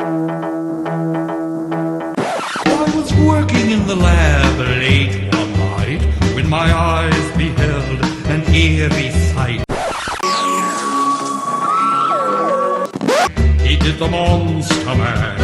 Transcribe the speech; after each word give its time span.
was 2.96 3.12
working 3.14 3.70
in 3.70 3.86
the 3.86 3.94
lab 3.94 4.58
late 4.58 5.32
one 5.32 5.52
night 5.52 6.02
when 6.34 6.48
my 6.48 6.72
eyes 6.72 7.36
beheld 7.36 8.00
an 8.26 8.42
eerie 8.52 9.10
sight. 9.32 9.62
He 13.60 13.76
did 13.76 13.98
the 13.98 14.08
monster 14.10 14.84
mash. 14.84 15.40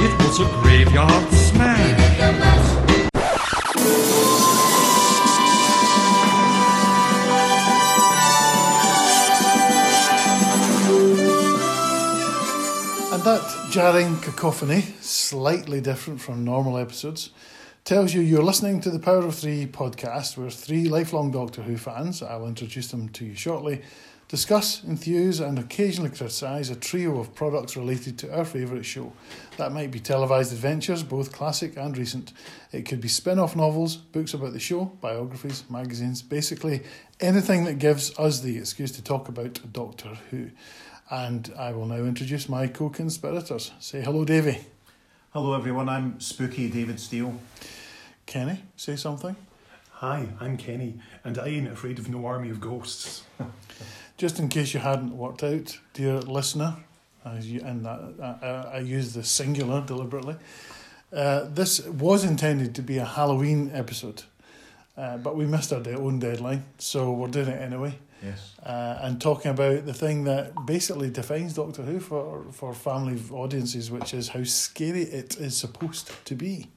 It 0.00 0.12
was 0.18 0.40
a 0.40 0.44
graveyard 0.62 1.41
jarring 13.72 14.18
cacophony, 14.18 14.82
slightly 15.00 15.80
different 15.80 16.20
from 16.20 16.44
normal 16.44 16.76
episodes, 16.76 17.30
tells 17.84 18.12
you 18.12 18.20
you're 18.20 18.42
listening 18.42 18.82
to 18.82 18.90
the 18.90 18.98
Power 18.98 19.24
of 19.24 19.34
Three 19.34 19.64
podcast, 19.64 20.36
where 20.36 20.50
three 20.50 20.90
lifelong 20.90 21.30
Doctor 21.30 21.62
Who 21.62 21.78
fans, 21.78 22.22
I'll 22.22 22.46
introduce 22.46 22.88
them 22.88 23.08
to 23.08 23.24
you 23.24 23.34
shortly, 23.34 23.80
discuss, 24.28 24.84
enthuse, 24.84 25.40
and 25.40 25.58
occasionally 25.58 26.10
criticise 26.10 26.68
a 26.68 26.76
trio 26.76 27.18
of 27.18 27.34
products 27.34 27.74
related 27.74 28.18
to 28.18 28.36
our 28.36 28.44
favourite 28.44 28.84
show. 28.84 29.14
That 29.56 29.72
might 29.72 29.90
be 29.90 30.00
televised 30.00 30.52
adventures, 30.52 31.02
both 31.02 31.32
classic 31.32 31.78
and 31.78 31.96
recent. 31.96 32.34
It 32.72 32.82
could 32.82 33.00
be 33.00 33.08
spin 33.08 33.38
off 33.38 33.56
novels, 33.56 33.96
books 33.96 34.34
about 34.34 34.52
the 34.52 34.60
show, 34.60 34.84
biographies, 35.00 35.64
magazines, 35.70 36.20
basically 36.20 36.82
anything 37.20 37.64
that 37.64 37.78
gives 37.78 38.18
us 38.18 38.40
the 38.40 38.58
excuse 38.58 38.92
to 38.92 39.02
talk 39.02 39.30
about 39.30 39.60
Doctor 39.72 40.18
Who. 40.30 40.50
And 41.12 41.52
I 41.58 41.72
will 41.72 41.84
now 41.84 41.96
introduce 41.96 42.48
my 42.48 42.68
co 42.68 42.88
conspirators. 42.88 43.70
Say 43.80 44.00
hello, 44.00 44.24
Davy. 44.24 44.60
Hello, 45.34 45.52
everyone. 45.52 45.86
I'm 45.90 46.18
Spooky 46.18 46.70
David 46.70 46.98
Steele. 46.98 47.38
Kenny, 48.24 48.62
say 48.76 48.96
something. 48.96 49.36
Hi, 49.90 50.26
I'm 50.40 50.56
Kenny, 50.56 50.94
and 51.22 51.38
I 51.38 51.48
ain't 51.48 51.68
afraid 51.68 51.98
of 51.98 52.08
no 52.08 52.24
army 52.24 52.48
of 52.48 52.62
ghosts. 52.62 53.24
Just 54.16 54.38
in 54.38 54.48
case 54.48 54.72
you 54.72 54.80
hadn't 54.80 55.14
worked 55.14 55.42
out, 55.42 55.78
dear 55.92 56.18
listener, 56.20 56.76
as 57.26 57.46
you, 57.46 57.60
and 57.60 57.84
that, 57.84 58.38
I, 58.42 58.76
I 58.76 58.78
use 58.78 59.12
the 59.12 59.22
singular 59.22 59.82
deliberately, 59.82 60.36
uh, 61.12 61.44
this 61.44 61.86
was 61.88 62.24
intended 62.24 62.74
to 62.76 62.80
be 62.80 62.96
a 62.96 63.04
Halloween 63.04 63.70
episode, 63.74 64.22
uh, 64.96 65.16
but 65.18 65.36
we 65.36 65.46
missed 65.46 65.72
our 65.72 65.80
de- 65.80 65.96
own 65.96 66.18
deadline, 66.18 66.64
so 66.78 67.12
we're 67.12 67.28
doing 67.28 67.48
it 67.48 67.60
anyway. 67.60 67.98
Yes. 68.22 68.54
Uh, 68.64 68.98
and 69.02 69.20
talking 69.20 69.50
about 69.50 69.84
the 69.84 69.94
thing 69.94 70.24
that 70.24 70.54
basically 70.64 71.10
defines 71.10 71.54
Doctor 71.54 71.82
Who 71.82 71.98
for, 71.98 72.46
for 72.52 72.72
family 72.72 73.20
audiences, 73.32 73.90
which 73.90 74.14
is 74.14 74.28
how 74.28 74.44
scary 74.44 75.02
it 75.02 75.38
is 75.38 75.56
supposed 75.56 76.12
to 76.26 76.34
be. 76.34 76.68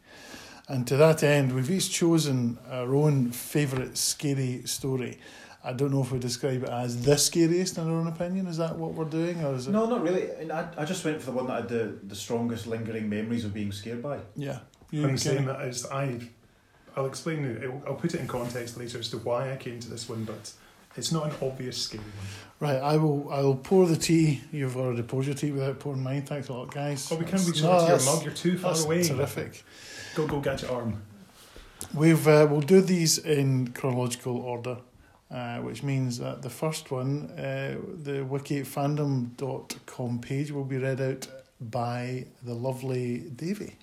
And 0.68 0.88
to 0.88 0.98
that 0.98 1.22
end, 1.22 1.54
we've 1.54 1.70
each 1.70 1.92
chosen 1.92 2.58
our 2.72 2.96
own 2.96 3.32
favourite 3.32 3.98
scary 3.98 4.64
story. 4.66 5.20
I 5.64 5.74
don't 5.74 5.92
know 5.92 6.02
if 6.02 6.12
we 6.12 6.20
describe 6.20 6.64
it 6.64 6.70
as 6.70 7.04
the 7.04 7.18
scariest 7.18 7.78
in 7.78 7.88
our 7.88 7.96
own 7.96 8.08
opinion. 8.08 8.48
Is 8.48 8.58
that 8.58 8.76
what 8.76 8.94
we're 8.94 9.06
doing, 9.06 9.44
or 9.44 9.56
is 9.56 9.68
it? 9.68 9.72
No, 9.72 9.88
not 9.88 10.04
really. 10.04 10.30
And 10.32 10.52
I, 10.52 10.68
I 10.78 10.86
just 10.86 11.04
went 11.04 11.20
for 11.20 11.32
the 11.32 11.38
one 11.38 11.48
that 11.48 11.62
had 11.62 11.70
the, 11.70 11.98
the 12.04 12.16
strongest 12.16 12.68
lingering 12.68 13.10
memories 13.10 13.46
of 13.46 13.54
being 13.54 13.72
scared 13.72 14.02
by. 14.02 14.20
Yeah. 14.36 14.60
You, 14.92 15.08
I'm 15.08 15.18
saying 15.18 15.46
that 15.46 15.62
as 15.62 15.86
I, 15.88 16.20
I'll 16.96 17.06
explain. 17.06 17.46
it. 17.46 17.70
I'll- 17.86 17.96
put 17.96 18.14
it 18.14 18.20
in 18.22 18.28
context 18.28 18.78
later 18.78 19.00
as 19.00 19.10
to 19.10 19.18
why 19.18 19.52
I 19.52 19.58
came 19.58 19.80
to 19.80 19.90
this 19.90 20.08
one, 20.08 20.24
but 20.24 20.52
it's 20.96 21.12
not 21.12 21.26
an 21.26 21.34
obvious 21.42 21.78
scheme. 21.82 22.04
Right, 22.60 22.78
I 22.78 22.96
will. 22.98 23.30
I 23.32 23.42
will 23.42 23.56
pour 23.58 23.86
the 23.86 23.98
tea. 23.98 24.42
You've 24.52 24.78
already 24.78 25.02
poured 25.04 25.26
your 25.26 25.36
tea 25.36 25.52
without 25.52 25.80
pouring 25.80 26.02
mine. 26.04 26.22
Thanks 26.24 26.48
a 26.48 26.54
lot, 26.54 26.72
guys. 26.74 27.10
Oh, 27.12 27.16
we 27.18 27.26
can't 27.26 27.46
reach 27.46 27.62
no, 27.62 27.80
to 27.80 27.88
your 27.88 28.06
mug. 28.06 28.24
You're 28.24 28.34
too 28.34 28.58
far 28.58 28.72
That's 28.72 28.86
away. 28.86 29.04
terrific. 29.04 29.64
Go, 30.16 30.26
go, 30.28 30.40
gadget 30.40 30.70
arm. 30.70 31.02
We've 31.94 32.26
uh, 32.28 32.48
we'll 32.50 32.62
do 32.62 32.80
these 32.82 33.18
in 33.18 33.70
chronological 33.74 34.38
order, 34.38 34.78
uh, 35.30 35.58
which 35.60 35.84
means 35.84 36.18
that 36.20 36.42
the 36.42 36.50
first 36.50 36.92
one, 36.92 37.30
uh, 37.38 37.76
the 38.04 38.24
wikifandom.com 38.24 40.20
page, 40.20 40.52
will 40.52 40.64
be 40.64 40.78
read 40.78 41.02
out 41.02 41.28
by 41.60 42.26
the 42.44 42.54
lovely 42.54 43.20
Davy. 43.36 43.76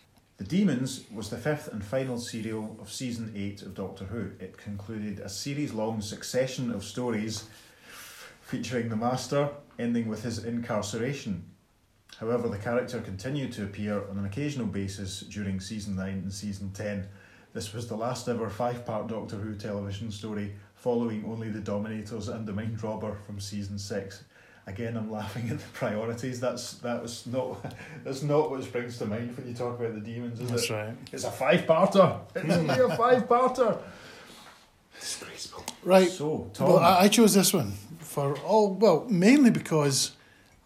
The 0.42 0.56
Daemons 0.56 1.04
was 1.08 1.30
the 1.30 1.36
fifth 1.36 1.68
and 1.68 1.84
final 1.84 2.18
serial 2.18 2.76
of 2.80 2.90
season 2.90 3.32
8 3.36 3.62
of 3.62 3.74
Doctor 3.74 4.06
Who. 4.06 4.32
It 4.40 4.58
concluded 4.58 5.20
a 5.20 5.28
series 5.28 5.72
long 5.72 6.00
succession 6.00 6.72
of 6.72 6.82
stories 6.82 7.44
featuring 8.40 8.88
the 8.88 8.96
Master, 8.96 9.50
ending 9.78 10.08
with 10.08 10.24
his 10.24 10.42
incarceration. 10.44 11.44
However, 12.16 12.48
the 12.48 12.58
character 12.58 13.00
continued 13.00 13.52
to 13.52 13.62
appear 13.62 14.04
on 14.08 14.18
an 14.18 14.24
occasional 14.24 14.66
basis 14.66 15.20
during 15.20 15.60
season 15.60 15.94
9 15.94 16.08
and 16.08 16.32
season 16.32 16.72
10. 16.72 17.06
This 17.52 17.72
was 17.72 17.86
the 17.86 17.96
last 17.96 18.28
ever 18.28 18.50
five 18.50 18.84
part 18.84 19.06
Doctor 19.06 19.36
Who 19.36 19.54
television 19.54 20.10
story, 20.10 20.56
following 20.74 21.24
only 21.24 21.50
The 21.50 21.60
Dominators 21.60 22.26
and 22.26 22.48
The 22.48 22.52
Mind 22.52 22.82
Robber 22.82 23.16
from 23.26 23.38
season 23.38 23.78
6. 23.78 24.24
Again, 24.66 24.96
I'm 24.96 25.10
laughing 25.10 25.50
at 25.50 25.58
the 25.58 25.68
priorities. 25.72 26.38
That's 26.38 26.74
that 26.74 27.02
was 27.02 27.26
not 27.26 27.74
that's 28.04 28.22
not 28.22 28.50
what 28.50 28.62
springs 28.62 28.98
to 28.98 29.06
mind 29.06 29.36
when 29.36 29.48
you 29.48 29.54
talk 29.54 29.78
about 29.78 29.94
the 29.94 30.00
daemons, 30.00 30.40
is 30.40 30.50
That's 30.50 30.70
it? 30.70 30.72
right. 30.72 30.94
It's 31.12 31.24
a 31.24 31.30
five 31.32 31.62
parter. 31.62 32.20
It's 32.34 32.54
only 32.54 32.78
a 32.78 32.96
five 32.96 33.28
parter. 33.28 33.78
Disgraceful. 35.00 35.64
Right. 35.82 36.08
So, 36.08 36.50
Tom, 36.54 36.68
Well, 36.68 36.78
I, 36.78 37.02
I 37.02 37.08
chose 37.08 37.34
this 37.34 37.52
one 37.52 37.72
for 37.98 38.38
all 38.40 38.72
well, 38.74 39.04
mainly 39.08 39.50
because 39.50 40.12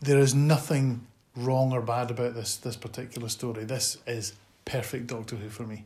there 0.01 0.19
is 0.19 0.35
nothing 0.35 1.07
wrong 1.35 1.73
or 1.73 1.81
bad 1.81 2.11
about 2.11 2.35
this 2.35 2.57
this 2.57 2.77
particular 2.77 3.29
story. 3.29 3.65
This 3.65 3.97
is 4.07 4.35
perfect 4.67 5.07
Doctor 5.07 5.37
Who 5.37 5.49
for 5.49 5.63
me. 5.63 5.85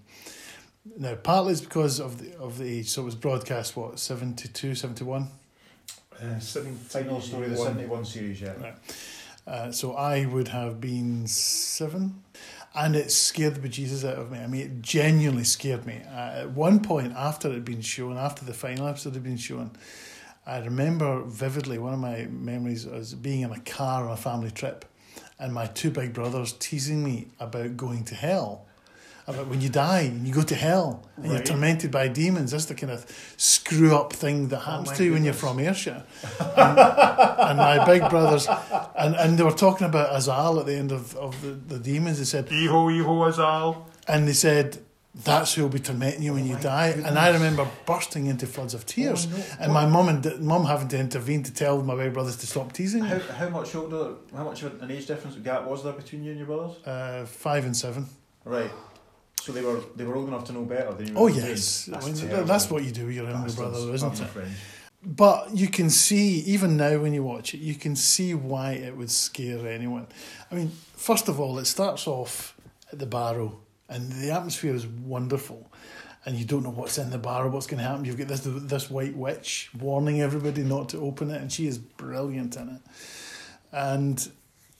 Now, 0.98 1.14
partly 1.14 1.52
it's 1.52 1.60
because 1.60 2.00
of 2.00 2.18
the 2.18 2.36
of 2.38 2.58
the 2.58 2.78
age. 2.78 2.88
So 2.88 3.02
it 3.02 3.04
was 3.04 3.14
broadcast 3.14 3.76
what 3.76 4.00
72, 4.00 4.74
71? 4.74 5.28
Uh, 6.22 6.38
seven, 6.38 6.76
final 6.76 7.20
story 7.20 7.46
of 7.46 7.52
the 7.52 7.56
71 7.56 8.04
series, 8.04 8.40
yeah. 8.40 8.52
Right. 8.60 8.74
Uh, 9.46 9.72
so 9.72 9.94
I 9.94 10.26
would 10.26 10.48
have 10.48 10.80
been 10.80 11.26
seven, 11.26 12.22
and 12.74 12.94
it 12.94 13.10
scared 13.10 13.54
the 13.54 13.68
bejesus 13.68 14.08
out 14.08 14.18
of 14.18 14.30
me. 14.30 14.38
I 14.38 14.46
mean, 14.46 14.60
it 14.60 14.82
genuinely 14.82 15.44
scared 15.44 15.86
me. 15.86 16.02
Uh, 16.06 16.42
at 16.42 16.50
one 16.50 16.80
point, 16.80 17.14
after 17.16 17.48
it 17.48 17.54
had 17.54 17.64
been 17.64 17.80
shown, 17.80 18.16
after 18.16 18.44
the 18.44 18.52
final 18.52 18.86
episode 18.86 19.14
had 19.14 19.24
been 19.24 19.38
shown, 19.38 19.72
I 20.46 20.58
remember 20.58 21.22
vividly 21.22 21.78
one 21.78 21.94
of 21.94 22.00
my 22.00 22.26
memories 22.30 22.86
was 22.86 23.14
being 23.14 23.40
in 23.42 23.50
a 23.50 23.60
car 23.60 24.04
on 24.06 24.12
a 24.12 24.16
family 24.16 24.50
trip, 24.50 24.84
and 25.38 25.54
my 25.54 25.66
two 25.66 25.90
big 25.90 26.12
brothers 26.12 26.52
teasing 26.52 27.02
me 27.02 27.28
about 27.40 27.76
going 27.76 28.04
to 28.04 28.14
hell. 28.14 28.66
About 29.30 29.48
when 29.48 29.60
you 29.60 29.68
die 29.68 30.00
and 30.02 30.26
you 30.26 30.32
go 30.34 30.42
to 30.42 30.54
hell 30.54 31.08
and 31.16 31.26
you're 31.32 31.42
tormented 31.42 31.90
by 31.90 32.08
demons. 32.08 32.50
That's 32.52 32.66
the 32.66 32.74
kind 32.74 32.92
of 32.92 33.04
screw 33.36 33.94
up 33.96 34.12
thing 34.12 34.48
that 34.48 34.60
happens 34.60 34.88
my 34.88 34.94
to 34.96 35.04
you 35.04 35.12
when 35.12 35.24
you're 35.24 35.34
from 35.34 35.58
Ayrshire 35.58 36.04
and 36.40 37.58
my 37.58 37.84
big 37.84 38.08
brothers, 38.10 38.48
and, 38.96 39.14
and 39.16 39.38
they 39.38 39.42
were 39.42 39.50
talking 39.52 39.86
about 39.86 40.10
Azal 40.12 40.60
at 40.60 40.66
the 40.66 40.74
end 40.74 40.92
of, 40.92 41.16
of 41.16 41.40
the, 41.42 41.48
the 41.74 41.78
daemons. 41.78 42.18
They 42.18 42.24
said, 42.24 42.46
Eho, 42.48 42.90
Eho, 42.90 43.30
Azal. 43.32 43.84
and 44.08 44.26
they 44.28 44.32
said, 44.32 44.78
that's 45.12 45.54
who 45.54 45.62
will 45.62 45.70
be 45.70 45.80
tormenting 45.80 46.22
you 46.22 46.34
when 46.34 46.46
you 46.46 46.54
my 46.54 46.60
die. 46.60 46.88
And 47.04 47.18
I 47.18 47.30
remember 47.32 47.66
bursting 47.84 48.26
into 48.26 48.46
floods 48.46 48.74
of 48.74 48.86
tears, 48.86 49.26
Oh, 49.28 49.36
no. 49.36 49.44
and 49.60 49.72
my 49.72 49.84
mum 49.84 50.08
and 50.08 50.40
mum 50.40 50.64
having 50.66 50.86
to 50.88 50.98
intervene 50.98 51.42
to 51.42 51.52
tell 51.52 51.82
my 51.82 51.96
big 51.96 52.12
brothers 52.14 52.36
to 52.36 52.46
stop 52.46 52.72
teasing 52.72 53.02
How, 53.02 53.16
me. 53.16 53.22
how 53.36 53.48
much 53.48 53.74
older, 53.74 54.14
how 54.34 54.44
much 54.44 54.62
of 54.62 54.80
an 54.80 54.90
age 54.90 55.06
difference 55.06 55.36
gap 55.38 55.64
was 55.66 55.82
there 55.82 55.92
between 55.94 56.22
you 56.22 56.30
and 56.30 56.38
your 56.38 56.46
brothers? 56.46 56.76
Uh, 56.86 57.26
five 57.26 57.64
and 57.64 57.76
seven. 57.76 58.06
Right. 58.44 58.70
So 59.40 59.52
they 59.52 59.62
were 59.62 59.80
they 59.96 60.04
were 60.04 60.16
old 60.16 60.28
enough 60.28 60.44
to 60.44 60.52
know 60.52 60.64
better 60.64 60.92
than 60.92 61.08
you. 61.08 61.14
Oh 61.16 61.26
yes, 61.26 61.86
That's, 61.86 62.06
I 62.06 62.26
mean, 62.26 62.46
that's 62.46 62.70
what 62.70 62.84
you 62.84 62.90
do. 62.90 63.06
with 63.06 63.14
Your 63.14 63.28
younger 63.28 63.52
brother, 63.52 63.92
isn't 63.94 64.20
it? 64.20 64.28
But 65.02 65.56
you 65.56 65.68
can 65.68 65.88
see, 65.88 66.40
even 66.40 66.76
now 66.76 66.98
when 66.98 67.14
you 67.14 67.22
watch 67.22 67.54
it, 67.54 67.58
you 67.58 67.74
can 67.74 67.96
see 67.96 68.34
why 68.34 68.72
it 68.72 68.94
would 68.94 69.10
scare 69.10 69.66
anyone. 69.66 70.06
I 70.50 70.54
mean, 70.54 70.70
first 70.94 71.28
of 71.28 71.40
all, 71.40 71.58
it 71.58 71.64
starts 71.64 72.06
off 72.06 72.54
at 72.92 72.98
the 72.98 73.06
barrow, 73.06 73.60
and 73.88 74.12
the 74.12 74.30
atmosphere 74.30 74.74
is 74.74 74.86
wonderful. 74.86 75.72
And 76.26 76.36
you 76.36 76.44
don't 76.44 76.62
know 76.62 76.70
what's 76.70 76.98
in 76.98 77.08
the 77.08 77.16
barrow, 77.16 77.48
what's 77.48 77.66
going 77.66 77.82
to 77.82 77.88
happen. 77.88 78.04
You've 78.04 78.18
got 78.18 78.28
this 78.28 78.42
this 78.44 78.90
white 78.90 79.16
witch 79.16 79.70
warning 79.78 80.20
everybody 80.20 80.62
not 80.62 80.90
to 80.90 80.98
open 80.98 81.30
it, 81.30 81.40
and 81.40 81.50
she 81.50 81.66
is 81.66 81.78
brilliant 81.78 82.56
in 82.56 82.68
it. 82.68 82.82
And 83.72 84.30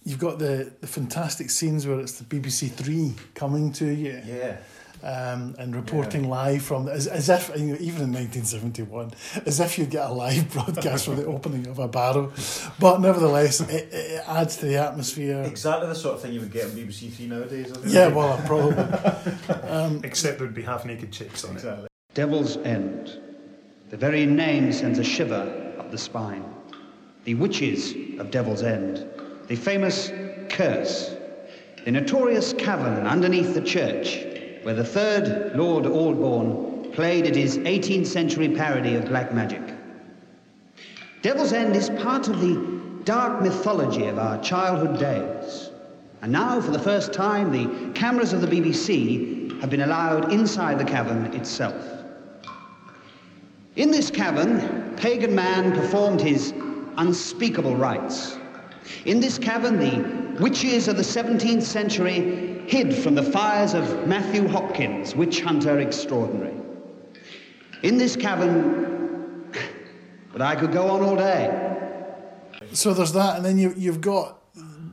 you've 0.04 0.18
got 0.18 0.38
the, 0.38 0.72
the 0.80 0.86
fantastic 0.86 1.50
scenes 1.50 1.86
where 1.86 2.00
it's 2.00 2.12
the 2.18 2.24
BBC 2.24 2.70
Three 2.70 3.14
coming 3.34 3.72
to 3.74 3.86
you 3.86 4.20
Yeah. 4.24 4.56
um, 5.02 5.54
and 5.58 5.74
reporting 5.74 6.28
live 6.28 6.62
from 6.62 6.88
as, 6.88 7.06
as 7.06 7.28
if 7.28 7.50
you 7.56 7.66
know, 7.66 7.74
even 7.80 8.02
in 8.02 8.12
1971 8.12 9.12
as 9.46 9.60
if 9.60 9.78
you'd 9.78 9.90
get 9.90 10.08
a 10.08 10.12
live 10.12 10.50
broadcast 10.52 11.04
from 11.06 11.16
the 11.16 11.24
opening 11.26 11.66
of 11.68 11.78
a 11.78 11.88
barrow 11.88 12.32
but 12.78 13.00
nevertheless 13.00 13.60
it, 13.62 13.88
it 13.92 14.22
adds 14.26 14.56
to 14.56 14.66
the 14.66 14.76
atmosphere 14.76 15.42
Exactly 15.42 15.88
the 15.88 15.94
sort 15.94 16.16
of 16.16 16.22
thing 16.22 16.32
you 16.32 16.40
would 16.40 16.52
get 16.52 16.64
on 16.66 16.70
BBC 16.72 17.12
Three 17.12 17.26
nowadays. 17.26 17.70
Isn't 17.70 17.88
yeah 17.88 18.08
it? 18.08 18.14
well 18.14 18.36
probably 18.46 18.76
um, 19.68 20.00
Except 20.04 20.38
there'd 20.38 20.54
be 20.54 20.62
half 20.62 20.84
naked 20.84 21.12
chicks 21.12 21.44
on 21.44 21.56
it. 21.56 21.88
Devil's 22.14 22.56
End. 22.58 23.20
The 23.90 23.96
very 23.96 24.26
name 24.26 24.72
sends 24.72 24.98
a 24.98 25.04
shiver 25.04 25.74
up 25.78 25.90
the 25.90 25.98
spine. 25.98 26.44
The 27.24 27.34
witches 27.34 27.94
of 28.20 28.30
Devil's 28.30 28.62
End. 28.62 29.06
The 29.50 29.56
famous 29.56 30.12
curse, 30.48 31.12
the 31.84 31.90
notorious 31.90 32.52
cavern 32.52 33.04
underneath 33.04 33.52
the 33.52 33.60
church 33.60 34.20
where 34.62 34.76
the 34.76 34.84
third 34.84 35.56
Lord 35.56 35.86
Aldbourne 35.86 36.92
played 36.92 37.26
at 37.26 37.34
his 37.34 37.58
18th 37.58 38.06
century 38.06 38.48
parody 38.50 38.94
of 38.94 39.06
black 39.06 39.34
magic. 39.34 39.60
Devil's 41.22 41.52
End 41.52 41.74
is 41.74 41.90
part 41.90 42.28
of 42.28 42.40
the 42.40 43.02
dark 43.02 43.42
mythology 43.42 44.06
of 44.06 44.20
our 44.20 44.40
childhood 44.40 45.00
days. 45.00 45.70
And 46.22 46.30
now, 46.30 46.60
for 46.60 46.70
the 46.70 46.78
first 46.78 47.12
time, 47.12 47.50
the 47.50 47.90
cameras 47.92 48.32
of 48.32 48.42
the 48.42 48.46
BBC 48.46 49.60
have 49.60 49.70
been 49.70 49.82
allowed 49.82 50.32
inside 50.32 50.78
the 50.78 50.84
cavern 50.84 51.24
itself. 51.34 51.84
In 53.74 53.90
this 53.90 54.12
cavern, 54.12 54.94
pagan 54.94 55.34
man 55.34 55.72
performed 55.72 56.20
his 56.20 56.54
unspeakable 56.96 57.74
rites. 57.74 58.36
In 59.04 59.20
this 59.20 59.38
cavern, 59.38 59.78
the 59.78 60.42
witches 60.42 60.88
of 60.88 60.96
the 60.96 61.02
17th 61.02 61.62
century 61.62 62.64
hid 62.66 62.94
from 62.94 63.14
the 63.14 63.22
fires 63.22 63.74
of 63.74 64.06
Matthew 64.06 64.46
Hopkins, 64.46 65.14
witch 65.14 65.40
hunter 65.40 65.80
extraordinary. 65.80 66.54
In 67.82 67.98
this 67.98 68.16
cavern, 68.16 69.52
but 70.32 70.42
I 70.42 70.54
could 70.54 70.72
go 70.72 70.88
on 70.88 71.02
all 71.02 71.16
day. 71.16 71.66
So 72.72 72.94
there's 72.94 73.12
that, 73.14 73.36
and 73.36 73.44
then 73.44 73.58
you 73.58 73.74
you've 73.76 74.00
got 74.00 74.40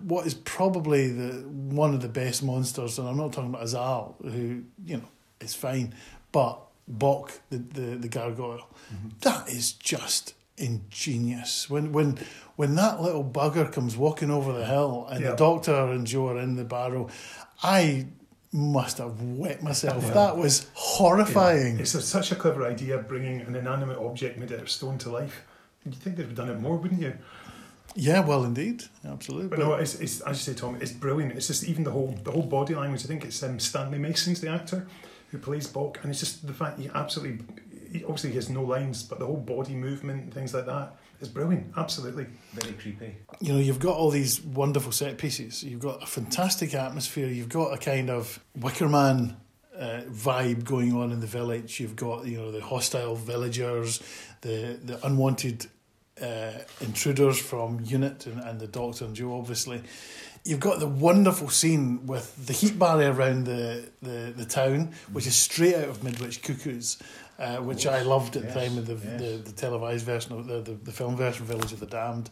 what 0.03 0.25
is 0.25 0.33
probably 0.33 1.11
the 1.11 1.47
one 1.47 1.93
of 1.93 2.01
the 2.01 2.09
best 2.09 2.41
monsters, 2.41 2.97
and 2.97 3.07
I'm 3.07 3.17
not 3.17 3.33
talking 3.33 3.49
about 3.49 3.63
Azal, 3.63 4.15
who 4.23 4.63
you 4.85 4.97
know 4.97 5.09
is 5.41 5.53
fine, 5.53 5.93
but 6.31 6.59
Bok, 6.87 7.39
the 7.49 7.57
the, 7.57 7.81
the 7.97 8.07
gargoyle, 8.07 8.69
mm-hmm. 8.91 9.09
that 9.21 9.49
is 9.49 9.73
just 9.73 10.33
ingenious. 10.57 11.69
When 11.69 11.91
when 11.91 12.17
when 12.55 12.75
that 12.75 13.01
little 13.01 13.23
bugger 13.23 13.71
comes 13.71 13.95
walking 13.95 14.31
over 14.31 14.51
the 14.53 14.65
hill, 14.65 15.07
and 15.09 15.21
Yeah. 15.21 15.31
the 15.31 15.35
doctor 15.35 15.73
and 15.91 16.05
Jo 16.05 16.29
are 16.29 16.39
in 16.39 16.55
the 16.55 16.63
barrow, 16.65 17.09
I 17.63 18.07
must 18.51 18.97
have 18.97 19.21
wet 19.21 19.61
myself. 19.61 20.13
That 20.13 20.37
was 20.37 20.67
horrifying. 20.73 21.79
It's 21.79 21.93
a, 21.93 22.01
such 22.01 22.31
a 22.31 22.35
clever 22.35 22.65
idea 22.65 22.97
bringing 22.97 23.41
an 23.41 23.55
inanimate 23.55 23.97
object 23.97 24.37
made 24.37 24.51
out 24.51 24.59
of 24.61 24.69
stone 24.71 24.97
to 24.99 25.11
life. 25.11 25.43
You'd 25.85 25.95
think 25.95 26.15
they'd 26.15 26.23
have 26.23 26.35
done 26.35 26.49
it 26.49 26.59
more, 26.59 26.77
wouldn't 26.77 27.01
you? 27.01 27.13
Yeah, 27.95 28.19
well, 28.19 28.43
indeed, 28.43 28.83
absolutely. 29.05 29.47
But 29.49 29.59
no, 29.59 29.73
it's, 29.75 29.95
it's 29.95 30.21
as 30.21 30.37
you 30.47 30.53
say, 30.53 30.59
Tom, 30.59 30.77
it's 30.81 30.91
brilliant. 30.91 31.33
It's 31.33 31.47
just 31.47 31.63
even 31.63 31.83
the 31.83 31.91
whole 31.91 32.17
the 32.23 32.31
whole 32.31 32.43
body 32.43 32.75
language. 32.75 33.03
I 33.03 33.07
think 33.07 33.23
it's 33.25 33.41
um, 33.43 33.59
Stanley 33.59 33.97
Mason's 33.97 34.39
the 34.41 34.49
actor 34.49 34.87
who 35.31 35.37
plays 35.37 35.67
Bok, 35.67 35.99
and 36.03 36.11
it's 36.11 36.19
just 36.19 36.45
the 36.47 36.53
fact 36.53 36.79
he 36.79 36.89
absolutely, 36.93 37.45
he, 37.91 38.03
obviously 38.03 38.31
he 38.31 38.35
has 38.35 38.49
no 38.49 38.63
lines, 38.63 39.03
but 39.03 39.19
the 39.19 39.25
whole 39.25 39.37
body 39.37 39.75
movement 39.75 40.23
and 40.23 40.33
things 40.33 40.53
like 40.53 40.65
that 40.65 40.95
is 41.19 41.27
brilliant. 41.27 41.73
Absolutely. 41.77 42.27
Very 42.53 42.73
creepy. 42.73 43.15
you 43.39 43.53
know, 43.53 43.59
you've 43.59 43.79
got 43.79 43.95
all 43.95 44.09
these 44.09 44.41
wonderful 44.41 44.91
set 44.91 45.17
pieces. 45.17 45.63
You've 45.63 45.81
got 45.81 46.03
a 46.03 46.05
fantastic 46.05 46.73
atmosphere. 46.73 47.27
You've 47.27 47.49
got 47.49 47.73
a 47.73 47.77
kind 47.77 48.09
of 48.09 48.39
Wicker 48.55 48.89
Man 48.89 49.37
uh, 49.77 50.01
vibe 50.09 50.63
going 50.63 50.95
on 50.95 51.11
in 51.11 51.19
the 51.19 51.27
village. 51.27 51.79
You've 51.79 51.95
got 51.95 52.25
you 52.25 52.37
know 52.37 52.51
the 52.51 52.61
hostile 52.61 53.15
villagers, 53.15 54.01
the 54.41 54.79
the 54.83 55.05
unwanted 55.05 55.67
uh, 56.21 56.51
intruders 56.81 57.39
from 57.39 57.79
Unit 57.83 58.25
and, 58.25 58.39
and 58.41 58.59
the 58.59 58.67
Doctor 58.67 59.05
and 59.05 59.15
Jo, 59.15 59.37
obviously. 59.37 59.81
You've 60.43 60.59
got 60.61 60.79
the 60.79 60.87
wonderful 60.87 61.49
scene 61.49 62.05
with 62.07 62.47
the 62.47 62.53
heat 62.53 62.79
barrier 62.79 63.11
around 63.11 63.45
the, 63.45 63.89
the, 64.01 64.33
the 64.35 64.45
town, 64.45 64.93
which 65.11 65.27
is 65.27 65.35
straight 65.35 65.75
out 65.75 65.89
of 65.89 66.05
Midwich 66.05 66.41
Cuckoos, 66.41 66.97
uh, 67.39 67.57
which 67.57 67.85
I 67.85 68.01
loved 68.01 68.35
at 68.35 68.43
Yes, 68.43 68.53
the 68.53 68.59
time 68.59 68.77
of 68.77 68.87
the, 68.87 68.93
yes. 68.93 69.21
the, 69.21 69.37
the 69.37 69.51
televised 69.51 70.05
version 70.05 70.33
of 70.33 70.47
the, 70.47 70.61
the, 70.61 70.73
the 70.73 70.91
film 70.91 71.15
version, 71.15 71.45
Village 71.45 71.71
of 71.71 71.79
the 71.79 71.85
Damned. 71.85 72.29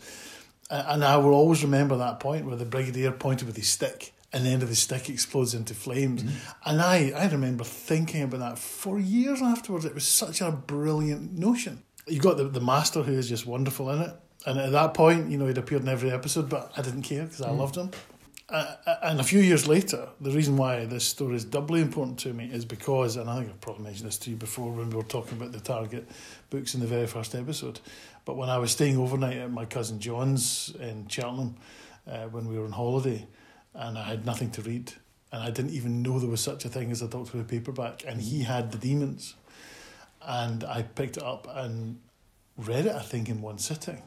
Uh, 0.69 0.83
and 0.87 1.03
I 1.03 1.17
will 1.17 1.33
always 1.33 1.63
remember 1.63 1.97
that 1.97 2.19
point 2.19 2.45
where 2.45 2.55
the 2.55 2.65
brigadier 2.65 3.11
pointed 3.11 3.45
with 3.47 3.55
his 3.55 3.67
stick 3.67 4.13
and 4.33 4.45
the 4.45 4.49
end 4.49 4.63
of 4.63 4.69
his 4.69 4.79
stick 4.79 5.09
explodes 5.09 5.53
into 5.53 5.73
flames. 5.73 6.23
And 6.65 6.81
I, 6.81 7.11
I 7.15 7.27
remember 7.29 7.63
thinking 7.63 8.23
about 8.23 8.39
that 8.39 8.59
for 8.59 8.99
years 8.99 9.41
afterwards. 9.41 9.85
It 9.85 9.93
was 9.93 10.05
such 10.07 10.41
a 10.41 10.51
brilliant 10.51 11.37
notion. 11.37 11.83
You've 12.07 12.23
got 12.23 12.37
the, 12.37 12.45
the 12.45 12.59
master 12.59 13.01
who 13.03 13.13
is 13.13 13.29
just 13.29 13.45
wonderful 13.45 13.89
in 13.91 14.01
it. 14.01 14.13
And 14.45 14.59
at 14.59 14.71
that 14.73 14.93
point, 14.93 15.29
you 15.31 15.37
know, 15.37 15.47
he'd 15.47 15.57
appeared 15.57 15.83
in 15.83 15.87
every 15.87 16.11
episode, 16.11 16.49
but 16.49 16.71
I 16.75 16.81
didn't 16.81 17.03
care 17.03 17.23
because 17.23 17.41
I 17.41 17.49
loved 17.51 17.75
him. 17.75 17.91
Uh, 18.47 18.75
and 19.01 19.19
a 19.19 19.23
few 19.23 19.39
years 19.39 19.67
later, 19.67 20.07
the 20.21 20.29
reason 20.29 20.55
why 20.55 20.85
this 20.85 21.03
story 21.03 21.35
is 21.35 21.43
doubly 21.43 21.81
important 21.81 22.19
to 22.19 22.31
me 22.31 22.45
is 22.45 22.63
because, 22.63 23.15
and 23.15 23.27
I 23.27 23.37
think 23.37 23.49
I've 23.49 23.61
probably 23.61 23.85
mentioned 23.85 24.07
this 24.07 24.19
to 24.19 24.29
you 24.29 24.35
before 24.35 24.71
when 24.71 24.91
we 24.91 24.95
were 24.95 25.03
talking 25.03 25.35
about 25.35 25.51
the 25.51 25.59
Target 25.59 26.07
books 26.51 26.75
in 26.75 26.79
the 26.79 26.85
very 26.85 27.07
first 27.07 27.33
episode, 27.33 27.79
but 28.23 28.37
when 28.37 28.49
I 28.49 28.59
was 28.59 28.71
staying 28.71 28.97
overnight 28.97 29.37
at 29.37 29.51
my 29.51 29.65
cousin 29.65 29.99
John's 29.99 30.75
in 30.79 31.07
Cheltenham 31.07 31.55
uh, 32.07 32.25
when 32.25 32.47
we 32.47 32.59
were 32.59 32.65
on 32.65 32.71
holiday, 32.71 33.25
and 33.73 33.97
I 33.97 34.03
had 34.03 34.27
nothing 34.27 34.51
to 34.51 34.61
read, 34.61 34.93
and 35.31 35.41
I 35.41 35.49
didn't 35.49 35.71
even 35.71 36.03
know 36.03 36.19
there 36.19 36.29
was 36.29 36.41
such 36.41 36.65
a 36.65 36.69
thing 36.69 36.91
as 36.91 37.01
a 37.01 37.07
Doctor 37.07 37.39
Who 37.39 37.43
paperback, 37.43 38.03
and 38.05 38.21
he 38.21 38.43
had 38.43 38.71
the 38.71 38.77
daemons, 38.77 39.33
and 40.21 40.63
I 40.63 40.83
picked 40.83 41.17
it 41.17 41.23
up 41.23 41.47
and 41.49 41.99
read 42.57 42.85
it, 42.85 42.95
I 42.95 43.01
think, 43.01 43.27
in 43.27 43.41
one 43.41 43.57
sitting. 43.57 44.03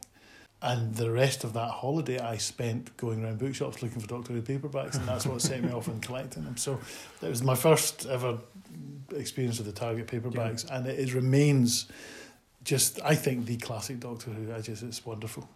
And 0.60 0.94
the 0.96 1.10
rest 1.10 1.44
of 1.44 1.52
that 1.52 1.70
holiday, 1.70 2.18
I 2.18 2.36
spent 2.36 2.96
going 2.96 3.24
around 3.24 3.38
bookshops 3.38 3.80
looking 3.80 4.00
for 4.00 4.08
Doctor 4.08 4.32
Who 4.32 4.42
paperbacks, 4.42 4.96
and 4.96 5.06
that's 5.06 5.24
what 5.24 5.40
set 5.40 5.62
me 5.62 5.70
off 5.72 5.88
on 5.88 6.00
collecting 6.00 6.44
them. 6.44 6.56
So 6.56 6.80
that 7.20 7.30
was 7.30 7.42
my 7.44 7.54
first 7.54 8.06
ever 8.06 8.38
experience 9.14 9.58
with 9.58 9.66
the 9.66 9.72
Target 9.72 10.08
paperbacks, 10.08 10.68
and 10.68 10.86
it, 10.86 10.98
it 10.98 11.14
remains 11.14 11.86
just, 12.64 13.00
I 13.04 13.14
think, 13.14 13.46
the 13.46 13.56
classic 13.56 14.00
Doctor 14.00 14.30
Who. 14.30 14.52
I 14.52 14.60
just, 14.60 14.82
it's 14.82 15.06
wonderful. 15.06 15.48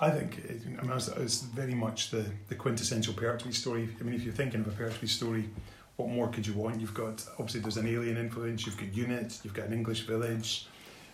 I 0.00 0.10
think 0.10 0.38
it, 0.38 0.62
I 0.78 0.82
mean, 0.82 0.92
it's, 0.92 1.08
it's 1.08 1.42
very 1.42 1.74
much 1.74 2.10
the, 2.10 2.24
the 2.48 2.54
quintessential 2.54 3.12
Pertwee 3.12 3.52
story. 3.52 3.88
I 4.00 4.02
mean, 4.02 4.14
if 4.14 4.22
you're 4.22 4.32
thinking 4.32 4.60
of 4.60 4.68
a 4.68 4.70
Pertwee 4.70 5.08
story, 5.08 5.50
what 5.96 6.08
more 6.08 6.28
could 6.28 6.46
you 6.46 6.54
want? 6.54 6.80
You've 6.80 6.94
got 6.94 7.24
obviously 7.32 7.60
there's 7.60 7.76
an 7.76 7.86
alien 7.86 8.16
influence. 8.16 8.64
You've 8.64 8.78
got 8.78 8.94
units. 8.94 9.40
You've 9.44 9.54
got 9.54 9.66
an 9.66 9.72
English 9.72 10.02
village. 10.06 10.68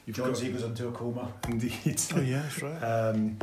You've 0.06 0.17
John 0.17 0.29
got 0.29 0.37
Z 0.37 0.51
goes 0.53 0.62
into 0.62 0.89
a 0.89 0.93
coma. 0.93 1.33
indeed. 1.49 2.01
Oh 2.15 2.21
yeah, 2.21 2.43
that's 2.43 2.62
right. 2.62 2.79
um, 2.83 3.39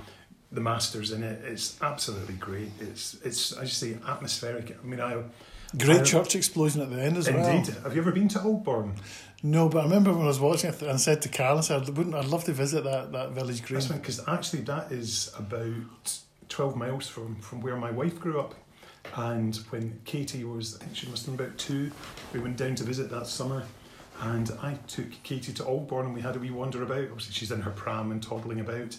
the 0.52 0.62
masters 0.62 1.12
in 1.12 1.24
it. 1.24 1.42
It's 1.46 1.82
absolutely 1.82 2.36
great. 2.36 2.70
It's 2.80 3.16
it's 3.24 3.58
I 3.58 3.64
just 3.66 3.78
say 3.80 3.98
atmospheric. 4.08 4.78
I 4.82 4.86
mean, 4.86 5.00
I 5.00 5.24
Great 5.78 6.02
I- 6.02 6.04
church 6.04 6.36
explosion 6.36 6.82
at 6.82 6.90
the 6.90 7.02
end 7.02 7.18
as 7.18 7.30
well. 7.32 7.46
indeed. 7.48 7.74
Have 7.84 7.96
you 7.96 8.02
ever 8.02 8.12
been 8.12 8.28
to 8.30 8.40
Aldbourne? 8.40 8.96
No, 9.44 9.70
but 9.70 9.80
I 9.80 9.84
remember 9.84 10.12
when 10.12 10.24
I 10.24 10.28
was 10.28 10.40
watching 10.40 10.70
it 10.70 10.82
and 10.84 11.00
said 11.02 11.22
to 11.24 11.30
Carl, 11.30 11.58
I 11.58 11.62
said, 11.62 11.88
wouldn't, 11.98 12.14
I'd 12.14 12.26
love 12.26 12.44
to 12.44 12.52
visit 12.52 12.84
that, 12.84 13.12
that 13.14 13.32
village 13.32 13.64
green. 13.64 13.80
That's 13.80 13.92
because 13.92 14.20
actually 14.28 14.62
that 14.64 14.92
is 14.92 15.32
about 15.36 16.20
twelve 16.50 16.76
miles 16.76 17.08
from 17.08 17.38
from 17.38 17.62
where 17.62 17.76
my 17.78 17.90
wife 17.90 18.20
grew 18.20 18.40
up. 18.40 18.54
And 19.16 19.56
when 19.72 20.00
Katie 20.06 20.44
was, 20.44 20.76
I 20.76 20.84
think 20.84 20.96
she 20.96 21.08
must 21.08 21.26
have 21.26 21.36
been 21.38 21.46
about 21.48 21.58
two, 21.58 21.92
we 22.34 22.40
went 22.40 22.58
down 22.58 22.76
to 22.76 22.84
visit 22.84 23.10
that 23.10 23.26
summer. 23.26 23.64
And 24.22 24.52
I 24.62 24.76
took 24.88 25.12
Katie 25.24 25.52
to 25.54 25.64
Aldbourne 25.64 26.06
and 26.06 26.14
we 26.14 26.22
had 26.22 26.36
a 26.36 26.40
wee 26.40 26.52
wander 26.52 26.84
about. 26.84 27.06
Obviously, 27.06 27.34
she's 27.34 27.52
in 27.52 27.62
her 27.62 27.72
pram 27.72 28.12
and 28.12 28.22
toddling 28.22 28.60
about. 28.60 28.98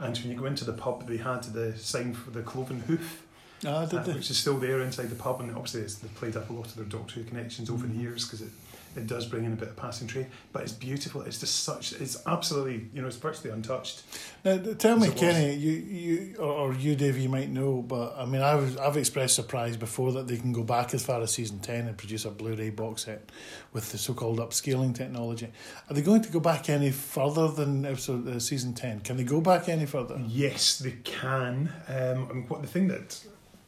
And 0.00 0.18
when 0.18 0.30
you 0.30 0.36
go 0.36 0.46
into 0.46 0.64
the 0.64 0.72
pub, 0.72 1.06
they 1.06 1.16
had 1.16 1.44
the 1.44 1.78
sign 1.78 2.12
for 2.12 2.30
the 2.30 2.42
Cloven 2.42 2.80
Hoof. 2.80 3.24
Did 3.60 4.00
uh, 4.00 4.02
which 4.12 4.30
is 4.30 4.36
still 4.36 4.58
there 4.58 4.80
inside 4.80 5.08
the 5.08 5.14
pub, 5.14 5.40
and 5.40 5.50
obviously 5.52 5.82
it's, 5.82 5.94
they've 5.94 6.14
played 6.14 6.36
up 6.36 6.50
a 6.50 6.52
lot 6.52 6.66
of 6.66 6.74
their 6.74 6.84
Doctor 6.84 7.14
Who 7.14 7.24
connections 7.24 7.70
over 7.70 7.86
the 7.86 7.96
years 7.96 8.26
because 8.26 8.42
it, 8.42 8.50
it 8.96 9.06
does 9.06 9.26
bring 9.26 9.44
in 9.44 9.52
a 9.52 9.56
bit 9.56 9.68
of 9.68 9.76
passing 9.76 10.06
trade. 10.06 10.26
But 10.52 10.62
it's 10.62 10.72
beautiful. 10.72 11.22
It's 11.22 11.38
just 11.38 11.64
such. 11.64 11.92
It's 11.92 12.22
absolutely 12.26 12.88
you 12.92 13.02
know 13.02 13.08
it's 13.08 13.16
virtually 13.16 13.50
untouched. 13.50 14.02
Now, 14.44 14.58
tell 14.78 14.96
me, 14.96 15.08
it 15.08 15.12
was. 15.14 15.20
Kenny, 15.20 15.54
you, 15.54 15.72
you 15.72 16.36
or, 16.38 16.52
or 16.52 16.74
you, 16.74 16.94
Dave, 16.94 17.18
you 17.18 17.28
might 17.28 17.50
know, 17.50 17.82
but 17.82 18.14
I 18.16 18.24
mean, 18.24 18.42
I 18.42 18.54
was, 18.54 18.76
I've 18.76 18.96
expressed 18.96 19.34
surprise 19.34 19.76
before 19.76 20.12
that 20.12 20.28
they 20.28 20.36
can 20.36 20.52
go 20.52 20.62
back 20.62 20.94
as 20.94 21.04
far 21.04 21.20
as 21.22 21.32
season 21.32 21.58
10 21.60 21.88
and 21.88 21.96
produce 21.96 22.24
a 22.24 22.30
Blu 22.30 22.54
ray 22.54 22.70
box 22.70 23.04
set 23.04 23.30
with 23.72 23.90
the 23.92 23.98
so 23.98 24.14
called 24.14 24.38
upscaling 24.38 24.94
technology. 24.94 25.50
Are 25.88 25.94
they 25.94 26.02
going 26.02 26.22
to 26.22 26.30
go 26.30 26.40
back 26.40 26.68
any 26.68 26.90
further 26.90 27.48
than 27.48 27.84
episode 27.84 28.28
uh, 28.28 28.38
season 28.38 28.74
10? 28.74 29.00
Can 29.00 29.16
they 29.16 29.24
go 29.24 29.40
back 29.40 29.68
any 29.68 29.86
further? 29.86 30.20
Yes, 30.26 30.78
they 30.78 30.96
can. 31.04 31.72
Um, 31.88 32.28
I 32.30 32.32
mean, 32.32 32.44
what 32.48 32.62
the 32.62 32.68
thing 32.68 32.88
that 32.88 33.18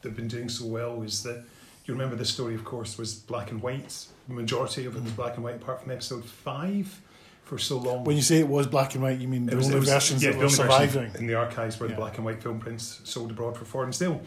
they've 0.01 0.15
been 0.15 0.27
doing 0.27 0.49
so 0.49 0.65
well 0.65 1.01
is 1.01 1.23
that 1.23 1.43
you 1.87 1.93
remember 1.93 2.15
the 2.15 2.25
story, 2.25 2.53
of 2.53 2.63
course, 2.65 2.97
was 2.97 3.13
black 3.15 3.51
and 3.51 3.61
white. 3.61 4.05
The 4.27 4.33
majority 4.33 4.85
of 4.85 4.95
it 4.95 5.03
was 5.03 5.11
black 5.13 5.35
and 5.35 5.43
white, 5.43 5.55
apart 5.55 5.81
from 5.81 5.91
episode 5.91 6.25
five. 6.25 7.01
For 7.45 7.57
so 7.57 7.77
long, 7.77 8.03
When 8.03 8.17
you 8.17 8.21
say 8.21 8.39
it 8.39 8.47
was 8.49 8.67
black 8.67 8.93
and 8.95 9.01
white, 9.01 9.19
you 9.19 9.27
mean 9.29 9.45
the 9.45 9.55
was- 9.55 9.67
only 9.67 9.79
was- 9.79 9.87
versions 9.89 10.21
yeah, 10.21 10.31
that 10.31 10.39
were 10.39 10.49
surviving? 10.49 11.11
in 11.17 11.27
the 11.27 11.35
archives 11.35 11.79
were 11.79 11.85
Yeah. 11.87 11.93
the 11.95 12.01
black 12.01 12.17
and 12.17 12.25
white 12.25 12.43
film 12.43 12.59
prints 12.59 12.99
sold 13.05 13.31
abroad 13.31 13.55
for 13.55 13.63
foreign 13.63 13.93
sale. 13.93 14.19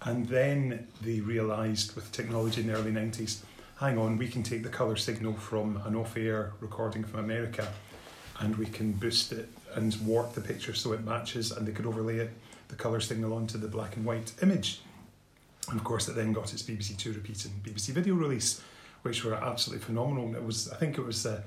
And 0.00 0.26
then 0.26 0.86
they 1.02 1.20
realised 1.20 1.94
with 1.94 2.10
technology 2.12 2.62
in 2.62 2.68
the 2.68 2.72
early 2.72 2.90
90s, 2.90 3.42
hang 3.78 3.98
on, 3.98 4.16
we 4.16 4.26
can 4.26 4.42
take 4.42 4.62
the 4.62 4.70
colour 4.70 4.96
signal 4.96 5.34
from 5.34 5.82
an 5.84 5.94
off 5.94 6.16
air 6.16 6.54
recording 6.60 7.04
from 7.04 7.20
America 7.20 7.70
and 8.40 8.56
we 8.56 8.64
can 8.64 8.92
boost 8.92 9.32
it 9.32 9.50
and 9.74 9.94
warp 10.06 10.32
the 10.32 10.40
picture 10.40 10.72
so 10.72 10.92
it 10.94 11.04
matches, 11.04 11.52
and 11.52 11.68
they 11.68 11.72
could 11.72 11.84
overlay 11.86 12.16
it, 12.20 12.30
the 12.68 12.74
colour 12.74 13.00
signal 13.00 13.34
onto 13.34 13.58
the 13.58 13.68
black 13.68 13.96
and 13.96 14.06
white 14.06 14.32
image. 14.42 14.80
And 15.68 15.78
of 15.78 15.84
course, 15.84 16.08
it 16.08 16.16
then 16.16 16.32
got 16.32 16.52
its 16.52 16.62
BBC 16.62 16.96
Two 16.96 17.12
repeat 17.12 17.44
and 17.44 17.62
BBC 17.62 17.90
video 17.90 18.14
release, 18.14 18.60
which 19.02 19.24
were 19.24 19.34
absolutely 19.34 19.84
phenomenal. 19.84 20.26
And 20.26 20.36
it 20.36 20.44
was, 20.44 20.70
I 20.70 20.76
think 20.76 20.98
it 20.98 21.04
was 21.04 21.24
uh, 21.24 21.42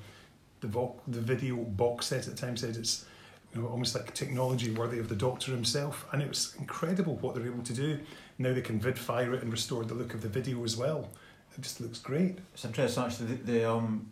the 0.62 0.68
vo- 0.68 1.02
the 1.08 1.22
video 1.22 1.58
box 1.58 2.08
set 2.08 2.28
at 2.28 2.36
the 2.36 2.42
time 2.42 2.58
said 2.58 2.78
it's 2.78 3.06
you 3.54 3.62
know, 3.62 3.68
almost 3.68 3.96
like 3.96 4.14
technology 4.14 4.72
worthy 4.72 5.00
of 5.00 5.10
the 5.10 5.16
Doctor 5.16 5.52
himself, 5.52 6.06
and 6.12 6.22
it 6.22 6.28
was 6.28 6.56
incredible 6.60 7.16
what 7.18 7.36
they're 7.36 7.46
able 7.46 7.64
to 7.64 7.74
do. 7.74 8.00
Now 8.38 8.54
they 8.54 8.62
can 8.62 8.80
vid 8.80 9.00
fire 9.00 9.34
it 9.34 9.42
and 9.42 9.52
restore 9.52 9.84
the 9.84 9.94
look 9.94 10.14
of 10.14 10.22
the 10.22 10.30
video 10.30 10.64
as 10.64 10.76
well. 10.76 11.10
It 11.58 11.62
just 11.62 11.80
looks 11.80 12.00
great. 12.00 12.38
It's 12.54 12.66
interesting 12.66 13.04
actually. 13.04 13.28
The, 13.28 13.52
the 13.52 13.72
um, 13.72 14.12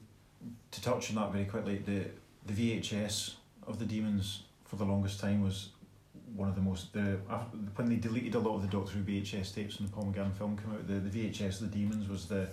to 0.71 0.81
touch 0.81 1.09
on 1.09 1.15
that 1.15 1.31
very 1.31 1.45
quickly, 1.45 1.77
the 1.77 2.05
the 2.45 2.81
VHS 2.81 3.35
of 3.67 3.79
the 3.79 3.85
daemons 3.85 4.43
for 4.65 4.75
the 4.75 4.85
longest 4.85 5.19
time 5.19 5.41
was 5.43 5.69
one 6.35 6.49
of 6.49 6.55
the 6.55 6.61
most 6.61 6.93
the 6.93 7.17
after, 7.29 7.57
when 7.75 7.89
they 7.89 7.95
deleted 7.95 8.35
a 8.35 8.39
lot 8.39 8.55
of 8.55 8.61
the 8.61 8.67
Doctor 8.67 8.93
Who 8.97 9.03
VHS 9.03 9.53
tapes 9.53 9.79
when 9.79 9.87
the 9.87 9.93
Paul 9.93 10.05
McGann 10.13 10.33
film 10.33 10.57
came 10.57 10.71
out. 10.73 10.87
The, 10.87 10.95
the 10.95 11.09
VHS 11.29 11.61
of 11.61 11.71
the 11.71 11.77
daemons 11.77 12.07
was 12.09 12.25
the 12.27 12.47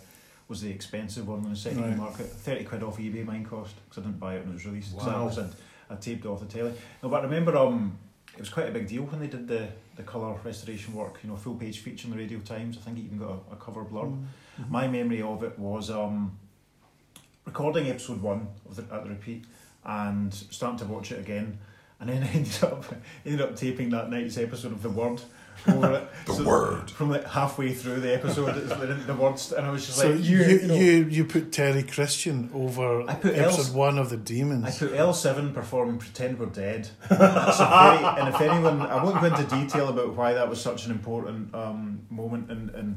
was 0.48 0.60
the 0.62 0.70
expensive 0.70 1.28
one 1.28 1.44
on 1.44 1.50
the 1.50 1.56
secondary 1.56 1.90
Right. 1.90 1.98
market. 1.98 2.26
Thirty 2.26 2.64
quid 2.64 2.82
off 2.82 2.98
eBay 2.98 3.24
mine 3.24 3.44
cost 3.44 3.74
because 3.88 4.02
I 4.02 4.06
didn't 4.06 4.20
buy 4.20 4.34
it 4.36 4.40
when 4.40 4.50
it 4.50 4.54
was 4.54 4.66
released. 4.66 4.94
Wow. 4.94 5.30
I 5.36 5.40
I, 5.40 5.94
I 5.94 5.96
taped 5.96 6.24
it 6.24 6.28
off 6.28 6.40
the 6.40 6.46
telly. 6.46 6.72
No, 7.02 7.08
but 7.08 7.20
I 7.20 7.24
remember 7.24 7.56
um 7.56 7.98
it 8.34 8.40
was 8.40 8.48
quite 8.48 8.68
a 8.68 8.72
big 8.72 8.86
deal 8.88 9.02
when 9.04 9.20
they 9.20 9.26
did 9.28 9.46
the 9.48 9.68
the 9.96 10.02
colour 10.02 10.34
restoration 10.44 10.94
work. 10.94 11.18
You 11.22 11.30
know, 11.30 11.36
full 11.36 11.54
page 11.54 11.78
feature 11.80 12.06
in 12.06 12.12
the 12.12 12.18
Radio 12.18 12.38
Times. 12.40 12.76
I 12.78 12.80
think 12.80 12.98
it 12.98 13.02
even 13.02 13.18
got 13.18 13.30
a, 13.50 13.52
a 13.54 13.56
cover 13.56 13.84
blurb. 13.84 14.12
Mm-hmm. 14.12 14.70
My 14.72 14.88
memory 14.88 15.22
of 15.22 15.42
it 15.42 15.58
was 15.58 15.90
um, 15.90 16.36
recording 17.44 17.88
episode 17.88 18.20
one 18.20 18.48
of 18.68 18.76
the, 18.76 18.94
at 18.94 19.04
the 19.04 19.10
repeat 19.10 19.44
and 19.84 20.32
starting 20.34 20.78
to 20.78 20.84
watch 20.92 21.10
it 21.12 21.18
again, 21.18 21.58
and 22.00 22.08
then 22.08 22.22
I 22.22 22.26
ended 22.32 22.64
up 22.64 22.84
ended 23.24 23.40
up 23.40 23.56
taping 23.56 23.90
that 23.90 24.10
night's 24.10 24.38
episode 24.38 24.72
of 24.72 24.82
The 24.82 24.90
Word. 24.90 25.20
Over 25.68 25.92
it. 25.92 26.08
The 26.26 26.44
Word. 26.44 26.90
from 26.90 27.10
like 27.10 27.26
halfway 27.26 27.74
through 27.74 28.00
the 28.00 28.14
episode, 28.14 28.54
the, 28.54 28.94
the 28.94 29.14
words, 29.14 29.52
and 29.52 29.66
I 29.66 29.70
was 29.70 29.84
just 29.84 29.98
So 29.98 30.08
like, 30.08 30.24
you 30.24 30.38
you, 30.38 30.58
you, 30.58 30.66
know, 30.68 31.08
you 31.08 31.24
put 31.26 31.52
Terry 31.52 31.82
Christian 31.82 32.50
over 32.54 33.02
I 33.02 33.14
put 33.14 33.34
episode 33.34 33.58
Els- 33.58 33.70
one 33.70 33.98
of 33.98 34.08
the 34.08 34.16
Daemons. 34.16 34.64
I 34.64 34.70
put 34.70 34.96
L 34.96 35.12
seven 35.12 35.52
performing 35.52 35.98
"Pretend 35.98 36.38
We're 36.38 36.46
Dead." 36.46 36.88
Very, 37.10 37.20
and 37.20 38.28
if 38.34 38.40
anyone, 38.40 38.80
I 38.80 39.04
won't 39.04 39.20
go 39.20 39.26
into 39.26 39.44
detail 39.54 39.90
about 39.90 40.14
why 40.14 40.32
that 40.32 40.48
was 40.48 40.62
such 40.62 40.86
an 40.86 40.92
important 40.92 41.54
um, 41.54 42.06
moment 42.08 42.50
in, 42.50 42.70
in 42.70 42.96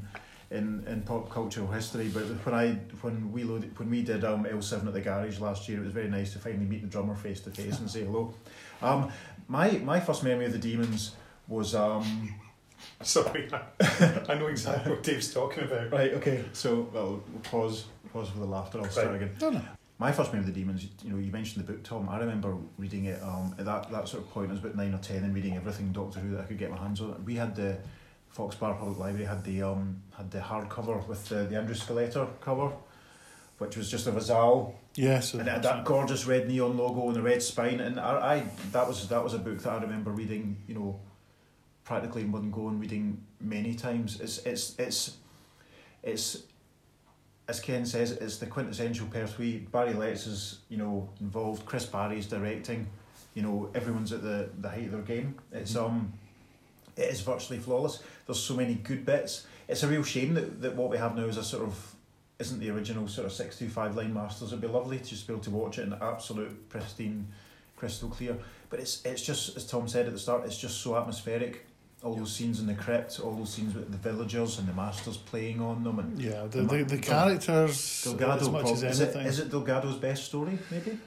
in 0.52 0.86
in 0.88 1.02
pop 1.02 1.30
cultural 1.30 1.68
history. 1.68 2.08
But 2.08 2.24
when 2.46 2.56
I 2.56 2.76
when 3.02 3.32
we 3.34 3.44
loaded, 3.44 3.78
when 3.78 3.90
we 3.90 4.04
did 4.04 4.24
um, 4.24 4.46
L 4.46 4.62
seven 4.62 4.88
at 4.88 4.94
the 4.94 5.02
garage 5.02 5.40
last 5.40 5.68
year, 5.68 5.80
it 5.80 5.84
was 5.84 5.92
very 5.94 6.10
nice 6.10 6.32
to 6.34 6.40
finally 6.40 6.66
meet 6.66 6.82
the 6.82 6.88
drummer 6.88 7.16
face 7.16 7.42
to 7.42 7.50
face 7.50 7.80
and 7.80 7.92
say 7.92 8.06
hello. 8.06 8.34
Um, 8.82 9.12
my 9.48 9.72
my 9.80 10.00
first 10.00 10.24
memory 10.24 10.46
of 10.46 10.52
the 10.54 10.58
Daemons 10.60 11.12
was 11.48 11.76
um, 11.76 12.34
Sorry, 13.02 13.50
I 13.82 14.36
know 14.36 14.48
exactly 14.48 14.92
what 14.92 15.04
Dave's 15.04 15.34
talking 15.34 15.64
about. 15.66 15.92
right. 15.92 16.14
Okay, 16.14 16.44
so 16.54 16.88
well, 16.94 17.22
we'll 17.32 17.42
pause 17.44 17.86
pause 18.12 18.30
for 18.30 18.40
the 18.40 18.46
laughter. 18.46 18.80
I'll 18.80 18.90
start 18.90 19.08
Right. 19.08 19.16
again. 19.24 19.36
No, 19.42 19.50
no. 19.52 19.62
My 20.00 20.12
first 20.12 20.34
memory 20.34 20.50
of 20.50 20.54
the 20.54 20.60
daemons, 20.60 20.86
you 21.04 21.12
know, 21.12 21.18
you 21.18 21.32
mentioned 21.32 21.66
the 21.66 21.72
book, 21.72 21.84
Tom. 21.84 22.10
I 22.10 22.20
remember 22.20 22.58
reading 22.78 23.06
it 23.06 23.22
um, 23.22 23.56
at 23.58 23.66
that, 23.66 23.90
that 23.92 24.08
sort 24.08 24.24
of 24.24 24.30
point. 24.32 24.50
I 24.50 24.54
was 24.54 24.60
about 24.60 24.76
nine 24.76 24.94
or 24.94 24.98
ten 24.98 25.24
and 25.24 25.34
reading 25.34 25.56
everything 25.56 25.92
Doctor 25.92 26.20
Who 26.20 26.32
that 26.36 26.42
I 26.42 26.44
could 26.46 26.58
get 26.58 26.72
my 26.72 26.78
hands 26.78 27.00
on. 27.00 27.24
We 27.26 27.36
had 27.36 27.56
the 27.56 27.78
Foxbar 28.36 28.78
Public 28.80 28.98
Library 28.98 29.26
had 29.26 29.44
the 29.44 29.62
um, 29.64 30.02
had 30.18 30.32
the 30.32 30.40
hardcover 30.40 31.08
with 31.08 31.30
the, 31.30 31.44
the 31.46 31.56
Andrew 31.56 31.76
Skilleter 31.76 32.28
cover, 32.42 32.72
which 33.58 33.78
was 33.78 33.90
just 33.90 34.08
a 34.08 34.12
Vazal 34.12 34.74
Yes, 34.96 35.34
and 35.34 35.48
it 35.48 35.52
had 35.52 35.64
that 35.64 35.86
gorgeous 35.86 36.26
red 36.28 36.48
neon 36.48 36.78
logo 36.78 37.08
and 37.08 37.16
the 37.16 37.22
red 37.22 37.42
spine. 37.42 37.80
And 37.80 38.00
I, 38.00 38.36
I 38.36 38.44
that 38.72 38.88
was 38.88 39.08
that 39.10 39.24
was 39.24 39.34
a 39.34 39.40
book 39.40 39.60
that 39.60 39.72
I 39.72 39.82
remember 39.82 40.12
reading. 40.12 40.58
You 40.68 40.76
know, 40.76 41.00
practically 41.84 42.22
in 42.22 42.32
one 42.32 42.52
go 42.52 42.68
and 42.68 42.80
reading 42.80 43.20
many 43.42 43.74
times. 43.74 44.20
It's 44.22 44.38
it's 44.40 44.78
it's 44.78 45.18
it's 46.04 46.44
as 47.48 47.60
Ken 47.60 47.86
says, 47.86 48.12
it's 48.12 48.38
the 48.38 48.46
quintessential 48.46 49.08
Pertwee. 49.08 49.60
Barry 49.72 49.94
Letts 49.94 50.28
is 50.28 50.60
you 50.70 50.78
know 50.78 51.10
involved. 51.20 51.66
Chris 51.66 51.88
Barry's 51.88 52.28
directing. 52.28 52.88
You 53.34 53.42
know, 53.42 53.72
everyone's 53.74 54.14
at 54.14 54.22
the 54.22 54.50
the 54.60 54.70
height 54.70 54.86
of 54.86 54.92
their 54.92 55.02
game. 55.02 55.36
It's 55.52 55.76
um, 55.76 56.14
it 56.96 57.10
is 57.10 57.22
virtually 57.22 57.58
flawless. 57.58 58.04
There's 58.28 58.40
so 58.40 58.56
many 58.56 58.76
good 58.76 59.08
bits. 59.08 59.48
It's 59.68 59.82
a 59.82 59.88
real 59.88 60.04
shame 60.04 60.36
that, 60.36 60.62
that 60.62 60.76
what 60.76 60.92
we 60.92 60.98
have 60.98 61.16
now 61.16 61.24
is 61.24 61.38
a 61.38 61.44
sort 61.44 61.64
of 61.64 61.93
isn't 62.44 62.60
the 62.60 62.70
original 62.70 63.08
sort 63.08 63.26
of 63.28 63.34
six 63.34 63.58
two 63.58 63.70
five 63.70 63.96
line 63.96 64.14
masters. 64.14 64.50
It'd 64.50 64.62
be 64.62 64.68
lovely 64.68 64.98
to 65.00 65.04
just 65.06 65.26
be 65.28 65.34
able 65.34 65.44
to 65.44 65.50
watch 65.52 65.78
it 65.80 65.84
in 65.88 65.94
absolute 65.94 66.70
pristine, 66.70 67.28
crystal 67.76 68.10
clear. 68.10 68.36
But 68.70 68.80
it's 68.80 69.04
it's 69.06 69.22
just 69.30 69.56
as 69.58 69.66
Tom 69.66 69.88
said 69.88 70.06
at 70.08 70.14
the 70.14 70.20
start. 70.20 70.46
It's 70.46 70.58
just 70.58 70.82
so 70.82 70.96
atmospheric. 70.98 71.66
All 72.04 72.16
those 72.16 72.34
scenes 72.36 72.60
in 72.60 72.68
the 72.68 72.74
crypt, 72.74 73.22
all 73.24 73.34
those 73.34 73.54
scenes 73.54 73.74
with 73.74 73.90
the 73.90 73.98
villagers 74.10 74.60
and 74.60 74.68
the 74.68 74.74
masters 74.74 75.16
playing 75.16 75.62
on 75.62 75.86
them, 75.86 76.00
and 76.00 76.22
Yeah, 76.22 76.48
the, 76.50 76.64
the, 76.64 76.84
the 76.84 76.98
characters 76.98 78.04
Delgado. 78.04 78.42
as 78.42 78.50
much 78.50 78.62
prob- 78.64 78.74
as 78.76 78.84
is, 78.84 79.00
it, 79.00 79.04
anything. 79.06 79.26
is 79.28 79.40
it 79.40 79.50
Delgado's 79.50 79.96
best 79.96 80.26
story? 80.26 80.60
Maybe. 80.70 80.98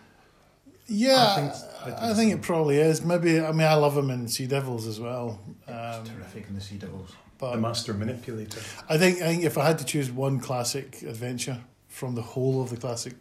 yeah, 0.86 1.16
I 1.16 1.32
I 1.32 1.34
think- 1.36 1.52
think, 1.52 1.66
I 1.84 1.90
I, 1.90 2.06
think 2.14 2.16
think 2.16 2.32
it 2.34 2.42
probably 2.42 2.78
is. 2.78 3.04
Maybe 3.04 3.38
I 3.40 3.52
mean 3.52 3.66
I 3.66 3.74
love 3.74 3.94
him 3.94 4.08
in 4.10 4.26
Sea 4.26 4.46
Devils 4.46 4.86
as 4.86 4.98
well. 4.98 5.38
It's 5.68 5.98
Um, 5.98 6.04
terrific 6.06 6.48
in 6.48 6.54
the 6.54 6.62
Sea 6.62 6.76
Devils. 6.78 7.10
But 7.38 7.52
The 7.52 7.60
Master 7.60 7.92
Manipulator. 7.92 8.60
I 8.88 8.96
think 8.98 9.20
I 9.20 9.26
think 9.26 9.44
if 9.44 9.58
I 9.58 9.66
had 9.66 9.78
to 9.78 9.84
choose 9.84 10.10
one 10.10 10.40
classic 10.40 11.02
adventure 11.02 11.58
from 11.88 12.14
the 12.14 12.22
whole 12.22 12.62
of 12.62 12.70
the 12.70 12.76
classic 12.76 13.14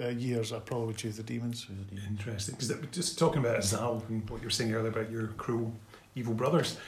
uh, 0.00 0.08
years, 0.08 0.52
I 0.52 0.58
probably 0.58 0.88
would 0.88 0.96
choose 0.96 1.16
the 1.16 1.22
Daemons. 1.22 1.66
Interesting. 2.08 2.56
Because 2.58 2.74
just 2.90 3.18
talking 3.18 3.44
about 3.44 3.62
Zal 3.64 4.02
and 4.08 4.28
what 4.30 4.40
you 4.40 4.46
were 4.46 4.50
saying 4.50 4.72
earlier 4.72 4.88
about 4.88 5.10
your 5.10 5.28
cruel, 5.36 5.74
evil 6.14 6.32
brothers, 6.32 6.78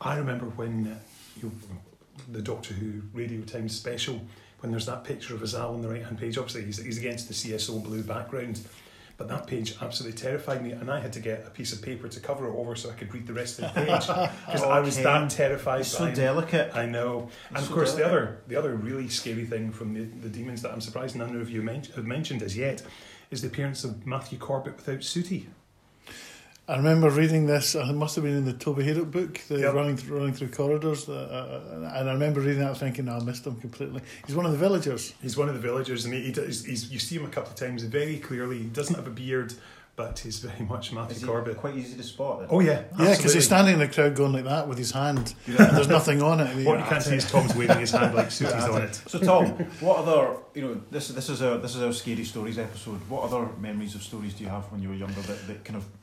I 0.00 0.16
remember 0.16 0.46
when 0.46 0.86
uh, 0.86 0.98
you 1.42 1.52
the 2.28 2.42
Doctor 2.42 2.74
Who 2.74 3.02
Radio 3.12 3.40
Times 3.42 3.76
special, 3.76 4.20
when 4.60 4.70
there's 4.70 4.86
that 4.86 5.04
picture 5.04 5.34
of 5.34 5.40
Azal 5.40 5.74
on 5.74 5.82
the 5.82 5.88
right 5.88 6.04
hand 6.04 6.18
page, 6.18 6.38
obviously 6.38 6.64
he's, 6.64 6.82
he's 6.82 6.98
against 6.98 7.28
the 7.28 7.34
CSO 7.34 7.82
blue 7.82 8.02
background. 8.02 8.60
But 9.20 9.28
that 9.28 9.46
page 9.46 9.74
absolutely 9.82 10.16
terrified 10.18 10.62
me, 10.64 10.70
and 10.70 10.90
I 10.90 10.98
had 10.98 11.12
to 11.12 11.20
get 11.20 11.44
a 11.46 11.50
piece 11.50 11.74
of 11.74 11.82
paper 11.82 12.08
to 12.08 12.20
cover 12.20 12.48
it 12.48 12.56
over 12.56 12.74
so 12.74 12.88
I 12.88 12.94
could 12.94 13.12
read 13.12 13.26
the 13.26 13.34
rest 13.34 13.58
of 13.58 13.66
the 13.74 13.80
page 13.82 14.06
because 14.06 14.62
I 14.62 14.80
was 14.80 14.94
Okay. 14.94 15.02
that 15.02 15.28
terrified. 15.28 15.80
It's 15.82 15.90
so 15.90 16.06
him. 16.06 16.14
delicate. 16.14 16.74
I 16.74 16.86
know, 16.86 17.28
and 17.50 17.58
of 17.58 17.64
so 17.64 17.74
course 17.74 17.92
the 17.94 18.06
other 18.06 18.38
the 18.48 18.56
other 18.56 18.74
really 18.74 19.08
scary 19.10 19.44
thing 19.44 19.72
from 19.72 19.92
the, 19.92 20.04
the 20.26 20.30
daemons 20.30 20.62
that 20.62 20.72
I'm 20.72 20.80
surprised 20.80 21.16
none 21.16 21.36
of 21.38 21.50
you 21.50 21.60
men- 21.60 21.84
have 21.96 22.06
mentioned 22.06 22.42
as 22.42 22.56
yet 22.56 22.82
is 23.30 23.42
the 23.42 23.48
appearance 23.48 23.84
of 23.84 24.06
Matthew 24.06 24.38
Corbett 24.38 24.76
without 24.76 25.04
Sooty. 25.04 25.48
I 26.70 26.76
remember 26.76 27.10
reading 27.10 27.46
this. 27.46 27.74
uh, 27.74 27.80
It 27.90 27.94
must 27.94 28.14
have 28.14 28.24
been 28.24 28.36
in 28.36 28.44
the 28.44 28.52
Toby 28.52 28.84
Hadoke 28.84 29.10
book, 29.10 29.40
the 29.48 29.58
Yep. 29.58 29.74
running 29.74 29.96
th- 29.96 30.08
running 30.08 30.32
through 30.34 30.48
corridors. 30.50 31.08
Uh, 31.08 31.12
uh, 31.12 31.88
and 31.98 32.08
I 32.08 32.12
remember 32.12 32.40
reading 32.40 32.60
that, 32.60 32.76
thinking, 32.78 33.06
no, 33.06 33.16
I 33.16 33.20
missed 33.20 33.46
him 33.46 33.56
completely. 33.56 34.02
He's 34.26 34.36
one 34.36 34.46
of 34.46 34.52
the 34.52 34.58
villagers. 34.58 35.14
He's 35.20 35.36
one 35.36 35.48
of 35.48 35.54
the 35.54 35.60
villagers, 35.60 36.04
and 36.04 36.14
he, 36.14 36.20
he 36.22 36.32
does, 36.32 36.64
he's, 36.64 36.90
you 36.92 36.98
see 36.98 37.16
him 37.16 37.24
a 37.24 37.28
couple 37.28 37.50
of 37.50 37.56
times 37.56 37.82
very 37.82 38.18
clearly. 38.18 38.58
He 38.58 38.64
doesn't 38.68 38.94
have 38.94 39.06
a 39.08 39.10
beard, 39.10 39.52
but 39.96 40.20
he's 40.20 40.38
very 40.38 40.64
much 40.64 40.88
Is 40.88 40.92
Matthew 40.94 41.18
he 41.20 41.26
Corbett. 41.26 41.56
quite 41.56 41.74
easy 41.76 41.96
to 41.96 42.02
spot? 42.04 42.38
Then? 42.40 42.48
Oh 42.52 42.60
yeah, 42.60 42.84
Yeah, 42.98 43.16
because 43.16 43.34
he's 43.34 43.44
standing 43.46 43.74
in 43.74 43.80
the 43.80 43.88
crowd 43.88 44.14
going 44.14 44.32
like 44.32 44.44
that 44.44 44.68
with 44.68 44.78
his 44.78 44.92
hand. 44.92 45.34
and 45.46 45.56
there's 45.76 45.88
nothing 45.88 46.22
on 46.22 46.38
it. 46.40 46.64
What 46.64 46.78
you 46.78 46.84
can't 46.84 47.02
see 47.02 47.16
is 47.16 47.28
Tom's 47.30 47.54
waving 47.56 47.80
his 47.80 47.90
hand 47.90 48.14
like 48.14 48.30
Sooty's 48.30 48.64
on 48.64 48.82
it. 48.82 48.94
So 49.08 49.18
Tom, 49.18 49.46
what 49.80 49.96
other 49.98 50.36
you 50.54 50.62
know 50.62 50.80
this 50.90 51.08
this 51.08 51.28
is 51.28 51.42
our 51.42 51.58
this 51.58 51.74
is 51.74 51.82
our 51.82 51.92
scary 51.92 52.24
stories 52.24 52.58
episode. 52.58 53.00
What 53.08 53.24
other 53.24 53.48
memories 53.60 53.94
of 53.96 54.02
stories 54.02 54.34
do 54.34 54.44
you 54.44 54.50
have 54.50 54.64
when 54.72 54.80
you 54.82 54.88
were 54.90 54.94
younger 54.94 55.20
that, 55.22 55.46
that 55.48 55.64
kind 55.64 55.76
of 55.76 55.82
p- 55.84 55.98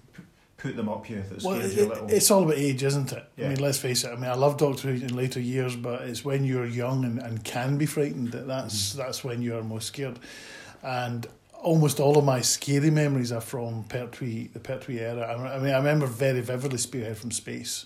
put 0.57 0.75
them 0.75 0.89
up 0.89 1.07
that 1.07 1.43
Well, 1.43 1.61
it, 1.61 1.73
you 1.73 1.85
a 1.85 1.87
little? 1.87 2.07
it's 2.09 2.31
all 2.31 2.43
about 2.43 2.57
age, 2.57 2.83
isn't 2.83 3.13
it? 3.13 3.23
I 3.37 3.47
mean, 3.49 3.59
let's 3.59 3.77
face 3.77 4.03
it. 4.03 4.09
I 4.11 4.15
mean, 4.15 4.25
I 4.25 4.35
love 4.35 4.57
Doctor 4.57 4.91
Who 4.91 5.05
in 5.05 5.15
later 5.15 5.39
years, 5.39 5.75
but 5.75 6.01
it's 6.01 6.25
when 6.25 6.43
you're 6.43 6.65
young 6.65 7.05
and, 7.05 7.19
and 7.19 7.43
can 7.43 7.77
be 7.77 7.85
frightened 7.85 8.31
that 8.31 8.47
that's 8.47 8.93
that's 8.93 9.23
when 9.23 9.41
you 9.41 9.55
are 9.57 9.63
most 9.63 9.87
scared. 9.87 10.19
And 10.83 11.27
almost 11.53 11.99
all 11.99 12.17
of 12.17 12.25
my 12.25 12.41
scary 12.41 12.89
memories 12.89 13.31
are 13.31 13.41
from 13.41 13.83
Pertwee, 13.85 14.47
the 14.53 14.59
Pertwee 14.59 14.99
era. 14.99 15.35
I, 15.35 15.59
mean, 15.59 15.73
I 15.73 15.77
remember 15.77 16.05
very 16.05 16.41
vividly 16.41 16.77
Spearhead 16.77 17.17
from 17.17 17.31
Space. 17.31 17.85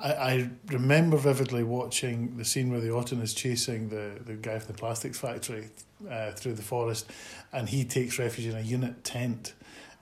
I, 0.00 0.12
I 0.12 0.50
remember 0.66 1.16
vividly 1.16 1.64
watching 1.64 2.36
the 2.36 2.44
scene 2.44 2.70
where 2.70 2.80
the 2.80 2.92
Auton 2.92 3.20
is 3.20 3.34
chasing 3.34 3.88
the, 3.88 4.12
the 4.24 4.34
guy 4.34 4.58
from 4.58 4.72
the 4.72 4.78
plastics 4.78 5.18
factory 5.18 5.68
uh, 6.08 6.32
through 6.32 6.54
the 6.54 6.62
forest, 6.62 7.10
and 7.52 7.68
he 7.68 7.84
takes 7.84 8.18
refuge 8.18 8.46
in 8.46 8.56
a 8.56 8.60
unit 8.60 9.02
tent, 9.02 9.54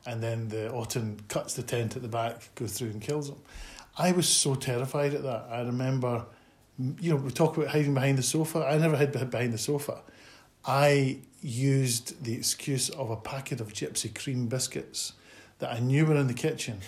and 0.07 0.23
then 0.23 0.49
the 0.49 0.73
Auton 0.73 1.21
cuts 1.29 1.55
the 1.55 1.63
tent 1.63 1.97
at 1.97 2.03
the 2.03 2.09
back, 2.09 2.49
goes 2.55 2.73
through 2.73 2.91
and 2.91 3.01
kills 3.01 3.29
him. 3.29 3.37
I 3.99 4.13
was 4.13 4.29
so 4.29 4.55
terrified 4.55 5.15
at 5.15 5.23
that. 5.23 5.47
I 5.51 5.63
remember, 5.63 6.25
you 7.01 7.11
know, 7.11 7.17
we 7.17 7.31
talk 7.31 7.57
about 7.57 7.71
hiding 7.71 7.95
behind 7.95 8.19
the 8.19 8.23
sofa. 8.23 8.65
I 8.67 8.79
never 8.79 8.97
hid 8.97 9.13
behind 9.31 9.53
the 9.53 9.59
sofa. 9.59 10.03
I 10.65 11.19
used 11.41 12.23
the 12.25 12.35
excuse 12.35 12.89
of 12.91 13.11
a 13.11 13.17
packet 13.17 13.61
of 13.61 13.73
gypsy 13.73 14.15
cream 14.15 14.47
biscuits 14.47 15.13
that 15.59 15.73
I 15.73 15.79
knew 15.79 16.05
were 16.05 16.17
in 16.17 16.27
the 16.27 16.35
kitchen, 16.35 16.81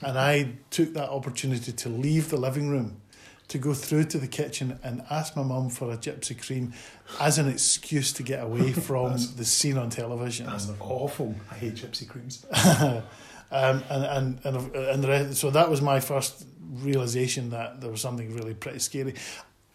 and 0.00 0.18
I 0.18 0.54
took 0.70 0.94
that 0.94 1.10
opportunity 1.10 1.72
to 1.72 1.88
leave 1.88 2.30
the 2.30 2.36
living 2.36 2.68
room 2.68 3.00
to 3.48 3.58
go 3.58 3.74
through 3.74 4.04
to 4.04 4.18
the 4.18 4.26
kitchen 4.26 4.78
and 4.82 5.02
ask 5.10 5.36
my 5.36 5.42
mum 5.42 5.68
for 5.68 5.90
a 5.90 5.96
gypsy 5.96 6.40
cream 6.40 6.72
as 7.20 7.38
an 7.38 7.48
excuse 7.48 8.12
to 8.14 8.22
get 8.22 8.42
away 8.42 8.72
from 8.88 9.12
the 9.36 9.44
scene 9.44 9.78
on 9.78 9.90
television. 9.90 10.46
That's 10.46 10.70
awful. 10.80 11.34
I 11.50 11.54
hate 11.54 11.74
gypsy 11.74 12.08
creams. 12.08 12.46
um, 13.50 13.82
and 13.90 14.04
and 14.04 14.40
and 14.44 14.74
and 14.74 15.04
the 15.04 15.08
rest, 15.08 15.36
so 15.36 15.50
that 15.50 15.70
was 15.70 15.82
my 15.82 16.00
first 16.00 16.46
realization 16.72 17.50
that 17.50 17.80
there 17.80 17.90
was 17.90 18.00
something 18.00 18.34
really 18.34 18.54
pretty 18.54 18.78
scary. 18.78 19.14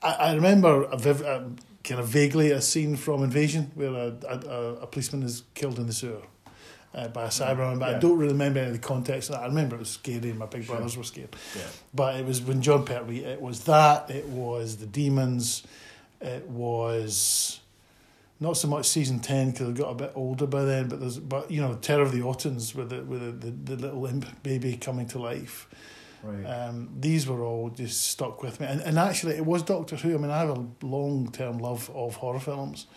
I, 0.01 0.13
I 0.13 0.33
remember 0.33 0.83
a 0.83 0.97
viv, 0.97 1.21
a, 1.21 1.51
kind 1.83 1.99
of 1.99 2.07
vaguely 2.07 2.51
a 2.51 2.61
scene 2.61 2.95
from 2.95 3.23
Invasion 3.23 3.71
where 3.75 3.93
a, 3.93 4.15
a, 4.27 4.73
a 4.81 4.87
policeman 4.87 5.23
is 5.23 5.43
killed 5.53 5.79
in 5.79 5.87
the 5.87 5.93
sewer, 5.93 6.21
uh, 6.93 7.07
by 7.09 7.25
a 7.25 7.27
Cyberman, 7.27 7.79
but 7.79 7.95
I 7.95 7.99
don't 7.99 8.17
really 8.17 8.33
remember 8.33 8.59
any 8.59 8.69
of 8.69 8.73
the 8.73 8.79
context 8.87 9.29
of 9.29 9.35
that. 9.35 9.43
I 9.43 9.47
remember 9.47 9.75
it 9.75 9.79
was 9.79 9.91
scary 9.91 10.29
and 10.29 10.39
my 10.39 10.45
big 10.47 10.65
Sure. 10.65 10.75
brothers 10.75 10.97
were 10.97 11.03
scared. 11.03 11.35
Yeah. 11.55 11.63
But 11.93 12.15
it 12.19 12.25
was 12.25 12.41
when 12.41 12.61
Jon 12.61 12.85
Pertwee, 12.85 13.19
it 13.23 13.41
was 13.41 13.63
that, 13.65 14.09
it 14.09 14.27
was 14.27 14.77
the 14.77 14.85
demons, 14.87 15.63
it 16.21 16.47
was 16.47 17.59
not 18.39 18.57
so 18.57 18.67
much 18.67 18.87
season 18.87 19.19
10 19.19 19.51
because 19.51 19.69
I 19.69 19.71
got 19.73 19.89
a 19.91 19.95
bit 19.95 20.11
older 20.15 20.47
by 20.47 20.63
then, 20.63 20.87
but 20.87 20.99
there's, 20.99 21.19
but 21.19 21.51
you 21.51 21.61
know, 21.61 21.75
Terror 21.75 22.01
of 22.03 22.11
the 22.11 22.21
Autons 22.21 22.73
with 22.73 22.89
the, 22.89 23.03
with 23.03 23.41
the, 23.41 23.51
the, 23.51 23.75
the 23.75 23.81
little 23.87 24.05
imp 24.05 24.43
baby 24.43 24.75
coming 24.77 25.07
to 25.07 25.19
life. 25.19 25.67
Right. 26.23 26.43
Um, 26.45 26.89
these 26.99 27.27
were 27.27 27.43
all 27.43 27.69
just 27.69 28.07
stuck 28.07 28.41
with 28.43 28.59
me. 28.59 28.67
And, 28.67 28.81
and 28.81 28.99
actually, 28.99 29.35
it 29.35 29.45
was 29.45 29.63
Doctor 29.63 29.95
Who. 29.95 30.15
I 30.15 30.17
mean, 30.17 30.31
I 30.31 30.39
have 30.39 30.49
a 30.49 30.65
long 30.81 31.31
term 31.31 31.59
love 31.59 31.89
of 31.95 32.15
horror 32.15 32.41
films. 32.41 32.87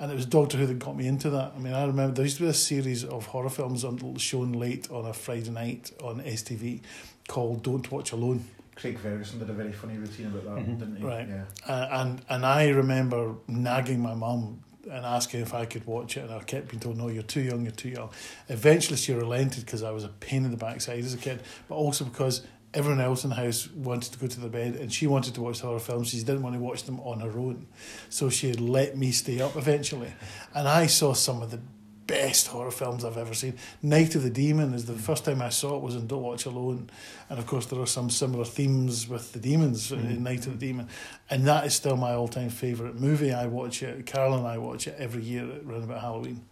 And 0.00 0.10
it 0.10 0.14
was 0.14 0.26
Doctor 0.26 0.58
Who 0.58 0.66
that 0.66 0.78
got 0.78 0.96
me 0.96 1.06
into 1.06 1.30
that. 1.30 1.52
I 1.56 1.58
mean, 1.58 1.72
I 1.72 1.84
remember 1.86 2.14
there 2.16 2.24
used 2.24 2.38
to 2.38 2.42
be 2.44 2.48
a 2.48 2.54
series 2.54 3.04
of 3.04 3.26
horror 3.26 3.48
films 3.48 3.84
on, 3.84 4.16
shown 4.16 4.52
late 4.52 4.90
on 4.90 5.06
a 5.06 5.12
Friday 5.12 5.50
night 5.50 5.92
on 6.02 6.20
STV 6.20 6.80
called 7.28 7.62
Don't 7.62 7.90
Watch 7.92 8.12
Alone. 8.12 8.44
Craig 8.74 8.98
Ferguson 8.98 9.38
did 9.38 9.48
a 9.48 9.52
very 9.52 9.70
funny 9.72 9.96
routine 9.96 10.26
about 10.26 10.44
that, 10.56 10.66
Mhm. 10.66 10.78
didn't 10.80 10.96
he? 10.96 11.04
Right. 11.04 11.28
Yeah. 11.28 11.44
Uh, 11.66 11.88
and 11.92 12.20
and 12.28 12.44
I 12.44 12.68
remember 12.70 13.34
nagging 13.46 14.00
my 14.00 14.14
mum 14.14 14.60
and 14.82 15.06
asking 15.06 15.40
if 15.42 15.54
I 15.54 15.64
could 15.64 15.86
watch 15.86 16.16
it, 16.16 16.24
and 16.24 16.32
I 16.34 16.40
kept 16.40 16.68
being 16.70 16.80
told, 16.80 16.98
"No, 16.98 17.08
you're 17.08 17.22
too 17.22 17.40
young. 17.42 17.62
You're 17.62 17.70
too 17.70 17.90
young." 17.90 18.10
Eventually, 18.48 18.96
she 18.96 19.12
relented 19.12 19.64
because 19.64 19.84
I 19.84 19.92
was 19.92 20.02
a 20.02 20.08
pain 20.08 20.44
in 20.44 20.50
the 20.50 20.56
backside 20.56 21.04
as 21.04 21.14
a 21.14 21.18
kid, 21.18 21.40
but 21.68 21.76
also 21.76 22.04
because 22.04 22.42
everyone 22.74 23.00
else 23.00 23.24
in 23.24 23.30
the 23.30 23.36
house 23.36 23.70
wanted 23.70 24.12
to 24.12 24.18
go 24.18 24.26
to 24.26 24.40
their 24.40 24.50
bed, 24.50 24.76
and 24.76 24.92
she 24.92 25.06
wanted 25.06 25.34
to 25.34 25.40
watch 25.40 25.60
horror 25.60 25.78
films. 25.78 26.08
She 26.08 26.18
didn't 26.18 26.42
want 26.42 26.54
to 26.54 26.60
watch 26.60 26.84
them 26.84 27.00
on 27.00 27.20
her 27.20 27.38
own, 27.38 27.66
so 28.10 28.28
she 28.28 28.48
had 28.48 28.60
let 28.60 28.96
me 28.96 29.12
stay 29.12 29.40
up 29.40 29.56
eventually, 29.56 30.12
and 30.54 30.68
I 30.68 30.86
saw 30.86 31.12
some 31.12 31.42
of 31.42 31.50
the 31.50 31.60
best 32.06 32.48
horror 32.48 32.70
films 32.70 33.02
I've 33.02 33.16
ever 33.16 33.32
seen. 33.32 33.54
Night 33.82 34.14
of 34.14 34.22
the 34.22 34.28
Demon 34.28 34.74
is 34.74 34.84
the 34.84 34.92
first 34.92 35.24
time 35.24 35.40
I 35.40 35.48
saw 35.48 35.76
it 35.76 35.82
was 35.82 35.94
in 35.94 36.06
Don't 36.06 36.22
Watch 36.22 36.44
Alone, 36.44 36.90
and 37.30 37.38
of 37.38 37.46
course 37.46 37.66
there 37.66 37.80
are 37.80 37.86
some 37.86 38.10
similar 38.10 38.44
themes 38.44 39.08
with 39.08 39.32
the 39.32 39.38
daemons 39.38 39.90
in 39.90 40.00
mm-hmm. 40.00 40.22
Night 40.22 40.46
of 40.46 40.58
the 40.58 40.66
Demon, 40.66 40.88
and 41.30 41.46
that 41.46 41.64
is 41.64 41.74
still 41.74 41.96
my 41.96 42.12
all-time 42.12 42.50
favourite 42.50 42.96
movie. 42.96 43.32
I 43.32 43.46
watch 43.46 43.82
it. 43.82 44.04
Carol 44.04 44.34
and 44.34 44.46
I 44.46 44.58
watch 44.58 44.86
it 44.86 44.96
every 44.98 45.22
year 45.22 45.48
around 45.66 45.84
about 45.84 46.00
Halloween. 46.00 46.44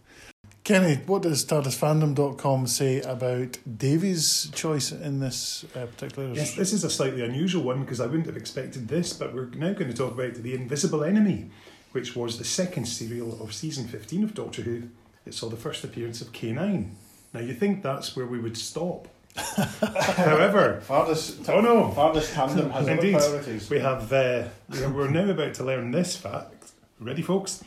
Kenny, 0.63 0.95
what 1.07 1.23
does 1.23 1.45
TARDISFandom.com 1.45 2.67
say 2.67 3.01
about 3.01 3.57
Davy's 3.77 4.49
choice 4.53 4.93
in 4.93 5.19
this 5.19 5.65
uh, 5.75 5.85
particular? 5.87 6.29
Yes, 6.33 6.55
this 6.55 6.71
is 6.71 6.85
a 6.85 6.89
slightly 6.89 7.21
unusual 7.23 7.63
one 7.63 7.81
because 7.81 7.99
I 7.99 8.05
wouldn't 8.05 8.27
have 8.27 8.37
expected 8.37 8.87
this, 8.87 9.11
but 9.11 9.33
we're 9.33 9.47
now 9.47 9.73
going 9.73 9.91
to 9.91 9.93
talk 9.93 10.13
about 10.13 10.35
The 10.35 10.53
Invisible 10.53 11.03
Enemy, 11.03 11.49
which 11.91 12.15
was 12.15 12.37
the 12.37 12.45
second 12.45 12.85
serial 12.85 13.41
of 13.43 13.53
season 13.53 13.89
15 13.89 14.23
of 14.23 14.33
Doctor 14.33 14.61
Who. 14.61 14.83
It 15.25 15.33
saw 15.33 15.49
the 15.49 15.57
first 15.57 15.83
appearance 15.83 16.21
of 16.21 16.31
K9. 16.31 16.91
Now, 17.33 17.39
you 17.41 17.53
think 17.53 17.83
that's 17.83 18.15
where 18.15 18.25
we 18.25 18.39
would 18.39 18.55
stop. 18.55 19.09
However, 19.35 20.79
Farthest, 20.81 21.49
Oh, 21.49 21.59
no. 21.59 21.89
farthest 21.91 22.33
tandem 22.33 22.69
has 22.69 22.83
other 22.83 22.91
Indeed. 22.93 23.13
priorities. 23.15 23.69
we 23.69 23.79
have 23.79 24.13
uh, 24.13 24.43
we're 24.69 24.89
we're 24.89 25.09
now 25.09 25.27
about 25.29 25.55
to 25.55 25.63
learn 25.63 25.89
this 25.91 26.15
fact. 26.15 26.71
Ready, 26.99 27.23
folks? 27.23 27.63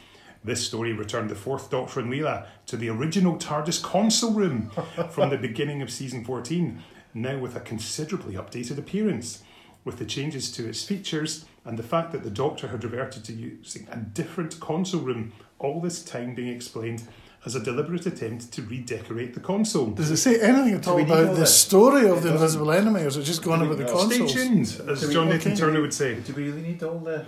This 0.47 0.65
story 0.65 0.93
returned 0.93 1.29
the 1.29 1.35
fourth 1.35 1.71
Doctor 1.71 1.99
and 1.99 2.09
Leela 2.13 2.47
to 2.67 2.77
the 2.77 2.89
original 2.89 3.37
TARDIS 3.37 3.83
console 3.83 4.33
room 4.33 4.71
from 5.11 5.31
the 5.31 5.37
beginning 5.49 5.83
of 5.83 5.91
season 5.91 6.25
14, 6.25 6.81
now 7.15 7.37
with 7.37 7.57
a 7.57 7.61
considerably 7.61 8.35
updated 8.35 8.79
appearance. 8.79 9.43
With 9.85 9.99
the 9.99 10.05
changes 10.05 10.51
to 10.53 10.69
its 10.69 10.85
features 10.85 11.47
and 11.65 11.77
the 11.77 11.83
fact 11.83 12.13
that 12.13 12.23
the 12.23 12.31
Doctor 12.31 12.69
had 12.69 12.83
reverted 12.85 13.25
to 13.25 13.33
using 13.33 13.89
a 13.91 13.97
different 13.97 14.59
console 14.61 15.01
room, 15.01 15.33
all 15.59 15.81
this 15.81 16.05
time 16.05 16.35
being 16.37 16.49
explained 16.55 17.03
as 17.45 17.55
a 17.57 17.61
deliberate 17.61 18.07
attempt 18.07 18.53
to 18.53 18.63
redecorate 18.63 19.35
the 19.35 19.41
console. 19.41 19.87
Does 19.91 20.11
it 20.13 20.17
say 20.19 20.41
anything 20.41 20.75
at 20.75 20.87
all 20.87 20.95
we 20.97 21.03
need 21.05 21.11
all 21.13 21.19
about 21.23 21.35
the 21.35 21.41
this? 21.41 21.57
story 21.57 22.09
of 22.09 22.19
It 22.19 22.21
the. 22.23 22.33
Invisible 22.35 22.71
Enemy, 22.73 23.01
or 23.03 23.07
is 23.09 23.17
it 23.17 23.23
just 23.25 23.43
going 23.43 23.61
Do 23.61 23.69
we- 23.69 23.77
the 23.77 23.85
console? 23.85 24.29
Stay 24.29 24.45
tuned, 24.45 24.81
as 24.89 25.01
Do 25.01 25.09
we- 25.09 25.15
John 25.15 25.29
Nathan. 25.29 25.57
Turner 25.57 25.81
would 25.81 25.95
say. 25.95 26.15
Do 26.21 26.33
we 26.35 26.45
really 26.51 26.63
need 26.63 26.83
all 26.85 26.99
the? 27.01 27.25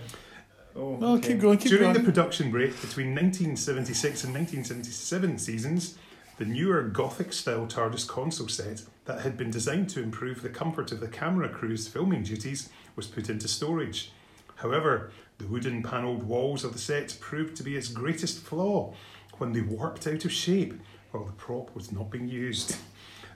Oh, 0.78 0.96
No, 0.96 1.14
okay. 1.14 1.28
keep 1.28 1.40
going, 1.40 1.58
keep 1.58 1.70
During 1.70 1.92
going. 1.92 1.94
the 1.94 2.00
production 2.04 2.50
break 2.50 2.70
between 2.80 3.08
1976 3.14 4.24
and 4.24 4.32
1977 4.32 5.38
seasons, 5.38 5.98
the 6.38 6.44
newer 6.44 6.82
Gothic 6.84 7.32
style 7.32 7.66
TARDIS 7.66 8.06
console 8.06 8.46
set 8.48 8.82
that 9.06 9.22
had 9.22 9.36
been 9.36 9.50
designed 9.50 9.88
to 9.90 10.02
improve 10.02 10.42
the 10.42 10.48
comfort 10.48 10.92
of 10.92 11.00
the 11.00 11.08
camera 11.08 11.48
crew's 11.48 11.88
filming 11.88 12.22
duties 12.22 12.68
was 12.94 13.08
put 13.08 13.28
into 13.28 13.48
storage. 13.48 14.12
However, 14.56 15.10
the 15.38 15.46
wooden 15.46 15.82
panelled 15.82 16.22
walls 16.22 16.62
of 16.62 16.72
the 16.72 16.78
set 16.78 17.16
proved 17.20 17.56
to 17.56 17.64
be 17.64 17.76
its 17.76 17.88
greatest 17.88 18.38
flaw 18.40 18.94
when 19.38 19.52
they 19.52 19.60
warped 19.60 20.06
out 20.06 20.24
of 20.24 20.32
shape 20.32 20.74
while 21.10 21.24
the 21.24 21.32
prop 21.32 21.74
was 21.74 21.90
not 21.90 22.10
being 22.10 22.28
used. 22.28 22.76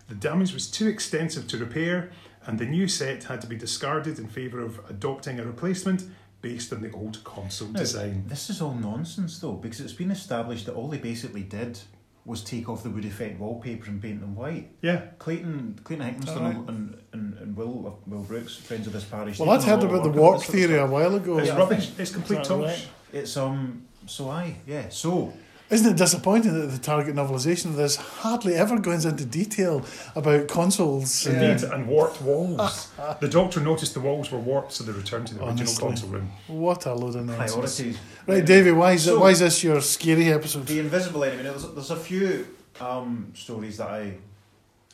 The 0.09 0.15
damage 0.15 0.53
was 0.53 0.69
too 0.71 0.89
extensive 0.89 1.47
to 1.49 1.57
repair, 1.59 2.11
and 2.45 2.59
the 2.59 2.67
new 2.67 2.87
set 2.87 3.25
had 3.25 3.41
to 3.41 3.47
be 3.47 3.57
discarded 3.57 4.19
in 4.19 4.29
favour 4.29 4.61
of 4.61 4.81
adopting 4.89 5.41
a 5.41 5.45
replacement 5.45 6.05
based 6.43 6.73
on 6.73 6.83
the 6.83 6.91
old 6.91 7.23
console 7.25 7.69
No, 7.69 7.79
design. 7.81 8.25
This 8.27 8.51
is 8.51 8.61
all 8.61 8.75
nonsense 8.75 9.39
though, 9.39 9.53
because 9.55 9.81
it's 9.81 9.93
been 9.95 10.11
established 10.11 10.67
that 10.67 10.75
all 10.75 10.89
they 10.89 10.99
basically 10.99 11.43
did 11.43 11.79
was 12.25 12.43
take 12.45 12.69
off 12.69 12.83
the 12.85 12.91
wood 12.91 13.05
effect 13.05 13.41
wallpaper 13.41 13.87
and 13.89 14.01
paint 14.01 14.21
them 14.21 14.35
white. 14.37 14.69
Yeah, 14.81 15.07
Clayton, 15.19 15.81
Clayton 15.83 16.07
Hickmonston 16.07 16.37
Alright. 16.37 16.57
and, 16.69 16.97
and, 17.13 17.35
and 17.39 17.57
Will 17.57 17.99
Will 18.07 18.23
Brooks, 18.23 18.55
friends 18.57 18.87
of 18.87 18.93
this 18.93 19.05
parish. 19.05 19.39
Well, 19.41 19.51
I'd 19.51 19.63
heard 19.63 19.83
about 19.83 20.03
the 20.05 20.09
work 20.11 20.17
on 20.17 20.23
warp 20.23 20.37
this 20.39 20.47
sort 20.47 20.59
of 20.59 20.61
theory 20.69 20.79
a 20.79 20.87
while 20.87 21.15
ago. 21.17 21.39
it's 21.39 21.49
Yeah, 21.49 21.57
rubbish. 21.57 21.91
It's 21.99 22.13
complete 22.13 22.41
Is 22.43 22.49
tosh. 22.49 22.61
right? 22.61 22.89
It's 23.13 23.37
um. 23.37 23.87
So 24.07 24.31
I 24.31 24.57
yeah. 24.67 24.89
So 24.89 25.33
Isn't 25.73 25.91
it 25.93 25.97
disappointing 25.97 26.53
that 26.61 26.67
the 26.67 26.79
target 26.79 27.15
novelisation 27.17 27.67
of 27.67 27.77
this 27.77 27.97
hardly 27.97 28.55
ever 28.55 28.79
goes 28.79 29.07
into 29.07 29.25
detail 29.25 29.85
about 30.15 30.47
consoles? 30.49 31.27
and- 31.27 31.43
Indeed, 31.43 31.65
and 31.73 31.89
warped 31.89 32.21
walls. 32.21 32.91
the 33.21 33.29
doctor 33.29 33.59
noticed 33.61 33.95
the 33.95 34.01
walls 34.01 34.31
were 34.31 34.39
warped, 34.39 34.73
so 34.75 34.85
they 34.85 34.93
returned 34.93 35.29
to 35.29 35.35
the 35.35 35.45
original 35.47 35.75
console 35.75 36.11
room. 36.11 36.31
What 36.47 36.85
a 36.85 36.93
load 36.95 37.17
of 37.17 37.25
nonsense. 37.25 37.53
priorities. 37.53 37.99
Right, 38.27 38.45
Davey, 38.45 38.73
why 38.73 38.93
is, 38.93 39.05
So- 39.05 39.19
why 39.21 39.31
is 39.31 39.39
this 39.41 39.65
your 39.65 39.81
scary 39.81 40.31
episode? 40.31 40.67
The 40.67 40.79
Invisible 40.81 41.25
Enemy. 41.25 41.45
Now, 41.45 41.51
there's, 41.53 41.69
there's 41.73 41.91
a 41.91 41.97
few 41.97 42.47
um, 42.81 43.33
stories 43.35 43.79
that 43.79 43.89
I 43.89 44.15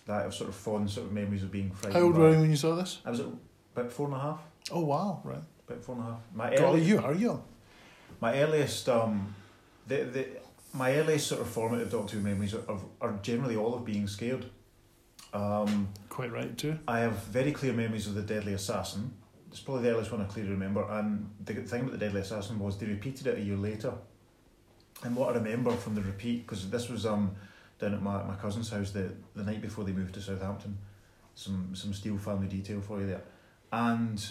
that 0.07 0.21
I 0.21 0.23
have 0.23 0.35
sort 0.35 0.49
of 0.49 0.55
fond 0.57 0.89
sort 0.91 1.07
of 1.09 1.13
memories 1.13 1.43
of 1.43 1.51
being 1.51 1.71
frightened. 1.71 1.95
How 1.95 2.01
old 2.07 2.17
were 2.17 2.31
you 2.33 2.41
when 2.41 2.51
you 2.51 2.57
saw 2.57 2.75
this? 2.77 3.01
I 3.05 3.11
was 3.11 3.21
about 3.21 3.93
four 3.93 4.07
and 4.07 4.17
a 4.17 4.21
half. 4.21 4.41
Oh, 4.71 4.81
wow, 4.85 5.21
right. 5.25 5.43
About 5.69 5.83
four 5.85 5.97
and 5.97 6.05
a 6.05 6.07
half. 6.09 6.21
My 6.35 6.57
Golly, 6.57 6.79
early, 6.81 6.83
you 6.85 6.99
are 6.99 7.13
young. 7.13 7.43
my 8.21 8.41
earliest 8.41 8.89
um, 8.89 9.35
the 9.87 9.97
the 10.05 10.27
my 10.73 10.95
earliest 10.95 11.29
sort 11.29 11.41
of 11.41 11.49
formative 11.49 11.91
Doctor 11.91 12.17
Who 12.17 12.23
memories 12.23 12.55
are, 12.55 12.63
are, 12.69 12.81
are 13.01 13.19
generally 13.23 13.57
all 13.57 13.75
of 13.75 13.85
being 13.85 14.07
scared. 14.07 14.47
Um, 15.33 15.89
Quite 16.09 16.33
right, 16.33 16.57
too. 16.57 16.79
I 16.87 17.01
have 17.01 17.25
very 17.25 17.53
clear 17.53 17.73
memories 17.73 18.07
of 18.07 18.15
the 18.15 18.23
Deadly 18.23 18.55
Assassin. 18.55 19.13
It's 19.51 19.61
probably 19.61 19.85
the 19.85 19.91
earliest 19.91 20.13
one 20.13 20.21
I 20.21 20.25
clearly 20.25 20.51
remember. 20.51 20.87
And 20.91 21.31
the 21.45 21.55
thing 21.55 21.83
about 21.83 21.93
the 21.93 21.99
Deadly 21.99 22.21
Assassin 22.21 22.59
was 22.59 22.79
they 22.79 22.87
repeated 22.87 23.27
it 23.27 23.39
a 23.39 23.41
year 23.41 23.57
later. 23.57 23.93
And 25.05 25.17
what 25.17 25.31
I 25.31 25.39
remember 25.39 25.71
from 25.73 25.95
the 25.95 26.03
repeat, 26.03 26.47
because 26.47 26.69
this 26.71 26.89
was 26.89 27.07
um, 27.07 27.35
down 27.79 27.95
at 27.95 28.03
my, 28.03 28.23
my 28.25 28.35
cousin's 28.35 28.71
house 28.71 28.91
the, 28.91 29.13
the 29.35 29.45
night 29.45 29.63
before 29.63 29.85
they 29.85 29.93
moved 29.93 30.15
to 30.15 30.21
Southampton. 30.21 30.77
Some 31.35 31.71
some 31.75 31.95
Steele 31.95 32.19
family 32.19 32.49
detail 32.49 32.81
for 32.81 33.01
you 33.01 33.07
there. 33.07 33.23
And 33.73 34.29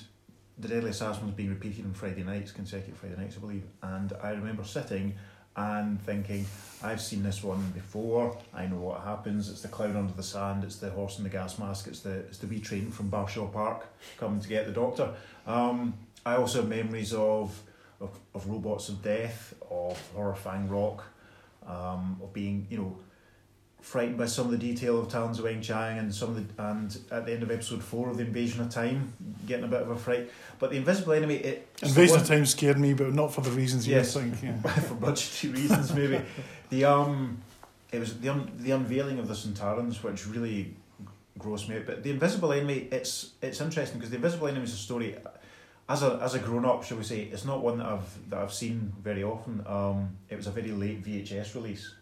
the 0.57 0.67
Deadly 0.67 0.89
Assassin 0.89 1.25
was 1.25 1.35
being 1.35 1.49
repeated 1.49 1.85
on 1.85 1.93
Friday 1.93 2.23
nights, 2.23 2.51
consecutive 2.51 2.97
Friday 2.97 3.15
nights, 3.15 3.37
I 3.37 3.39
believe. 3.39 3.63
And 3.81 4.11
I 4.21 4.31
remember 4.31 4.63
sitting 4.63 5.15
and 5.57 5.99
thinking, 6.03 6.45
I've 6.83 7.01
seen 7.01 7.23
this 7.23 7.43
one 7.43 7.71
before. 7.71 8.37
I 8.53 8.67
know 8.67 8.77
what 8.77 9.01
happens. 9.01 9.49
It's 9.49 9.61
the 9.61 9.67
clown 9.67 9.95
under 9.95 10.13
the 10.13 10.23
sand. 10.23 10.63
It's 10.63 10.77
the 10.77 10.91
horse 10.91 11.17
in 11.17 11.23
the 11.23 11.29
gas 11.29 11.57
mask. 11.57 11.87
It's 11.87 12.01
the 12.01 12.19
it's 12.19 12.37
the 12.37 12.47
wee 12.47 12.59
train 12.59 12.91
from 12.91 13.09
Barshaw 13.09 13.47
Park 13.47 13.87
coming 14.17 14.39
to 14.39 14.47
get 14.47 14.67
the 14.67 14.71
doctor. 14.71 15.13
Um, 15.47 15.95
I 16.25 16.35
also 16.35 16.59
have 16.61 16.69
memories 16.69 17.13
of, 17.13 17.59
of 17.99 18.17
of 18.35 18.47
robots 18.47 18.89
of 18.89 19.01
death, 19.01 19.55
of 19.71 19.99
horrifying 20.13 20.69
rock, 20.69 21.03
um, 21.65 22.19
of 22.21 22.31
being 22.31 22.67
you 22.69 22.77
know 22.77 22.97
frightened 23.87 24.17
by 24.17 24.25
some 24.25 24.45
of 24.45 24.51
the 24.51 24.57
detail 24.57 24.99
of 24.99 25.07
Talons 25.07 25.39
of 25.39 25.45
Weng 25.45 25.63
Chiang 25.63 25.97
and 25.97 26.13
some 26.13 26.35
of 26.35 26.35
the 26.35 26.61
and 26.61 26.97
at 27.09 27.25
the 27.25 27.31
end 27.31 27.41
of 27.41 27.49
episode 27.49 27.81
four 27.81 28.09
of 28.09 28.17
the 28.17 28.23
Invasion 28.23 28.59
of 28.61 28.69
Time, 28.69 29.13
getting 29.47 29.63
a 29.63 29.67
bit 29.69 29.81
of 29.81 29.89
a 29.89 29.95
fright. 29.95 30.29
But 30.59 30.71
the 30.71 30.77
Invisible 30.77 31.13
Enemy, 31.13 31.35
it 31.35 31.67
Invasion 31.81 32.17
of 32.17 32.27
Time 32.27 32.45
scared 32.45 32.77
me, 32.77 32.93
but 32.93 33.13
not 33.13 33.33
for 33.33 33.39
the 33.39 33.49
reasons 33.51 33.87
Yes. 33.87 34.13
you 34.15 34.23
think. 34.23 34.43
Yeah. 34.43 34.71
for 34.89 34.95
budgetary 34.95 35.53
reasons 35.53 35.93
maybe. 35.93 36.19
the 36.69 36.83
um, 36.83 37.37
it 37.93 37.99
was 37.99 38.19
the 38.19 38.27
un- 38.27 38.51
the 38.57 38.71
unveiling 38.71 39.19
of 39.19 39.29
the 39.29 39.33
Sontarans 39.33 40.03
which 40.03 40.27
really 40.27 40.75
grossed 41.39 41.69
me 41.69 41.77
out. 41.77 41.85
But 41.85 42.03
the 42.03 42.09
Invisible 42.11 42.51
Enemy, 42.51 42.89
it's 42.91 43.31
it's 43.41 43.61
interesting 43.61 43.99
because 43.99 44.09
the 44.09 44.17
Invisible 44.17 44.47
Enemy 44.49 44.65
is 44.65 44.73
a 44.73 44.77
story. 44.77 45.15
As 45.87 46.03
a 46.03 46.19
as 46.21 46.33
a 46.35 46.39
grown 46.39 46.65
up, 46.65 46.83
shall 46.83 46.97
we 46.97 47.05
say, 47.05 47.21
it's 47.21 47.45
not 47.45 47.63
one 47.63 47.77
that 47.77 47.87
I've 47.87 48.29
that 48.29 48.39
I've 48.39 48.53
seen 48.53 48.91
very 49.01 49.23
often. 49.23 49.63
Um, 49.65 50.17
it 50.29 50.35
was 50.35 50.47
a 50.47 50.51
very 50.51 50.71
late 50.71 51.01
VHS 51.05 51.55
release. 51.55 51.93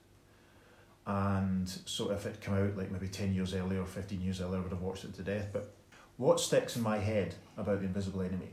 And 1.07 1.69
so 1.85 2.11
if 2.11 2.25
it 2.25 2.41
come 2.41 2.55
out 2.55 2.75
like 2.75 2.91
maybe 2.91 3.07
ten 3.07 3.33
years 3.33 3.53
earlier 3.53 3.81
or 3.81 3.85
fifteen 3.85 4.21
years 4.21 4.41
earlier, 4.41 4.59
I 4.59 4.61
would 4.63 4.71
have 4.71 4.81
watched 4.81 5.03
it 5.03 5.13
to 5.15 5.21
death. 5.23 5.49
But 5.53 5.73
what 6.17 6.39
sticks 6.39 6.75
in 6.75 6.81
my 6.81 6.97
head 6.97 7.35
about 7.57 7.79
the 7.79 7.85
Invisible 7.85 8.21
Enemy 8.21 8.49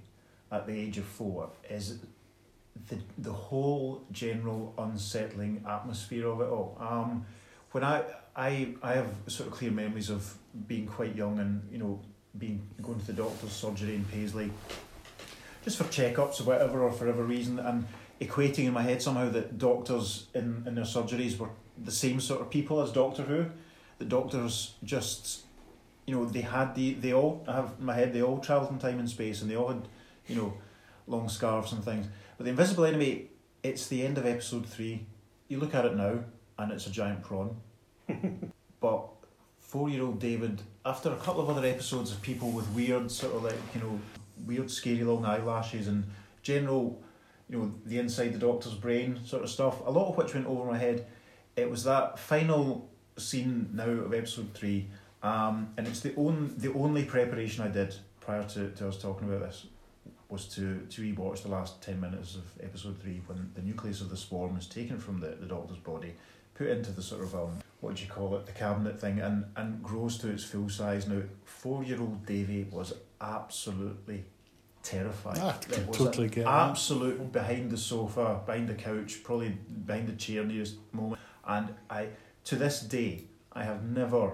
at 0.51 0.67
the 0.67 0.79
age 0.79 0.99
of 0.99 1.05
four 1.05 1.51
is 1.71 1.99
the 2.88 2.99
the 3.19 3.33
whole 3.33 4.05
general 4.12 4.75
unsettling 4.79 5.65
atmosphere 5.69 6.27
of 6.27 6.41
it 6.41 6.49
all. 6.49 6.77
Um, 6.79 7.25
when 7.71 7.85
I 7.85 8.05
I 8.37 8.75
I 8.83 8.95
have 8.95 9.15
sort 9.29 9.49
of 9.49 9.55
clear 9.55 9.71
memories 9.71 10.11
of 10.11 10.35
being 10.67 10.87
quite 10.87 11.17
young 11.17 11.38
and 11.38 11.67
you 11.71 11.79
know 11.79 12.01
being 12.38 12.67
going 12.83 12.99
to 13.01 13.07
the 13.07 13.12
doctor's 13.12 13.53
surgery 13.53 13.95
in 13.95 14.05
Paisley, 14.05 14.51
just 15.65 15.79
for 15.79 15.85
checkups 15.85 16.41
or 16.41 16.45
whatever 16.45 16.83
or 16.83 16.93
for 16.93 17.07
whatever 17.07 17.25
reason, 17.25 17.59
and 17.59 17.87
equating 18.21 18.67
in 18.67 18.73
my 18.73 18.83
head 18.83 19.03
somehow 19.03 19.29
that 19.29 19.59
doctors 19.59 20.27
in, 20.35 20.65
in 20.67 20.75
their 20.75 20.85
surgeries 20.85 21.37
were 21.38 21.51
the 21.76 21.90
same 21.90 22.20
sort 22.20 22.40
of 22.40 22.50
people 22.50 22.80
as 22.80 22.92
Doctor 22.92 23.22
Who. 23.22 23.46
The 23.98 24.04
doctors 24.04 24.74
just, 24.82 25.42
you 26.06 26.14
know, 26.14 26.24
they 26.24 26.40
had 26.40 26.74
the 26.74 26.94
they 26.94 27.12
all 27.12 27.44
I 27.46 27.52
have 27.52 27.74
in 27.78 27.87
my 27.87 27.94
head 27.94 28.12
they 28.12 28.22
all 28.22 28.38
travelled 28.38 28.72
in 28.72 28.78
time 28.78 28.98
and 28.98 29.08
space 29.08 29.42
and 29.42 29.50
they 29.50 29.56
all 29.56 29.68
had, 29.68 29.88
you 30.26 30.37
know, 30.37 30.54
long 31.06 31.28
scarves 31.28 31.72
and 31.72 31.85
things. 31.85 32.06
But 32.37 32.44
the 32.44 32.50
Invisible 32.50 32.85
Enemy, 32.85 33.28
it's 33.62 33.87
the 33.87 34.04
end 34.04 34.18
of 34.18 34.26
episode 34.26 34.66
three. 34.66 35.06
You 35.48 35.58
look 35.58 35.74
at 35.74 35.85
it 35.85 35.96
now 35.96 36.20
and 36.58 36.72
it's 36.72 36.87
a 36.87 36.90
giant 36.90 37.22
prawn. 37.22 37.56
but 38.80 39.08
four 39.61 39.88
year 39.88 40.02
old 40.02 40.18
David, 40.18 40.62
after 40.85 41.11
a 41.11 41.16
couple 41.16 41.42
of 41.42 41.50
other 41.50 41.66
episodes 41.66 42.11
of 42.12 42.20
people 42.22 42.50
with 42.50 42.68
weird 42.70 43.11
sort 43.11 43.35
of 43.35 43.44
like, 43.44 43.54
you 43.74 43.80
know, 43.80 44.00
weird 44.46 44.70
scary 44.70 45.04
long 45.04 45.24
eyelashes 45.24 45.88
and 45.88 46.04
general, 46.42 47.00
you 47.48 47.58
know, 47.58 47.74
the 47.87 47.98
inside 47.98 48.32
the 48.32 48.38
doctor's 48.38 48.74
brain 48.74 49.20
sort 49.24 49.42
of 49.42 49.50
stuff, 49.50 49.80
a 49.87 49.90
lot 49.90 50.08
of 50.08 50.16
which 50.16 50.35
went 50.35 50.46
over 50.46 50.70
my 50.70 50.78
head. 50.78 51.06
It 51.57 51.71
was 51.71 51.85
that 51.85 52.19
final 52.19 52.91
scene 53.17 53.71
now 53.73 53.88
of 53.88 54.15
episode 54.15 54.55
three, 54.55 54.88
um, 55.23 55.73
and 55.77 55.87
it's 55.87 56.01
the 56.01 56.15
only 56.17 56.49
the 56.57 56.73
only 56.73 57.05
preparation 57.05 57.65
I 57.65 57.69
did 57.69 57.95
prior 58.21 58.45
to, 58.45 58.71
to 58.71 58.88
us 58.88 58.97
talking 58.97 59.29
about 59.29 59.41
this 59.41 59.67
was 60.33 60.47
to, 60.47 60.87
to 60.88 61.03
rewatch 61.03 61.43
the 61.43 61.49
last 61.49 61.83
10 61.83 62.01
minutes 62.01 62.37
of 62.37 62.43
episode 62.62 62.99
3 63.03 63.21
when 63.27 63.51
the 63.55 63.61
nucleus 63.61 64.01
of 64.01 64.09
the 64.09 64.17
swarm 64.17 64.57
is 64.57 64.67
taken 64.67 64.99
from 64.99 65.21
the, 65.21 65.37
the 65.38 65.45
doctor's 65.45 65.77
body, 65.77 66.15
put 66.55 66.69
into 66.69 66.91
the 66.91 67.03
sort 67.03 67.23
of, 67.23 67.35
um, 67.35 67.59
what 67.81 67.97
do 67.97 68.03
you 68.03 68.09
call 68.09 68.35
it, 68.37 68.47
the 68.47 68.53
cabinet 68.53 68.99
thing, 68.99 69.21
and, 69.21 69.45
and 69.57 69.83
grows 69.83 70.17
to 70.19 70.31
its 70.31 70.43
full 70.43 70.71
size. 70.71 71.07
Now, 71.07 71.21
four 71.45 71.85
year 71.85 72.01
old 72.01 72.25
Davy 72.25 72.67
was 72.71 72.95
absolutely 73.21 74.25
terrified. 74.83 75.38
Ah, 75.38 75.59
I 75.71 75.75
It 75.75 75.87
was 75.87 75.99
totally 75.99 76.29
get 76.29 76.47
absolute 76.47 77.31
behind 77.31 77.71
the 77.71 77.77
sofa, 77.77 78.41
behind 78.47 78.69
the 78.71 78.75
couch, 78.75 79.23
probably 79.23 79.51
behind 79.51 80.09
the 80.09 80.17
chair 80.17 80.45
nearest 80.45 80.77
moment. 80.93 81.21
And 81.46 81.74
I, 81.90 82.09
to 82.44 82.57
this 82.57 82.81
day, 82.81 83.24
I 83.52 83.64
have 83.64 83.83
never 83.85 84.33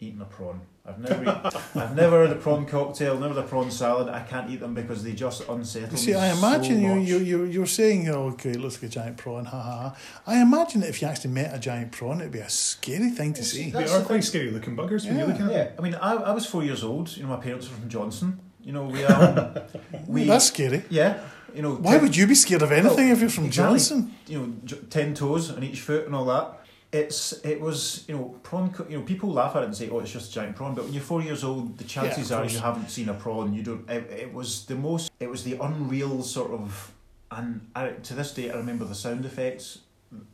eaten 0.00 0.22
a 0.22 0.24
prawn. 0.24 0.62
I've 0.86 0.98
never, 0.98 1.40
I've 1.76 1.94
never 1.94 2.26
had 2.26 2.34
a 2.34 2.40
prawn 2.40 2.64
cocktail, 2.64 3.18
never 3.18 3.34
had 3.34 3.44
a 3.44 3.46
prawn 3.46 3.70
salad. 3.70 4.08
I 4.08 4.22
can't 4.22 4.50
eat 4.50 4.60
them 4.60 4.72
because 4.74 5.04
they 5.04 5.12
just 5.12 5.46
unsettle 5.46 5.90
You 5.90 5.96
see, 5.98 6.12
me 6.12 6.16
I 6.18 6.32
so 6.32 6.38
imagine 6.38 6.80
you, 6.80 6.94
much. 6.94 7.08
you, 7.08 7.18
you, 7.18 7.44
you're 7.44 7.66
saying, 7.66 8.08
oh, 8.08 8.28
okay, 8.30 8.50
it 8.50 8.60
looks 8.60 8.76
like 8.76 8.84
a 8.84 8.88
giant 8.88 9.18
prawn, 9.18 9.44
ha 9.44 9.60
ha. 9.60 9.78
ha. 9.90 9.96
I 10.26 10.40
imagine 10.40 10.80
that 10.80 10.88
if 10.88 11.02
you 11.02 11.08
actually 11.08 11.32
met 11.32 11.54
a 11.54 11.58
giant 11.58 11.92
prawn, 11.92 12.20
it'd 12.20 12.32
be 12.32 12.38
a 12.38 12.48
scary 12.48 13.10
thing 13.10 13.34
to 13.34 13.44
see. 13.44 13.70
They 13.70 13.84
are 13.84 13.98
the 13.98 14.04
quite 14.04 14.06
thing. 14.06 14.22
scary 14.22 14.50
looking 14.50 14.74
buggers 14.74 15.04
when 15.06 15.18
you 15.18 15.26
look 15.26 15.34
at 15.34 15.40
them. 15.40 15.50
Yeah, 15.50 15.70
I 15.78 15.82
mean, 15.82 15.94
I, 15.96 16.14
I 16.14 16.32
was 16.32 16.46
four 16.46 16.64
years 16.64 16.82
old. 16.82 17.14
You 17.16 17.24
know, 17.24 17.28
my 17.28 17.36
parents 17.36 17.68
were 17.68 17.76
from 17.76 17.88
Johnstone. 17.90 18.40
You 18.62 18.72
know, 18.72 18.84
we 18.84 19.04
um, 19.04 19.54
we 20.06 20.24
That's 20.24 20.46
scary. 20.46 20.82
yeah. 20.90 21.20
You 21.54 21.62
know, 21.62 21.74
Why 21.74 21.92
ten- 21.92 22.02
would 22.02 22.16
you 22.16 22.26
be 22.26 22.34
scared 22.36 22.62
of 22.62 22.70
anything 22.70 22.96
Well, 23.08 23.12
if 23.12 23.20
you're 23.20 23.28
from 23.30 23.46
exactly. 23.46 23.78
Johnstone? 23.78 24.14
You 24.28 24.38
know, 24.38 24.52
j- 24.64 24.76
ten 24.88 25.14
toes 25.14 25.50
on 25.50 25.62
each 25.64 25.80
foot 25.80 26.06
and 26.06 26.14
all 26.14 26.26
that. 26.26 26.58
It's 26.92 27.32
it 27.44 27.60
was 27.60 28.04
you 28.08 28.16
know 28.16 28.24
prawn. 28.42 28.70
co- 28.72 28.86
You 28.88 28.98
know, 28.98 29.04
people 29.04 29.30
laugh 29.32 29.54
at 29.56 29.62
it 29.62 29.66
and 29.66 29.76
say, 29.76 29.88
"Oh, 29.88 30.00
it's 30.00 30.10
just 30.12 30.30
a 30.30 30.34
giant 30.34 30.56
prawn." 30.56 30.74
But 30.74 30.84
when 30.84 30.92
you're 30.92 31.02
four 31.02 31.22
years 31.22 31.42
old, 31.44 31.78
the 31.78 31.84
chances 31.84 32.30
of 32.32 32.40
are 32.40 32.44
you 32.50 32.58
haven't 32.58 32.90
seen 32.90 33.08
a 33.08 33.14
prawn. 33.14 33.52
You 33.54 33.62
don't. 33.62 33.88
It, 33.90 34.10
it 34.10 34.34
was 34.34 34.66
the 34.66 34.74
most. 34.74 35.10
It 35.20 35.30
was 35.30 35.42
the 35.44 35.56
unreal 35.60 36.22
sort 36.22 36.50
of. 36.50 36.92
And 37.30 37.68
I, 37.76 37.90
to 37.90 38.14
this 38.14 38.34
day, 38.34 38.50
I 38.50 38.56
remember 38.56 38.84
the 38.84 38.94
sound 38.96 39.24
effects, 39.24 39.78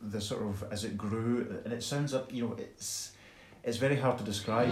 the 0.01 0.19
sort 0.19 0.41
of 0.43 0.63
as 0.71 0.83
it 0.83 0.97
grew, 0.97 1.61
and 1.63 1.71
it 1.73 1.83
sounds 1.83 2.11
like 2.13 2.31
you 2.33 2.47
know 2.47 2.55
it's. 2.57 3.11
It's 3.63 3.77
very 3.77 3.97
hard 3.97 4.17
to 4.19 4.23
describe. 4.23 4.71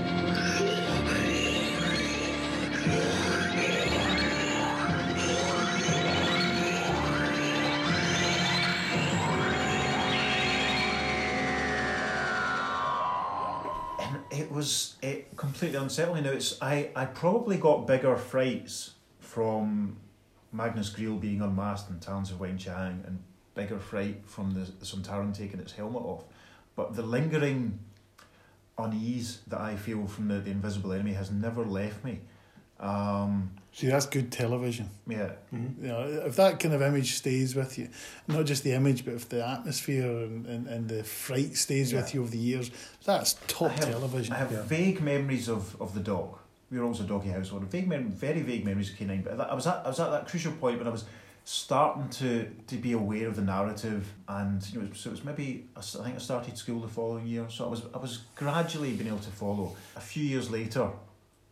And 13.99 14.19
it 14.29 14.51
was 14.51 14.95
it 15.01 15.35
completely 15.35 15.77
unsettling. 15.77 16.23
Now 16.23 16.31
it's 16.31 16.61
I, 16.61 16.89
I 16.95 17.05
probably 17.05 17.57
got 17.57 17.87
bigger 17.87 18.15
frights 18.15 18.91
from 19.19 19.97
Magnus 20.51 20.89
Greel 20.89 21.19
being 21.19 21.41
unmasked 21.41 21.89
and 21.89 22.01
Talons 22.01 22.31
of 22.31 22.37
Weng 22.37 22.59
Chiang 22.59 23.03
and 23.05 23.19
bigger 23.55 23.79
fright 23.79 24.21
from 24.25 24.51
the, 24.51 24.71
the 24.79 24.85
Sontaran 24.85 25.35
taking 25.35 25.59
its 25.59 25.73
helmet 25.73 26.03
off. 26.03 26.23
But 26.75 26.95
the 26.95 27.01
lingering 27.01 27.79
unease 28.77 29.41
that 29.47 29.61
I 29.61 29.75
feel 29.75 30.07
from 30.07 30.27
the, 30.27 30.35
the 30.35 30.51
invisible 30.51 30.91
enemy 30.91 31.13
has 31.13 31.31
never 31.31 31.63
left 31.63 32.03
me. 32.03 32.19
Um, 32.79 33.51
See, 33.71 33.87
that's 33.87 34.05
good 34.05 34.31
television. 34.31 34.89
yeah, 35.07 35.31
Mhm. 35.53 35.81
You 35.81 35.87
know, 35.87 36.01
if 36.25 36.35
that 36.37 36.59
kind 36.61 36.73
of 36.73 36.81
image 36.81 37.13
stays 37.15 37.55
with 37.55 37.77
you, 37.77 37.89
not 38.27 38.45
just 38.45 38.63
the 38.63 38.71
image, 38.71 39.03
but 39.03 39.15
if 39.15 39.27
the 39.27 39.45
atmosphere 39.45 40.05
and, 40.23 40.45
and, 40.45 40.67
and 40.67 40.87
the 40.89 41.03
fright 41.03 41.57
stays 41.57 41.93
with 41.93 42.13
you 42.13 42.21
over 42.21 42.31
the 42.31 42.37
years, 42.37 42.71
that's 43.03 43.33
top 43.47 43.71
I 43.71 43.75
have- 43.75 43.89
television. 43.91 44.33
I 44.33 44.37
have 44.37 44.51
Yeah. 44.51 44.61
vague 44.63 45.01
memories 45.01 45.49
of, 45.49 45.75
of 45.81 45.93
the 45.93 45.99
dog. 45.99 46.37
We 46.71 46.77
were 46.79 46.85
always 46.85 47.01
a 47.01 47.03
doggy 47.03 47.29
household. 47.29 47.63
Vague, 47.69 47.87
mem- 47.87 48.09
very 48.11 48.41
vague 48.41 48.63
memories 48.65 48.89
of 48.91 48.97
K9. 48.97 49.23
But 49.23 49.39
I 49.39 49.53
was 49.53 49.67
at 49.67 49.85
I 49.85 49.89
was 49.89 49.99
at 49.99 50.09
that 50.11 50.27
crucial 50.27 50.51
point 50.53 50.77
when 50.79 50.87
I 50.87 50.91
was 50.91 51.03
starting 51.43 52.09
to, 52.09 52.49
to 52.67 52.75
be 52.77 52.93
aware 52.93 53.27
of 53.27 53.35
the 53.35 53.41
narrative, 53.43 54.11
and 54.27 54.65
you 54.73 54.81
know, 54.81 54.87
so 54.93 55.09
it 55.09 55.11
was 55.11 55.23
maybe 55.23 55.67
I 55.77 55.81
think 55.81 56.15
I 56.15 56.17
started 56.17 56.57
school 56.57 56.79
the 56.81 56.87
following 56.87 57.27
year. 57.27 57.45
So 57.49 57.65
I 57.65 57.67
was 57.69 57.83
I 57.93 57.97
was 57.99 58.19
gradually 58.35 58.93
being 58.93 59.07
able 59.09 59.19
to 59.19 59.29
follow. 59.31 59.75
A 59.95 59.99
few 60.01 60.23
years 60.23 60.49
later, 60.49 60.89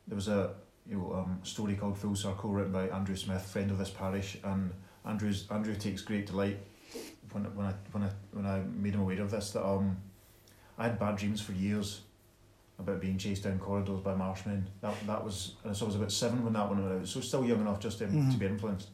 there 0.08 0.16
was 0.16 0.28
a 0.30 0.56
you 0.90 0.98
know 0.98 1.14
um, 1.14 1.40
story 1.44 1.76
called 1.76 1.98
Full 1.98 2.16
Circle 2.16 2.50
written 2.52 2.72
by 2.72 2.88
Andrew 2.90 3.16
Smith, 3.16 3.44
friend 3.46 3.72
of 3.72 3.78
this 3.78 3.90
parish, 3.90 4.38
and 4.44 4.72
Andrew's 5.06 5.48
Andrew 5.50 5.76
takes 5.76 6.02
great 6.02 6.28
delight 6.28 6.60
when 7.32 7.44
when 7.56 7.68
I 7.68 7.74
when 7.92 8.04
I 8.04 8.10
when 8.32 8.46
I 8.46 8.60
made 8.60 8.94
him 8.96 9.02
aware 9.02 9.22
of 9.22 9.32
this 9.32 9.52
that 9.52 9.66
um 9.66 9.98
I 10.78 10.84
had 10.86 11.00
bad 11.00 11.18
dreams 11.18 11.42
for 11.42 11.54
years 11.54 12.02
about 12.80 13.00
being 13.00 13.18
chased 13.18 13.44
down 13.44 13.60
corridors 13.60 14.02
by 14.02 14.16
marshmen. 14.16 14.68
That 14.82 14.96
that 15.08 15.24
was 15.24 15.56
and 15.64 15.76
so 15.76 15.86
I 15.86 15.88
was 15.88 15.96
about 15.96 16.12
seven 16.12 16.44
when 16.44 16.54
that 16.54 16.68
one 16.68 16.84
went 16.88 17.02
out. 17.02 17.08
So 17.08 17.22
still 17.22 17.46
young 17.46 17.62
enough 17.62 17.80
just 17.80 18.00
to, 18.00 18.08
to 18.08 18.12
Mhm. 18.12 18.40
be 18.40 18.46
influenced. 18.46 18.90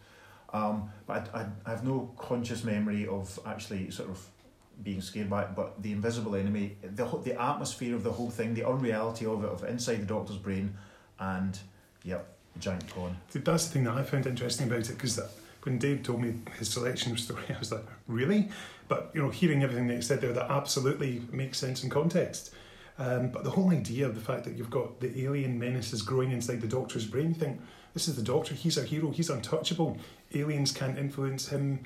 Um, 0.51 0.89
but 1.05 1.29
I, 1.33 1.41
I, 1.41 1.45
I 1.65 1.69
have 1.69 1.83
no 1.85 2.11
conscious 2.17 2.63
memory 2.63 3.07
of 3.07 3.39
actually 3.45 3.91
sort 3.91 4.09
of 4.09 4.25
being 4.83 4.99
scared 5.01 5.29
by 5.29 5.43
it. 5.43 5.49
But 5.55 5.81
the 5.81 5.91
invisible 5.91 6.35
enemy, 6.35 6.77
the 6.81 7.05
the 7.23 7.39
atmosphere 7.41 7.95
of 7.95 8.03
the 8.03 8.11
whole 8.11 8.29
thing, 8.29 8.53
the 8.53 8.67
unreality 8.67 9.25
of 9.25 9.43
it, 9.43 9.49
of 9.49 9.63
inside 9.63 10.01
the 10.01 10.05
doctor's 10.05 10.37
brain, 10.37 10.75
and 11.19 11.57
yep, 12.03 12.27
giant 12.59 12.87
prawn. 12.87 13.17
That's 13.33 13.67
the 13.67 13.73
thing 13.73 13.83
that 13.85 13.93
I 13.93 14.03
found 14.03 14.25
interesting 14.27 14.67
about 14.67 14.89
it 14.89 14.93
because 14.93 15.19
when 15.63 15.77
Dave 15.77 16.03
told 16.03 16.21
me 16.21 16.35
his 16.57 16.69
selection 16.69 17.17
story, 17.17 17.43
I 17.49 17.59
was 17.59 17.71
like, 17.71 17.85
really? 18.07 18.49
But 18.87 19.11
you 19.13 19.21
know, 19.21 19.29
hearing 19.29 19.63
everything 19.63 19.87
that 19.87 19.95
he 19.95 20.01
said 20.01 20.21
there, 20.21 20.33
that 20.33 20.49
absolutely 20.49 21.21
makes 21.31 21.57
sense 21.57 21.83
in 21.83 21.89
context. 21.89 22.53
Um, 22.97 23.29
but 23.29 23.45
the 23.45 23.51
whole 23.51 23.71
idea 23.71 24.05
of 24.05 24.15
the 24.15 24.21
fact 24.21 24.43
that 24.43 24.57
you've 24.57 24.69
got 24.69 24.99
the 24.99 25.23
alien 25.23 25.57
menace 25.57 25.93
is 25.93 26.01
growing 26.01 26.31
inside 26.31 26.59
the 26.59 26.67
Doctor's 26.67 27.05
brain, 27.05 27.29
you 27.29 27.33
think 27.33 27.61
this 27.93 28.07
is 28.09 28.15
the 28.15 28.21
Doctor. 28.21 28.55
He's 28.55 28.77
a 28.77 28.83
hero. 28.83 29.11
He's 29.11 29.29
untouchable. 29.29 29.97
Aliens 30.33 30.71
can't 30.71 30.97
influence 30.97 31.47
him. 31.47 31.85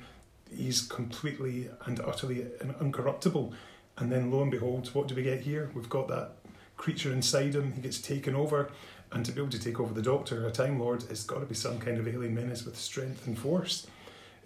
He's 0.50 0.82
completely 0.82 1.70
and 1.86 2.00
utterly 2.00 2.42
un- 2.60 2.74
uncorruptible. 2.80 3.52
And 3.96 4.10
then 4.10 4.30
lo 4.30 4.42
and 4.42 4.50
behold, 4.50 4.88
what 4.88 5.06
do 5.06 5.14
we 5.14 5.22
get 5.22 5.40
here? 5.40 5.70
We've 5.72 5.88
got 5.88 6.08
that 6.08 6.32
creature 6.76 7.12
inside 7.12 7.54
him. 7.54 7.72
He 7.72 7.80
gets 7.80 8.00
taken 8.00 8.34
over. 8.34 8.72
And 9.14 9.24
to 9.24 9.32
be 9.32 9.40
able 9.40 9.50
to 9.52 9.58
take 9.60 9.78
over 9.78 9.94
the 9.94 10.02
Doctor, 10.02 10.46
a 10.46 10.50
Time 10.50 10.80
Lord, 10.80 11.04
it's 11.08 11.24
got 11.24 11.38
to 11.38 11.46
be 11.46 11.54
some 11.54 11.78
kind 11.78 11.98
of 11.98 12.08
alien 12.08 12.34
menace 12.34 12.64
with 12.64 12.76
strength 12.76 13.26
and 13.26 13.38
force. 13.38 13.86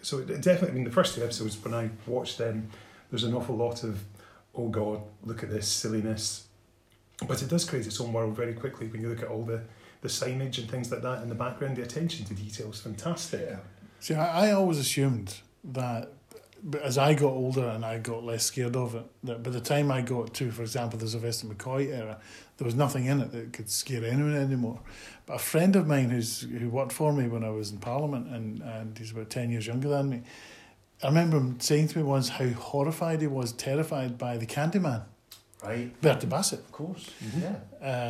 So 0.02 0.18
it, 0.18 0.28
it 0.28 0.42
definitely, 0.42 0.68
I 0.68 0.74
mean, 0.74 0.84
the 0.84 0.90
first 0.90 1.14
two 1.14 1.24
episodes, 1.24 1.56
when 1.64 1.72
I 1.72 1.90
watched 2.06 2.36
them, 2.36 2.68
there's 3.10 3.24
an 3.24 3.34
awful 3.34 3.56
lot 3.56 3.82
of, 3.82 4.04
oh 4.54 4.68
God, 4.68 5.00
look 5.24 5.42
at 5.42 5.50
this 5.50 5.66
silliness. 5.66 6.46
But 7.26 7.42
it 7.42 7.48
does 7.48 7.64
create 7.64 7.86
its 7.86 8.00
own 8.00 8.12
world 8.12 8.36
very 8.36 8.52
quickly 8.52 8.88
when 8.88 9.00
you 9.00 9.08
look 9.08 9.22
at 9.22 9.28
all 9.28 9.42
the, 9.42 9.62
the 10.02 10.08
signage 10.08 10.58
and 10.58 10.70
things 10.70 10.92
like 10.92 11.02
that 11.02 11.22
in 11.22 11.28
the 11.28 11.34
background. 11.34 11.76
The 11.76 11.82
attention 11.82 12.26
to 12.26 12.34
detail 12.34 12.70
is 12.70 12.80
fantastic. 12.80 13.56
See, 14.00 14.14
I, 14.14 14.50
I 14.50 14.52
always 14.52 14.78
assumed 14.78 15.38
that 15.64 16.12
but 16.62 16.82
as 16.82 16.98
I 16.98 17.14
got 17.14 17.32
older 17.32 17.68
and 17.68 17.84
I 17.84 17.98
got 17.98 18.24
less 18.24 18.44
scared 18.44 18.76
of 18.76 18.94
it, 18.94 19.04
that 19.24 19.42
by 19.42 19.50
the 19.50 19.60
time 19.60 19.90
I 19.90 20.00
got 20.02 20.34
to, 20.34 20.50
for 20.50 20.62
example, 20.62 20.98
the 20.98 21.08
Sylvester 21.08 21.46
McCoy 21.46 21.88
era, 21.92 22.18
there 22.56 22.64
was 22.64 22.74
nothing 22.74 23.06
in 23.06 23.20
it 23.20 23.30
that 23.32 23.52
could 23.52 23.70
scare 23.70 24.04
anyone 24.04 24.34
anymore. 24.34 24.80
But 25.26 25.34
a 25.34 25.38
friend 25.38 25.76
of 25.76 25.86
mine 25.86 26.10
who's 26.10 26.40
who 26.42 26.68
worked 26.68 26.92
for 26.92 27.12
me 27.12 27.28
when 27.28 27.44
I 27.44 27.50
was 27.50 27.70
in 27.70 27.78
Parliament 27.78 28.28
and, 28.28 28.60
and 28.62 28.98
he's 28.98 29.12
about 29.12 29.30
10 29.30 29.50
years 29.50 29.66
younger 29.66 29.88
than 29.88 30.08
me, 30.10 30.22
I 31.02 31.06
remember 31.08 31.36
him 31.36 31.60
saying 31.60 31.88
to 31.88 31.98
me 31.98 32.04
once 32.04 32.28
how 32.28 32.48
horrified 32.48 33.20
he 33.20 33.28
was, 33.28 33.52
terrified 33.52 34.18
by 34.18 34.36
the 34.36 34.46
Candyman, 34.46 35.02
Right, 35.62 36.00
Bertie 36.00 36.26
Bassett. 36.26 36.60
of 36.60 36.72
course. 36.72 37.10
Yeah. 37.40 37.56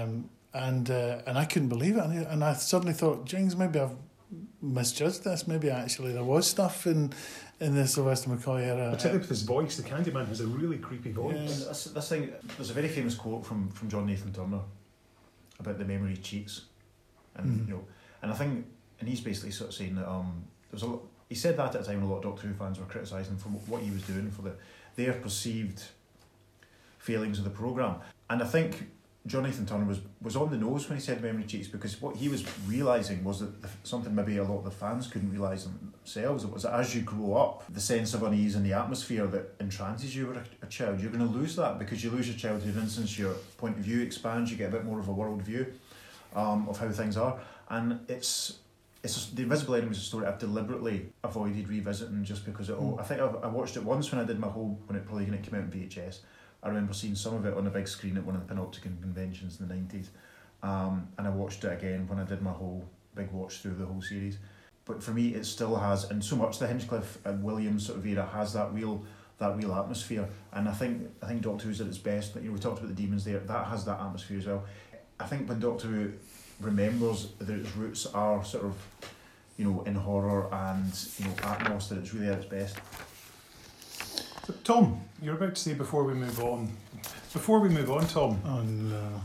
Um, 0.02 0.30
and 0.54 0.90
uh, 0.90 1.20
and 1.26 1.36
I 1.38 1.44
couldn't 1.44 1.68
believe 1.68 1.96
it. 1.96 2.04
And 2.04 2.26
I, 2.26 2.32
and 2.32 2.44
I 2.44 2.54
suddenly 2.54 2.94
thought, 2.94 3.26
Jings, 3.26 3.54
maybe 3.56 3.78
I've 3.78 3.94
misjudged 4.62 5.24
this. 5.24 5.46
Maybe 5.46 5.70
actually 5.70 6.12
there 6.12 6.24
was 6.24 6.46
stuff 6.46 6.86
in 6.86 7.12
in 7.60 7.74
the 7.74 7.86
Sylvester 7.86 8.30
McCoy 8.30 8.62
era. 8.62 8.90
Particularly 8.90 9.18
with 9.20 9.28
his 9.28 9.42
voice, 9.42 9.76
the 9.76 9.82
Candyman 9.88 10.26
has 10.28 10.40
a 10.40 10.46
really 10.46 10.78
creepy 10.78 11.10
voice. 11.12 11.34
Yeah. 11.36 11.68
This, 11.68 11.84
this 11.84 12.08
thing, 12.08 12.32
there's 12.56 12.70
a 12.70 12.74
very 12.74 12.88
famous 12.88 13.14
quote 13.14 13.44
from, 13.44 13.68
from 13.70 13.88
John 13.88 14.06
Nathan 14.06 14.32
Turner 14.32 14.60
about 15.58 15.78
the 15.78 15.84
memory 15.84 16.16
cheats, 16.16 16.62
and 17.34 17.46
Mhm. 17.60 17.68
you 17.68 17.74
know, 17.74 17.84
and 18.22 18.30
I 18.30 18.34
think, 18.34 18.64
and 19.00 19.08
he's 19.08 19.20
basically 19.20 19.50
sort 19.50 19.70
of 19.70 19.74
saying 19.74 19.96
that 19.96 20.08
um, 20.08 20.44
there's 20.70 20.82
a 20.82 20.86
lot. 20.86 21.02
He 21.28 21.34
said 21.34 21.56
that 21.56 21.74
at 21.74 21.80
a 21.80 21.84
time 21.84 21.96
when 22.00 22.04
a 22.04 22.12
lot 22.12 22.18
of 22.18 22.22
Doctor 22.24 22.46
Who 22.48 22.54
fans 22.54 22.78
were 22.78 22.86
criticising 22.86 23.32
him 23.34 23.38
for 23.38 23.48
what 23.70 23.82
he 23.82 23.90
was 23.90 24.02
doing 24.02 24.30
for 24.30 24.42
the 24.42 24.52
their 24.96 25.12
perceived 25.14 25.82
failings 26.98 27.38
of 27.38 27.44
the 27.44 27.50
program, 27.50 27.96
and 28.30 28.42
I 28.42 28.46
think 28.46 28.88
John 29.28 29.42
Nathan 29.42 29.66
Turner 29.66 29.84
was 29.84 30.00
was 30.22 30.36
on 30.36 30.50
the 30.50 30.56
nose 30.56 30.88
when 30.88 30.98
he 30.98 31.04
said 31.04 31.22
memory 31.22 31.44
cheats 31.44 31.68
because 31.68 32.00
what 32.00 32.16
he 32.16 32.28
was 32.28 32.44
realising 32.66 33.22
was 33.22 33.40
that 33.40 33.60
the, 33.60 33.68
something 33.82 34.14
maybe 34.14 34.38
a 34.38 34.44
lot 34.44 34.58
of 34.58 34.64
the 34.64 34.70
fans 34.70 35.06
couldn't 35.06 35.30
realise 35.30 35.64
themselves. 35.64 36.44
It 36.44 36.52
was 36.52 36.62
that 36.62 36.74
as 36.74 36.94
you 36.94 37.02
grow 37.02 37.34
up, 37.34 37.64
the 37.68 37.80
sense 37.80 38.14
of 38.14 38.22
unease 38.22 38.54
and 38.54 38.64
the 38.64 38.72
atmosphere 38.72 39.26
that 39.26 39.54
entrances 39.60 40.16
you 40.16 40.30
as 40.30 40.38
a, 40.38 40.44
a 40.62 40.66
child, 40.68 41.00
you're 41.00 41.12
going 41.12 41.26
to 41.26 41.38
lose 41.38 41.56
that 41.56 41.78
because 41.78 42.02
you 42.02 42.10
lose 42.10 42.26
your 42.26 42.36
childhood 42.38 42.74
innocence, 42.74 43.18
your 43.18 43.34
point 43.58 43.76
of 43.76 43.84
view 43.84 44.00
expands, 44.00 44.50
you 44.50 44.56
get 44.56 44.70
a 44.70 44.72
bit 44.72 44.84
more 44.84 44.98
of 44.98 45.08
a 45.08 45.12
world 45.12 45.42
view 45.42 45.66
um, 46.34 46.68
of 46.68 46.78
how 46.78 46.88
things 46.90 47.16
are, 47.16 47.38
and 47.68 48.00
it's. 48.08 48.58
It's 49.00 49.26
the 49.26 49.42
Invisible 49.44 49.76
Enemy 49.76 49.92
is 49.92 49.98
a 49.98 50.00
story 50.00 50.26
I've 50.26 50.40
deliberately 50.40 51.06
avoided 51.22 51.68
revisiting 51.68 52.24
just 52.24 52.44
because 52.44 52.68
it 52.68 52.76
all. 52.76 52.98
I 52.98 53.04
think 53.04 53.20
I've, 53.20 53.36
I 53.44 53.46
watched 53.46 53.76
it 53.76 53.84
once 53.84 54.10
when 54.10 54.20
I 54.20 54.24
did 54.24 54.40
my 54.40 54.48
whole 54.48 54.76
when 54.86 54.98
it 54.98 55.06
probably 55.06 55.24
when 55.24 55.34
it 55.34 55.44
came 55.44 55.54
out 55.54 55.60
in 55.62 55.70
VHS. 55.70 56.18
I 56.62 56.68
remember 56.68 56.92
seeing 56.92 57.14
some 57.14 57.34
of 57.34 57.46
it 57.46 57.54
on 57.54 57.66
a 57.66 57.70
big 57.70 57.86
screen 57.86 58.16
at 58.16 58.24
one 58.24 58.34
of 58.34 58.46
the 58.46 58.54
Panopticon 58.54 59.00
conventions 59.00 59.60
in 59.60 59.68
the 59.68 59.74
nineties, 59.74 60.10
um, 60.62 61.08
and 61.16 61.26
I 61.26 61.30
watched 61.30 61.64
it 61.64 61.72
again 61.72 62.08
when 62.08 62.18
I 62.18 62.24
did 62.24 62.42
my 62.42 62.52
whole 62.52 62.84
big 63.14 63.30
watch 63.30 63.58
through 63.58 63.74
the 63.74 63.86
whole 63.86 64.02
series. 64.02 64.38
But 64.84 65.02
for 65.02 65.10
me, 65.10 65.34
it 65.34 65.44
still 65.44 65.76
has, 65.76 66.10
and 66.10 66.24
so 66.24 66.34
much 66.34 66.58
the 66.58 66.66
Hinchcliffe 66.66 67.18
and 67.24 67.44
Williams 67.44 67.86
sort 67.86 67.98
of 67.98 68.06
era 68.06 68.26
has 68.32 68.54
that 68.54 68.72
real 68.72 69.04
that 69.38 69.56
real 69.56 69.72
atmosphere. 69.74 70.28
And 70.52 70.68
I 70.68 70.72
think 70.72 71.10
I 71.22 71.26
think 71.26 71.42
Doctor 71.42 71.66
Who's 71.66 71.80
at 71.80 71.86
its 71.86 71.98
best. 71.98 72.34
You 72.34 72.42
know, 72.42 72.52
we 72.52 72.58
talked 72.58 72.78
about 72.78 72.94
the 72.94 73.00
daemons 73.00 73.24
there. 73.24 73.38
That 73.38 73.66
has 73.66 73.84
that 73.84 74.00
atmosphere 74.00 74.38
as 74.38 74.46
well. 74.46 74.64
I 75.20 75.26
think 75.26 75.48
when 75.48 75.60
Doctor 75.60 75.88
Who 75.88 76.12
remembers 76.60 77.28
that 77.38 77.50
its 77.50 77.76
roots 77.76 78.06
are 78.06 78.44
sort 78.44 78.64
of, 78.64 78.74
you 79.56 79.64
know, 79.64 79.82
in 79.82 79.94
horror 79.94 80.52
and 80.52 80.92
you 81.18 81.26
know 81.26 81.32
Atmos, 81.34 81.88
that 81.88 81.98
it's 81.98 82.14
really 82.14 82.28
at 82.28 82.38
its 82.38 82.46
best. 82.46 82.78
Tom, 84.64 85.00
you're 85.22 85.34
about 85.34 85.54
to 85.54 85.60
say 85.60 85.74
before 85.74 86.04
we 86.04 86.14
move 86.14 86.40
on. 86.40 86.70
Before 87.32 87.60
we 87.60 87.68
move 87.68 87.90
on, 87.90 88.06
Tom. 88.06 88.40
oh 88.46 88.62
no. 88.62 89.20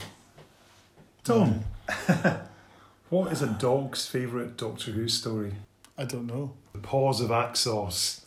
Tom, 1.24 1.64
what 3.10 3.32
is 3.32 3.42
a 3.42 3.48
dog's 3.48 4.06
favourite 4.06 4.58
Doctor 4.58 4.92
Who 4.92 5.08
story? 5.08 5.54
I 5.98 6.04
don't 6.06 6.28
know. 6.28 6.54
The 6.74 6.80
Paws 6.80 7.22
of 7.22 7.30
Axos. 7.30 8.23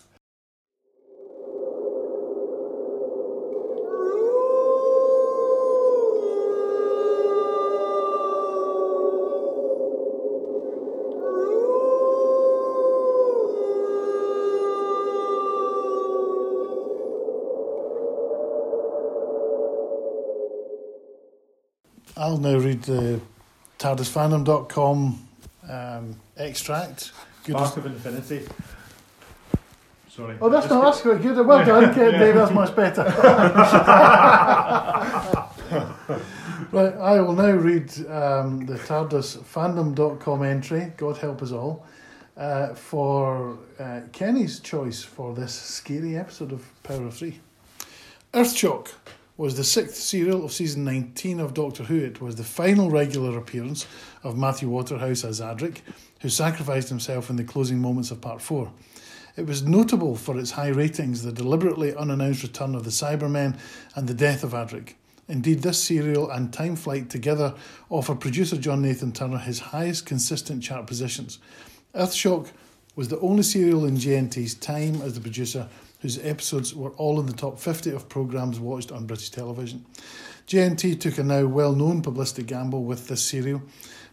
I'll 22.37 22.42
now 22.42 22.59
read 22.59 22.83
the 22.83 23.18
TARDISfandom.com 23.79 25.27
um, 25.70 26.16
extract. 26.37 27.12
Good 27.44 27.55
Mark 27.55 27.75
of 27.79 27.87
Infinity. 27.87 28.46
Sorry. 30.11 30.37
Oh, 30.38 30.51
that's 30.51 30.66
Just 30.66 30.75
not 30.75 30.83
get- 30.83 30.85
that's 30.85 31.01
quite 31.01 31.22
good. 31.22 31.46
Well 31.46 31.64
done, 31.64 31.94
Kate, 31.94 32.11
Dave. 32.11 32.35
That's 32.35 32.53
much 32.53 32.77
better. 32.77 33.05
right, 36.72 36.94
I 36.99 37.20
will 37.22 37.33
now 37.33 37.53
read 37.53 37.90
um, 38.11 38.66
the 38.66 38.75
TARDISfandom.com 38.75 40.42
entry. 40.42 40.92
God 40.99 41.16
help 41.16 41.40
us 41.40 41.53
all. 41.53 41.87
Uh, 42.37 42.75
for 42.75 43.57
uh, 43.79 44.01
Kenny's 44.12 44.61
choice 44.61 45.03
for 45.03 45.33
this 45.35 45.55
scary 45.55 46.18
episode 46.18 46.53
of 46.53 46.66
Power 46.83 47.07
of 47.07 47.14
Three. 47.14 47.40
Earthshock 48.35 48.88
was 49.37 49.57
the 49.57 49.64
sixth 49.64 49.96
serial 49.96 50.44
of 50.44 50.53
season 50.53 50.83
19 50.85 51.40
of 51.40 51.53
Doctor 51.53 51.85
Who. 51.85 51.99
It 51.99 52.22
was 52.22 52.37
the 52.37 52.44
final 52.44 52.90
regular 52.90 53.37
appearance 53.37 53.87
of 54.22 54.38
Matthew 54.38 54.70
Waterhouse 54.70 55.25
as 55.25 55.40
Adric, 55.40 55.83
who 56.20 56.31
sacrificed 56.31 56.88
himself 56.88 57.29
in 57.29 57.37
the 57.37 57.44
closing 57.44 57.79
moments 57.79 58.11
of 58.11 58.22
part 58.22 58.40
4. 58.40 58.72
It 59.37 59.46
was 59.46 59.62
notable 59.62 60.16
for 60.16 60.38
its 60.38 60.53
high 60.53 60.68
ratings, 60.68 61.22
the 61.22 61.33
deliberately 61.33 61.94
unannounced 61.94 62.42
return 62.42 62.75
of 62.75 62.85
the 62.85 62.90
Cybermen, 62.90 63.59
and 63.94 64.09
the 64.09 64.14
death 64.14 64.42
of 64.42 64.53
Adric. 64.53 64.94
Indeed, 65.29 65.61
this 65.61 65.83
serial 65.83 66.31
and 66.31 66.51
Time 66.51 66.77
Flight 66.77 67.11
together 67.11 67.55
offer 67.90 68.14
producer 68.14 68.57
John 68.57 68.81
Nathan 68.81 69.12
Turner 69.12 69.38
his 69.38 69.59
highest 69.59 70.07
consistent 70.07 70.62
chart 70.62 70.87
positions. 70.87 71.38
Earthshock 71.94 72.53
was 72.94 73.09
the 73.09 73.20
only 73.20 73.42
serial 73.42 73.85
in 73.85 73.96
JNT's 73.96 74.55
time 74.55 75.03
as 75.03 75.14
the 75.14 75.20
producer 75.20 75.68
whose 76.00 76.24
episodes 76.24 76.74
were 76.74 76.90
all 76.90 77.18
in 77.20 77.26
the 77.26 77.32
top 77.32 77.59
50 77.59 77.90
of 77.90 78.09
programmes 78.09 78.61
watched 78.61 78.92
on 78.92 79.06
British 79.06 79.30
television. 79.30 79.85
JNT 80.46 81.00
took 81.00 81.18
a 81.18 81.24
now 81.24 81.46
well 81.46 81.72
known 81.72 82.02
publicity 82.02 82.42
gamble 82.42 82.85
with 82.85 83.09
this 83.09 83.22
serial 83.22 83.62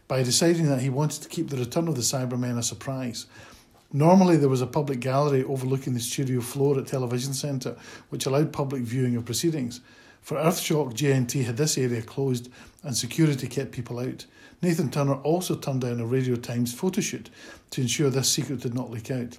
by 0.08 0.24
deciding 0.24 0.68
that 0.68 0.82
he 0.82 0.90
wanted 0.90 1.22
to 1.22 1.30
keep 1.30 1.50
the 1.50 1.58
return 1.58 1.88
of 1.88 1.96
the 1.96 2.02
Cybermen 2.02 2.58
a 2.58 2.64
surprise. 2.64 3.28
Normally, 3.92 4.38
there 4.38 4.50
was 4.50 4.62
a 4.62 4.68
public 4.68 5.00
gallery 5.00 5.44
overlooking 5.44 5.94
the 5.94 6.00
studio 6.00 6.42
floor 6.42 6.80
at 6.80 6.88
Television 6.88 7.34
Centre, 7.34 7.76
which 8.10 8.26
allowed 8.26 8.52
public 8.52 8.82
viewing 8.82 9.16
of 9.16 9.26
proceedings. 9.26 9.82
For 10.24 10.38
Earthshock, 10.38 10.94
JNT 10.94 11.46
had 11.46 11.58
this 11.58 11.78
area 11.78 12.02
closed 12.02 12.50
and 12.82 12.98
security 12.98 13.48
kept 13.48 13.72
people 13.72 14.00
out. 14.00 14.26
Nathan 14.64 14.90
Turner 14.90 15.16
also 15.16 15.56
turned 15.56 15.82
down 15.82 16.00
a 16.00 16.06
Radio 16.06 16.36
Times 16.36 16.74
photo 16.74 17.02
shoot 17.02 17.30
to 17.72 17.82
ensure 17.82 18.10
this 18.10 18.30
secret 18.30 18.62
did 18.62 18.74
not 18.74 18.90
leak 18.90 19.12
out. 19.12 19.38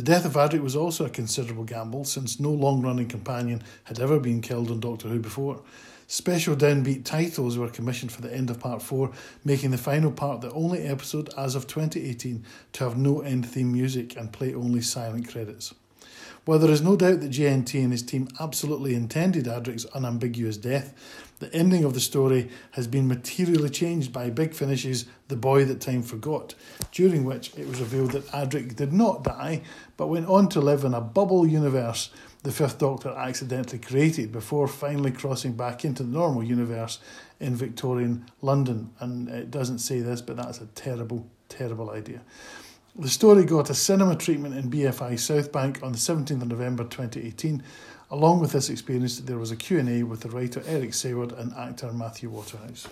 The 0.00 0.06
death 0.06 0.24
of 0.24 0.32
Adric 0.32 0.62
was 0.62 0.76
also 0.76 1.04
a 1.04 1.10
considerable 1.10 1.64
gamble, 1.64 2.06
since 2.06 2.40
no 2.40 2.50
long 2.50 2.80
running 2.80 3.06
companion 3.06 3.62
had 3.84 4.00
ever 4.00 4.18
been 4.18 4.40
killed 4.40 4.70
on 4.70 4.80
Doctor 4.80 5.08
Who 5.08 5.18
before. 5.18 5.60
Special 6.06 6.56
downbeat 6.56 7.04
titles 7.04 7.58
were 7.58 7.68
commissioned 7.68 8.10
for 8.10 8.22
the 8.22 8.34
end 8.34 8.48
of 8.48 8.58
part 8.58 8.80
4, 8.80 9.10
making 9.44 9.72
the 9.72 9.76
final 9.76 10.10
part 10.10 10.40
the 10.40 10.50
only 10.52 10.84
episode 10.86 11.28
as 11.36 11.54
of 11.54 11.66
2018 11.66 12.42
to 12.72 12.84
have 12.84 12.96
no 12.96 13.20
end 13.20 13.46
theme 13.46 13.72
music 13.74 14.16
and 14.16 14.32
play 14.32 14.54
only 14.54 14.80
silent 14.80 15.28
credits. 15.28 15.74
While 16.46 16.60
there 16.60 16.70
is 16.70 16.80
no 16.80 16.96
doubt 16.96 17.20
that 17.20 17.30
JNT 17.30 17.82
and 17.82 17.92
his 17.92 18.02
team 18.02 18.28
absolutely 18.40 18.94
intended 18.94 19.44
Adric's 19.44 19.84
unambiguous 19.84 20.56
death, 20.56 20.94
the 21.40 21.52
ending 21.54 21.84
of 21.84 21.94
the 21.94 22.00
story 22.00 22.48
has 22.72 22.86
been 22.86 23.08
materially 23.08 23.70
changed 23.70 24.12
by 24.12 24.30
Big 24.30 24.54
Finish's 24.54 25.06
The 25.28 25.36
Boy 25.36 25.64
That 25.64 25.80
Time 25.80 26.02
Forgot, 26.02 26.54
during 26.92 27.24
which 27.24 27.52
it 27.56 27.66
was 27.66 27.80
revealed 27.80 28.12
that 28.12 28.26
Adric 28.28 28.76
did 28.76 28.92
not 28.92 29.24
die, 29.24 29.62
but 29.96 30.06
went 30.06 30.28
on 30.28 30.48
to 30.50 30.60
live 30.60 30.84
in 30.84 30.94
a 30.94 31.00
bubble 31.00 31.46
universe 31.46 32.10
the 32.42 32.52
Fifth 32.52 32.78
Doctor 32.78 33.10
accidentally 33.10 33.78
created 33.78 34.32
before 34.32 34.66
finally 34.66 35.10
crossing 35.10 35.52
back 35.52 35.84
into 35.84 36.02
the 36.02 36.08
normal 36.08 36.42
universe 36.42 36.98
in 37.38 37.54
Victorian 37.54 38.26
London. 38.40 38.90
And 38.98 39.28
it 39.28 39.50
doesn't 39.50 39.80
say 39.80 40.00
this, 40.00 40.22
but 40.22 40.36
that's 40.36 40.60
a 40.60 40.66
terrible, 40.66 41.28
terrible 41.48 41.90
idea. 41.90 42.22
The 42.96 43.08
story 43.08 43.44
got 43.44 43.70
a 43.70 43.74
cinema 43.74 44.16
treatment 44.16 44.56
in 44.56 44.70
BFI 44.70 45.18
South 45.18 45.52
Bank 45.52 45.80
on 45.82 45.92
the 45.92 45.98
17th 45.98 46.42
of 46.42 46.48
November 46.48 46.84
2018. 46.84 47.62
Along 48.10 48.40
with 48.40 48.52
this 48.52 48.70
experience, 48.70 49.18
there 49.20 49.38
was 49.38 49.50
a 49.52 49.56
Q&A 49.56 50.02
with 50.02 50.20
the 50.20 50.30
writer 50.30 50.62
Eric 50.66 50.90
Saward 50.90 51.38
and 51.38 51.52
actor 51.54 51.92
Matthew 51.92 52.28
Waterhouse. 52.28 52.88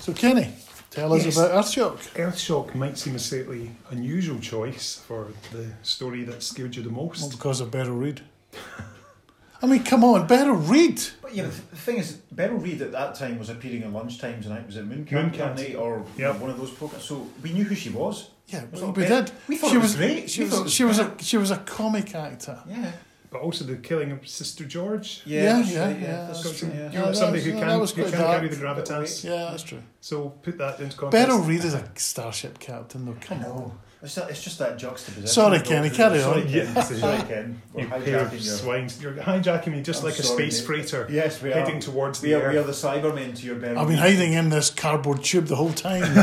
So 0.00 0.12
Kenny, 0.14 0.48
tell 0.90 1.12
us 1.12 1.24
Yes. 1.26 1.36
about 1.36 1.50
Earthshock. 1.64 1.98
Earthshock 2.14 2.74
might 2.74 2.96
seem 2.96 3.14
a 3.16 3.18
slightly 3.18 3.70
unusual 3.90 4.38
choice 4.40 5.02
for 5.06 5.28
the 5.52 5.66
story 5.82 6.24
that 6.24 6.42
scared 6.42 6.74
you 6.74 6.82
the 6.82 6.88
Well, 6.88 7.06
most. 7.06 7.32
because 7.32 7.60
of 7.60 7.70
Beryl 7.70 7.96
Reid. 7.96 8.22
I 9.62 9.66
mean, 9.66 9.82
come 9.84 10.04
on, 10.04 10.26
Beryl 10.26 10.56
Reid. 10.56 11.00
But 11.22 11.34
yeah, 11.34 11.44
the 11.44 11.50
the 11.70 11.76
thing 11.76 11.96
is, 11.98 12.12
Beryl 12.32 12.58
Reid 12.58 12.82
at 12.82 12.92
that 12.92 13.14
time 13.14 13.38
was 13.38 13.48
appearing 13.50 13.82
in 13.82 13.92
lunchtimes, 13.92 14.44
and 14.46 14.52
I 14.54 14.62
was 14.66 14.76
it 14.76 14.88
Mooncamp 14.88 15.08
Mooncamp. 15.32 15.36
that 15.38 15.56
night 15.56 15.74
or 15.76 16.04
Yep. 16.18 16.38
one 16.40 16.50
of 16.50 16.58
those 16.58 16.70
programs. 16.70 17.04
So 17.04 17.26
we 17.42 17.52
knew 17.52 17.64
who 17.64 17.74
she 17.74 17.90
was. 17.90 18.30
Yeah, 18.48 18.64
was 18.70 18.82
we, 18.82 18.90
we 18.90 19.06
did. 19.06 19.30
we 19.48 19.56
thought 19.56 19.70
she 19.70 19.76
it 19.76 19.80
was 19.82 19.96
great. 19.96 20.28
She 20.30 20.40
We 20.44 20.50
was, 20.50 20.60
was 20.64 20.72
she 20.72 20.84
was 20.84 20.98
a 20.98 21.14
she 21.20 21.36
was 21.38 21.50
a 21.50 21.58
comic 21.58 22.14
actor. 22.14 22.58
Yeah. 22.68 22.92
But 23.34 23.42
also 23.42 23.64
the 23.64 23.74
killing 23.74 24.12
of 24.12 24.28
Sister 24.28 24.64
George. 24.64 25.22
Yeah, 25.26 25.54
that's 25.58 25.72
yeah, 25.72 25.86
right, 25.88 25.98
yeah, 26.00 26.26
that's 26.28 26.44
that's 26.44 26.56
true, 26.60 26.68
true. 26.68 26.78
yeah. 26.78 26.92
You're 26.92 27.06
Yeah, 27.06 27.12
somebody 27.14 27.42
that 27.42 27.50
who 27.50 27.58
can, 27.58 27.66
that 27.68 27.80
was 27.80 27.90
who 27.92 28.02
quite 28.02 28.14
can 28.14 28.22
carry 28.24 28.46
the 28.48 28.56
dark. 28.56 28.78
gravitas. 28.78 29.24
Yeah, 29.24 29.50
that's 29.50 29.64
true. 29.64 29.82
So 30.00 30.28
put 30.28 30.56
that 30.58 30.78
into 30.78 30.96
context. 30.96 31.26
Beryl 31.26 31.40
Reid 31.42 31.64
is 31.64 31.74
a 31.74 31.90
starship 31.96 32.60
captain, 32.60 33.06
though. 33.06 33.16
Come 33.20 33.38
on. 33.38 33.42
No. 33.42 33.74
It's, 34.02 34.14
that, 34.14 34.30
it's 34.30 34.40
just 34.44 34.60
that 34.60 34.78
juxtaposition. 34.78 35.26
Sorry, 35.26 35.56
of 35.56 35.64
Kenny, 35.64 35.90
carry 35.90 36.18
Who. 36.18 36.22
Sorry, 36.22 36.42
on. 36.42 36.46
Ken. 36.48 36.72
Yeah. 36.76 36.80
Sorry, 36.82 37.22
Ken. 37.22 37.62
We're 37.72 37.80
You 37.82 37.88
pair 37.88 38.00
hijacking 38.00 38.24
of 38.26 38.32
your. 38.34 38.54
swines. 38.54 39.02
You're 39.02 39.12
hijacking 39.14 39.72
me 39.72 39.82
just 39.82 40.04
I'm 40.04 40.10
like 40.10 40.18
a 40.20 40.22
space 40.22 40.60
mate. 40.60 40.66
freighter 40.66 41.08
Yes, 41.10 41.42
we 41.42 41.50
are. 41.50 41.54
heading 41.54 41.80
towards 41.80 42.22
we 42.22 42.28
the 42.28 42.40
are, 42.40 42.50
we 42.52 42.56
are 42.58 42.62
the 42.62 42.70
Cybermen 42.70 43.34
to 43.36 43.44
your 43.46 43.56
Beryl. 43.56 43.80
I've 43.80 43.88
been 43.88 43.96
hiding 43.98 44.34
in 44.34 44.50
this 44.50 44.70
cardboard 44.70 45.24
tube 45.24 45.46
the 45.46 45.56
whole 45.56 45.72
time. 45.72 46.02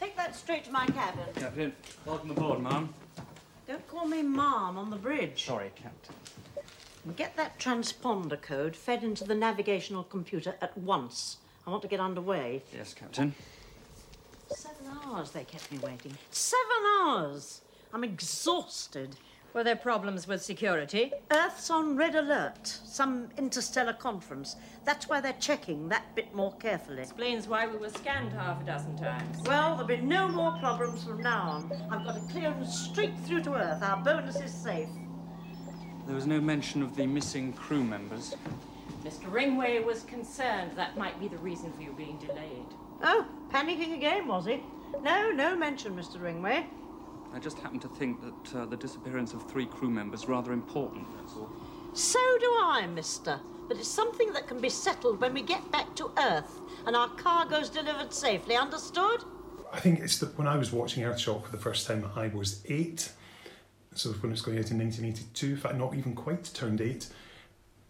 Take 0.00 0.16
that 0.16 0.35
straight 0.46 0.62
to 0.62 0.70
my 0.70 0.86
cabin. 0.86 1.24
Captain, 1.34 1.72
welcome 2.04 2.30
aboard, 2.30 2.62
ma'am. 2.62 2.88
Don't 3.66 3.84
call 3.88 4.06
me 4.06 4.22
ma'am 4.22 4.78
on 4.78 4.90
the 4.90 4.96
bridge. 4.96 5.44
Sorry, 5.44 5.72
Captain. 5.74 6.14
Get 7.16 7.36
that 7.36 7.58
transponder 7.58 8.40
code 8.40 8.76
fed 8.76 9.02
into 9.02 9.24
the 9.24 9.34
navigational 9.34 10.04
computer 10.04 10.54
at 10.62 10.78
once. 10.78 11.38
I 11.66 11.70
want 11.70 11.82
to 11.82 11.88
get 11.88 11.98
underway. 11.98 12.62
Yes, 12.72 12.94
Captain. 12.94 13.34
Seven 14.46 14.86
hours 15.04 15.32
they 15.32 15.42
kept 15.42 15.72
me 15.72 15.78
waiting. 15.78 16.16
Seven 16.30 16.82
hours! 17.00 17.62
I'm 17.92 18.04
exhausted. 18.04 19.16
Were 19.56 19.64
there 19.64 19.74
problems 19.74 20.28
with 20.28 20.42
security? 20.42 21.12
Earth's 21.30 21.70
on 21.70 21.96
red 21.96 22.14
alert. 22.14 22.66
Some 22.66 23.30
interstellar 23.38 23.94
conference. 23.94 24.56
That's 24.84 25.08
why 25.08 25.22
they're 25.22 25.32
checking 25.40 25.88
that 25.88 26.14
bit 26.14 26.34
more 26.34 26.52
carefully. 26.56 27.00
Explains 27.00 27.48
why 27.48 27.66
we 27.66 27.78
were 27.78 27.88
scanned 27.88 28.34
half 28.34 28.60
a 28.60 28.66
dozen 28.66 28.98
times. 28.98 29.38
Well, 29.46 29.70
there'll 29.70 29.86
be 29.86 29.96
no 29.96 30.28
more 30.28 30.52
problems 30.58 31.04
from 31.04 31.22
now 31.22 31.40
on. 31.40 31.72
I've 31.90 32.04
got 32.04 32.18
a 32.18 32.20
clearance 32.30 32.78
straight 32.78 33.18
through 33.20 33.44
to 33.44 33.54
Earth. 33.54 33.82
Our 33.82 33.96
bonus 34.04 34.36
is 34.36 34.52
safe. 34.52 34.90
There 36.04 36.14
was 36.14 36.26
no 36.26 36.38
mention 36.38 36.82
of 36.82 36.94
the 36.94 37.06
missing 37.06 37.54
crew 37.54 37.82
members. 37.82 38.34
Mr. 39.04 39.32
Ringway 39.32 39.82
was 39.82 40.02
concerned 40.02 40.72
that 40.76 40.98
might 40.98 41.18
be 41.18 41.28
the 41.28 41.38
reason 41.38 41.72
for 41.72 41.80
you 41.80 41.94
being 41.96 42.18
delayed. 42.18 42.66
Oh, 43.02 43.24
panicking 43.50 43.94
again, 43.94 44.28
was 44.28 44.44
he? 44.44 44.62
No, 45.00 45.30
no 45.30 45.56
mention, 45.56 45.96
Mr. 45.96 46.18
Ringway. 46.18 46.66
I 47.34 47.38
just 47.38 47.58
happen 47.58 47.78
to 47.80 47.88
think 47.88 48.20
that 48.20 48.58
uh, 48.58 48.66
the 48.66 48.76
disappearance 48.76 49.34
of 49.34 49.48
three 49.50 49.66
crew 49.66 49.90
members 49.90 50.22
is 50.22 50.28
rather 50.28 50.52
important, 50.52 51.06
that's 51.16 51.34
all. 51.34 51.50
So 51.92 52.18
do 52.38 52.46
I, 52.60 52.86
mister. 52.86 53.40
But 53.68 53.78
it's 53.78 53.88
something 53.88 54.32
that 54.32 54.46
can 54.46 54.60
be 54.60 54.68
settled 54.68 55.20
when 55.20 55.34
we 55.34 55.42
get 55.42 55.70
back 55.72 55.94
to 55.96 56.12
Earth 56.18 56.60
and 56.86 56.94
our 56.94 57.08
cargo's 57.08 57.68
delivered 57.68 58.12
safely, 58.12 58.54
understood? 58.54 59.24
I 59.72 59.80
think 59.80 60.00
it's 60.00 60.18
that 60.18 60.36
when 60.38 60.46
I 60.46 60.56
was 60.56 60.72
watching 60.72 61.02
Earthshock 61.02 61.44
for 61.44 61.52
the 61.52 61.58
first 61.58 61.86
time, 61.86 62.08
I 62.14 62.28
was 62.28 62.62
eight. 62.66 63.12
So 63.94 64.10
when 64.12 64.30
it 64.30 64.34
was 64.34 64.42
going 64.42 64.58
out 64.58 64.70
in 64.70 64.78
1982, 64.78 65.46
in 65.46 65.56
fact, 65.56 65.76
not 65.76 65.94
even 65.94 66.14
quite 66.14 66.44
turned 66.54 66.80
eight. 66.80 67.08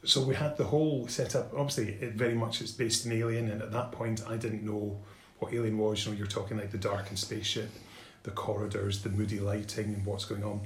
So 0.04 0.22
we 0.22 0.34
had 0.34 0.56
the 0.56 0.64
whole 0.64 1.08
setup. 1.08 1.52
Obviously, 1.52 1.94
it 2.00 2.12
very 2.12 2.34
much 2.34 2.60
is 2.60 2.70
based 2.72 3.06
in 3.06 3.12
Alien, 3.12 3.50
and 3.50 3.60
at 3.60 3.72
that 3.72 3.92
point, 3.92 4.22
I 4.26 4.36
didn't 4.36 4.62
know 4.62 5.00
what 5.40 5.52
Alien 5.52 5.78
was. 5.78 6.04
You 6.04 6.12
know, 6.12 6.18
you're 6.18 6.26
talking 6.26 6.56
like 6.56 6.70
the 6.70 6.78
darkened 6.78 7.18
spaceship, 7.18 7.70
the 8.26 8.32
corridors, 8.32 9.02
the 9.02 9.08
moody 9.08 9.40
lighting, 9.40 9.94
and 9.94 10.04
what's 10.04 10.26
going 10.26 10.44
on. 10.44 10.60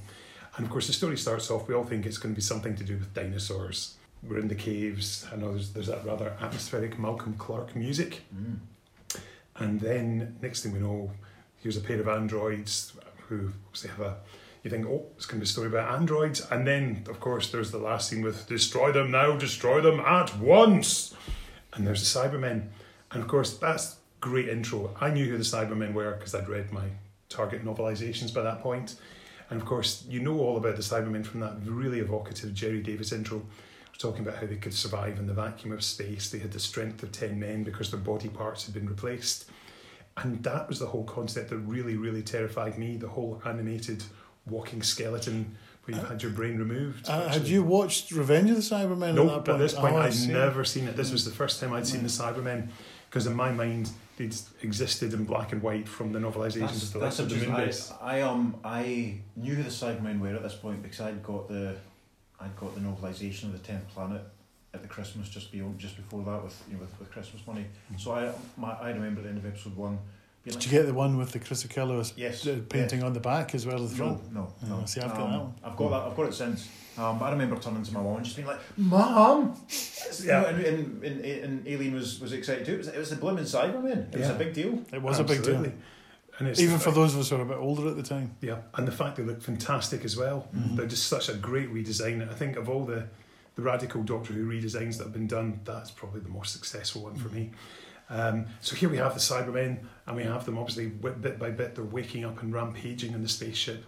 And 0.57 0.67
of 0.67 0.73
course, 0.73 0.89
the 0.89 0.93
story 0.93 1.17
starts 1.17 1.51
off. 1.51 1.69
We 1.69 1.75
all 1.75 1.85
think 1.85 2.07
it's 2.07 2.19
going 2.19 2.35
to 2.35 2.37
be 2.37 2.43
something 2.43 2.75
to 2.75 2.83
do 2.83 2.95
with 2.95 3.15
dinosaurs. 3.15 3.97
We're 4.23 4.39
in 4.39 4.49
the 4.49 4.57
caves. 4.57 5.27
I 5.33 5.37
know 5.37 5.53
there's, 5.53 5.73
there's 5.73 5.87
that 5.87 6.05
rather 6.05 6.37
atmospheric 6.41 6.99
Malcolm 6.99 7.35
Clarke 7.39 7.77
music. 7.77 8.23
Mm. 8.35 8.59
And 9.57 9.81
then 9.81 10.37
next 10.43 10.63
thing 10.63 10.73
we 10.73 10.81
know, 10.81 11.13
here's 11.63 11.77
a 11.77 11.81
pair 11.81 12.01
of 12.01 12.09
androids 12.09 12.95
who 13.29 13.53
obviously 13.67 13.91
have 13.91 14.01
a. 14.01 14.17
You 14.63 14.71
think, 14.71 14.87
oh, 14.87 15.07
it's 15.17 15.25
going 15.25 15.41
to 15.41 15.45
be 15.45 15.49
a 15.49 15.53
story 15.53 15.69
about 15.69 15.95
androids, 15.95 16.47
and 16.51 16.67
then 16.67 17.07
of 17.09 17.19
course 17.19 17.51
there's 17.51 17.71
the 17.71 17.79
last 17.79 18.11
scene 18.11 18.21
with 18.21 18.47
destroy 18.47 18.93
them 18.93 19.11
now, 19.11 19.35
destroy 19.37 19.81
them 19.81 20.01
at 20.01 20.37
once, 20.37 21.15
and 21.73 21.87
there's 21.87 22.13
the 22.13 22.21
Cybermen, 22.21 22.69
and 23.11 23.23
of 23.23 23.27
course 23.27 23.57
that's 23.57 23.97
great 24.21 24.51
intro. 24.51 24.95
I 25.01 25.11
knew 25.11 25.25
who 25.31 25.39
the 25.39 25.45
Cybermen 25.45 25.95
were 25.95 26.13
because 26.13 26.35
I'd 26.35 26.47
read 26.47 26.73
my 26.73 26.85
Target 27.31 27.65
novelizations 27.65 28.35
by 28.35 28.43
that 28.43 28.61
point, 28.61 28.97
and 29.49 29.59
of 29.61 29.67
course 29.67 30.05
you 30.09 30.21
know 30.21 30.39
all 30.39 30.59
about 30.59 30.77
the 30.77 30.83
Cybermen 30.83 31.25
from 31.25 31.41
that 31.41 31.55
really 31.65 32.01
evocative 32.01 32.53
Gerry 32.53 32.83
Davis 32.83 33.13
intro 33.13 33.43
talking 34.01 34.27
about 34.27 34.41
how 34.41 34.47
they 34.47 34.57
could 34.57 34.73
survive 34.73 35.19
in 35.19 35.27
the 35.27 35.35
vacuum 35.35 35.73
of 35.73 35.85
space. 35.85 36.31
They 36.31 36.39
had 36.39 36.53
the 36.53 36.59
strength 36.59 37.03
of 37.03 37.13
10 37.13 37.39
men 37.39 37.63
because 37.65 37.91
their 37.91 38.01
body 38.01 38.29
parts 38.29 38.65
had 38.65 38.75
been 38.75 38.89
replaced. 38.89 39.51
And 40.17 40.43
that 40.43 40.69
was 40.69 40.79
the 40.79 40.87
whole 40.87 41.05
concept 41.05 41.51
that 41.51 41.59
really, 41.59 41.97
really 41.97 42.23
terrified 42.23 42.79
me 42.79 42.97
the 42.97 43.09
whole 43.09 43.41
animated 43.45 44.03
walking 44.47 44.83
skeleton 44.83 45.55
where 45.85 45.97
you've 45.99 46.09
had 46.09 46.23
your 46.23 46.33
brain 46.33 46.59
removed. 46.59 47.09
Uh, 47.09 47.29
had 47.29 47.47
you 47.47 47.63
watched 47.63 48.11
Revenge 48.11 48.51
of 48.51 48.57
the 48.57 48.63
Cybermen 48.63 49.15
No, 49.15 49.39
at 49.41 49.49
at 49.49 49.59
this 49.59 49.75
point, 49.75 49.95
Oh, 49.95 49.99
I'd 49.99 50.29
never 50.29 50.65
seen 50.65 50.89
it. 50.89 50.97
This 50.97 51.13
was 51.13 51.25
the 51.25 51.31
first 51.31 51.61
time 51.61 51.73
I'd 51.73 51.87
seen 51.87 52.03
the 52.03 52.09
Cybermen 52.09 52.69
because, 53.09 53.27
in 53.27 53.35
my 53.35 53.53
mind, 53.53 53.91
they'd 54.29 54.37
existed 54.63 55.13
in 55.15 55.25
black 55.25 55.53
and 55.53 55.63
white 55.63 55.89
from 55.89 56.13
the 56.13 56.19
novelizations 56.19 56.61
That's, 56.61 56.83
of 56.85 56.93
the 56.95 56.99
that's 57.01 57.19
Legend 57.19 57.33
of 57.33 57.41
the 57.41 57.47
interesting. 57.61 57.95
Moonbase. 57.97 58.03
I, 58.03 58.19
I 58.19 58.21
um 58.23 58.57
I 58.65 59.15
knew 59.37 59.55
who 59.55 59.63
the 59.63 59.71
Cybermen 59.71 60.21
were 60.21 60.35
at 60.35 60.43
this 60.43 60.55
point 60.55 60.83
because 60.83 61.01
I'd 61.01 61.23
got 61.23 61.49
the 61.49 61.77
I'd 62.41 62.57
got 62.57 62.75
the 62.75 62.81
novelization 62.81 63.45
of 63.45 63.53
the 63.53 63.59
Tenth 63.59 63.89
Planet 63.89 64.23
at 64.73 64.83
the 64.83 64.89
Christmas 64.89 65.29
just 65.29 65.51
beyond 65.51 65.79
just 65.79 65.97
before 65.97 66.23
that 66.25 66.43
with 66.45 66.63
you 66.69 66.75
know 66.75 66.81
with, 66.81 66.99
with 67.01 67.11
Christmas 67.11 67.43
money. 67.47 67.67
So 67.99 68.13
I 68.13 68.33
my, 68.57 68.73
I 68.73 68.91
remember 68.91 69.21
at 69.21 69.25
the 69.25 69.31
end 69.31 69.39
of 69.39 69.47
episode 69.47 69.77
one 69.77 69.99
being 70.45 70.53
Did 70.53 70.55
like, 70.57 70.65
you 70.67 70.71
get 70.79 70.87
the 70.87 70.95
one 70.95 71.19
with 71.19 71.33
the 71.33 71.39
Chris 71.39 71.65
Achilleos 71.65 72.13
Yes, 72.17 72.47
uh, 72.47 72.61
painting 72.69 73.03
on 73.03 73.13
the 73.13 73.21
back 73.21 73.55
as 73.55 73.67
well 73.67 73.83
as 73.83 73.91
the 73.91 73.97
front? 73.97 74.33
No, 74.33 74.41
no, 74.67 74.75
Oh, 74.75 74.81
no. 74.81 74.87
see, 74.87 75.01
I've 75.01 75.11
got 75.13 75.21
Um, 75.21 75.31
that 75.33 75.39
one. 75.41 75.55
I've 75.65 75.77
got 75.77 75.91
that. 75.91 76.03
I've 76.11 76.17
got 76.17 76.27
it 76.29 76.35
since. 76.35 76.69
Um, 77.01 77.19
but 77.19 77.27
I 77.27 77.31
remember 77.33 77.57
turning 77.57 77.83
to 77.83 77.95
my 77.95 78.03
mom 78.03 78.17
and 78.17 78.25
just 78.25 78.37
being 78.37 78.49
like, 78.49 78.61
"Mom," 78.77 79.57
Yeah. 80.23 80.43
yeah. 80.43 80.49
and, 80.49 80.65
and, 80.67 81.05
and, 81.05 81.25
and 81.25 81.67
Aileen 81.67 81.95
was, 81.95 82.21
was 82.21 82.33
excited 82.33 82.67
too. 82.67 82.75
It 82.75 82.79
was, 82.79 82.89
it 82.89 82.99
was 82.99 83.11
the 83.11 83.17
blooming 83.17 83.45
Cybermen. 83.45 84.13
It 84.13 84.21
was 84.21 84.29
a 84.29 84.35
big 84.35 84.53
deal. 84.53 84.83
It 84.93 85.01
was 85.01 85.19
a 85.19 85.25
big 85.25 85.43
deal. 85.43 85.65
And 86.39 86.49
it's 86.49 86.61
Even 86.61 86.79
for 86.79 86.91
those 86.91 87.15
of 87.15 87.21
us 87.21 87.29
who 87.29 87.37
are 87.37 87.43
a 87.43 87.45
bit 87.45 87.59
older 87.59 87.89
at 87.89 87.97
the 87.97 88.03
time. 88.03 88.35
Yeah, 88.41 88.59
and 88.75 88.89
the 88.89 88.93
fact 88.93 89.17
they 89.17 89.23
look 89.23 89.43
fantastic 89.43 90.05
as 90.05 90.17
well. 90.17 90.49
Mm-hmm. 90.57 90.77
They're 90.77 90.87
just 90.87 91.07
such 91.07 91.29
a 91.29 91.35
great 91.35 91.73
redesign. 91.73 92.27
I 92.29 92.33
think 92.35 92.57
of 92.57 92.69
all 92.69 92.85
the, 92.87 93.07
the 93.57 93.63
radical 93.63 94.03
Doctor 94.03 94.33
Who 94.33 94.49
redesigns 94.49 94.97
that 94.99 95.05
have 95.05 95.13
been 95.13 95.27
done, 95.27 95.61
that's 95.65 95.91
probably 95.91 96.21
the 96.21 96.31
most 96.31 96.53
successful 96.55 97.03
one 97.03 97.15
for 97.17 97.29
me. 97.29 97.51
Um, 98.09 98.47
so 98.61 98.75
here 98.75 98.89
we 98.89 98.97
have 98.97 99.13
the 99.15 99.21
Cybermen, 99.21 99.81
and 100.07 100.17
we 100.17 100.25
have 100.25 100.45
them 100.47 100.57
obviously 100.59 100.87
bit 100.87 101.39
by 101.39 101.51
bit. 101.51 101.75
They're 101.75 101.85
waking 101.85 102.25
up 102.25 102.43
and 102.43 102.53
rampaging 102.53 103.13
in 103.13 103.23
the 103.23 103.29
spaceship, 103.29 103.85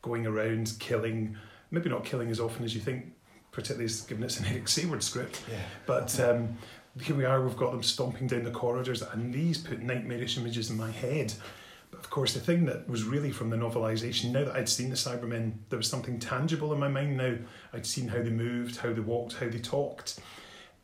going 0.00 0.26
around 0.26 0.72
killing. 0.78 1.36
Maybe 1.70 1.90
not 1.90 2.04
killing 2.04 2.30
as 2.30 2.40
often 2.40 2.64
as 2.64 2.74
you 2.74 2.80
think, 2.80 3.12
particularly 3.50 3.84
as 3.86 4.00
given 4.02 4.24
it's 4.24 4.40
an 4.40 4.46
Eric 4.50 4.64
Saward 4.64 5.02
script. 5.02 5.42
Yeah. 5.50 5.58
But 5.86 6.18
um, 6.20 6.56
here 7.00 7.16
we 7.16 7.24
are, 7.24 7.42
we've 7.42 7.56
got 7.56 7.72
them 7.72 7.82
stomping 7.82 8.26
down 8.26 8.44
the 8.44 8.50
corridors, 8.50 9.02
and 9.02 9.32
these 9.32 9.58
put 9.58 9.82
nightmarish 9.82 10.38
images 10.38 10.70
in 10.70 10.76
my 10.76 10.90
head. 10.90 11.32
But 11.90 12.00
of 12.00 12.10
course, 12.10 12.34
the 12.34 12.40
thing 12.40 12.66
that 12.66 12.88
was 12.88 13.04
really 13.04 13.30
from 13.30 13.50
the 13.50 13.56
novelisation, 13.56 14.30
now 14.30 14.44
that 14.44 14.54
I'd 14.54 14.68
seen 14.68 14.90
the 14.90 14.96
Cybermen, 14.96 15.52
there 15.70 15.78
was 15.78 15.88
something 15.88 16.18
tangible 16.18 16.72
in 16.72 16.78
my 16.78 16.88
mind 16.88 17.16
now. 17.16 17.36
I'd 17.72 17.86
seen 17.86 18.08
how 18.08 18.22
they 18.22 18.30
moved, 18.30 18.76
how 18.76 18.92
they 18.92 19.00
walked, 19.00 19.34
how 19.34 19.48
they 19.48 19.58
talked. 19.58 20.20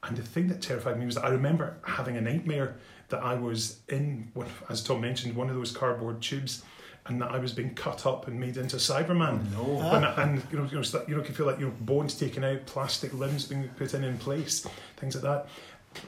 And 0.03 0.16
the 0.16 0.23
thing 0.23 0.49
that 0.49 0.62
terrified 0.62 0.99
me 0.99 1.07
was 1.07 1.14
that 1.16 1.25
I 1.25 1.31
remember 1.31 1.79
having 1.87 2.16
a 2.16 2.20
nightmare 2.20 2.77
that 3.09 3.23
I 3.23 3.35
was 3.35 3.81
in, 3.88 4.33
as 4.68 4.83
Tom 4.83 5.01
mentioned, 5.01 5.35
one 5.35 5.49
of 5.49 5.57
those 5.57 5.73
cardboard 5.73 6.23
tubes, 6.23 6.62
and 7.07 7.21
that 7.21 7.31
I 7.31 7.38
was 7.38 7.53
being 7.53 7.75
cut 7.75 8.07
up 8.07 8.29
and 8.29 8.40
made 8.40 8.57
into 8.57 8.77
Cyberman. 8.77 9.53
No. 9.53 9.64
When 9.64 10.05
ah. 10.05 10.14
I- 10.17 10.23
and 10.23 10.43
you 10.51 10.59
know, 10.59 10.64
you 10.64 10.81
know, 10.81 11.05
you 11.07 11.14
know, 11.14 11.21
you 11.21 11.23
can 11.23 11.35
feel 11.35 11.47
like 11.47 11.59
you 11.59 11.67
know, 11.67 11.75
bones 11.81 12.14
taken 12.14 12.45
out, 12.45 12.64
plastic 12.67 13.12
limbs 13.12 13.47
being 13.47 13.69
put 13.77 13.95
in 13.95 14.05
in 14.05 14.19
place, 14.19 14.67
things 14.97 15.14
like 15.14 15.25
that. 15.25 15.49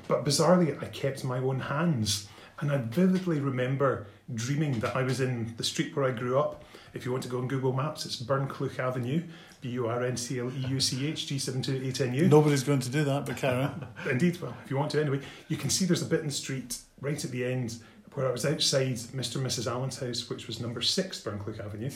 But 0.09 0.25
bizarrely, 0.25 0.83
I 0.83 0.87
kept 0.87 1.23
my 1.23 1.39
own 1.39 1.61
hands, 1.61 2.29
and 2.61 2.73
I 2.73 2.79
vividly 2.79 3.41
remember 3.41 4.07
dreaming 4.35 4.81
that 4.81 4.97
I 4.97 5.03
was 5.03 5.21
in 5.21 5.55
the 5.57 5.65
street 5.65 5.95
where 5.95 6.07
I 6.07 6.11
grew 6.11 6.39
up. 6.39 6.65
If 6.95 7.05
you 7.05 7.13
want 7.13 7.23
to 7.25 7.29
go 7.29 7.39
on 7.39 7.47
Google 7.47 7.73
Maps, 7.73 8.07
it's 8.07 8.17
Burncleuch 8.17 8.79
Avenue, 8.79 9.23
B 9.61 9.69
U 9.71 9.87
R 9.87 10.03
N 10.03 10.17
C 10.17 10.41
L 10.41 10.51
E 10.51 10.67
U 10.69 10.81
C 10.81 11.07
H 11.07 11.27
G 11.27 11.39
seven 11.39 11.61
two 11.61 11.81
eight 11.85 12.01
N 12.01 12.15
U. 12.15 12.27
Nobody's 12.27 12.63
going 12.63 12.81
to 12.81 12.91
do 12.91 13.05
that, 13.05 13.27
but 13.27 13.37
carry 13.37 13.65
on. 13.65 13.87
Indeed, 14.11 14.41
well, 14.41 14.57
if 14.65 14.71
you 14.71 14.79
want 14.79 14.91
to 14.93 15.01
anyway, 15.01 15.21
you 15.49 15.59
can 15.59 15.69
see 15.69 15.85
there's 15.85 16.03
a 16.03 16.07
bit 16.07 16.21
in 16.21 16.27
the 16.27 16.33
street 16.33 16.79
right 17.01 17.23
at 17.23 17.31
the 17.31 17.45
end 17.45 17.77
where 18.17 18.27
I 18.27 18.33
was 18.33 18.45
outside 18.47 18.95
Mr. 18.97 19.37
and 19.37 19.47
Mrs. 19.47 19.71
Allen's 19.71 19.99
house, 20.01 20.29
which 20.31 20.47
was 20.47 20.59
number 20.61 20.81
six 20.81 21.21
Burncleuch 21.21 21.61
Avenue, 21.61 21.91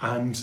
and 0.00 0.40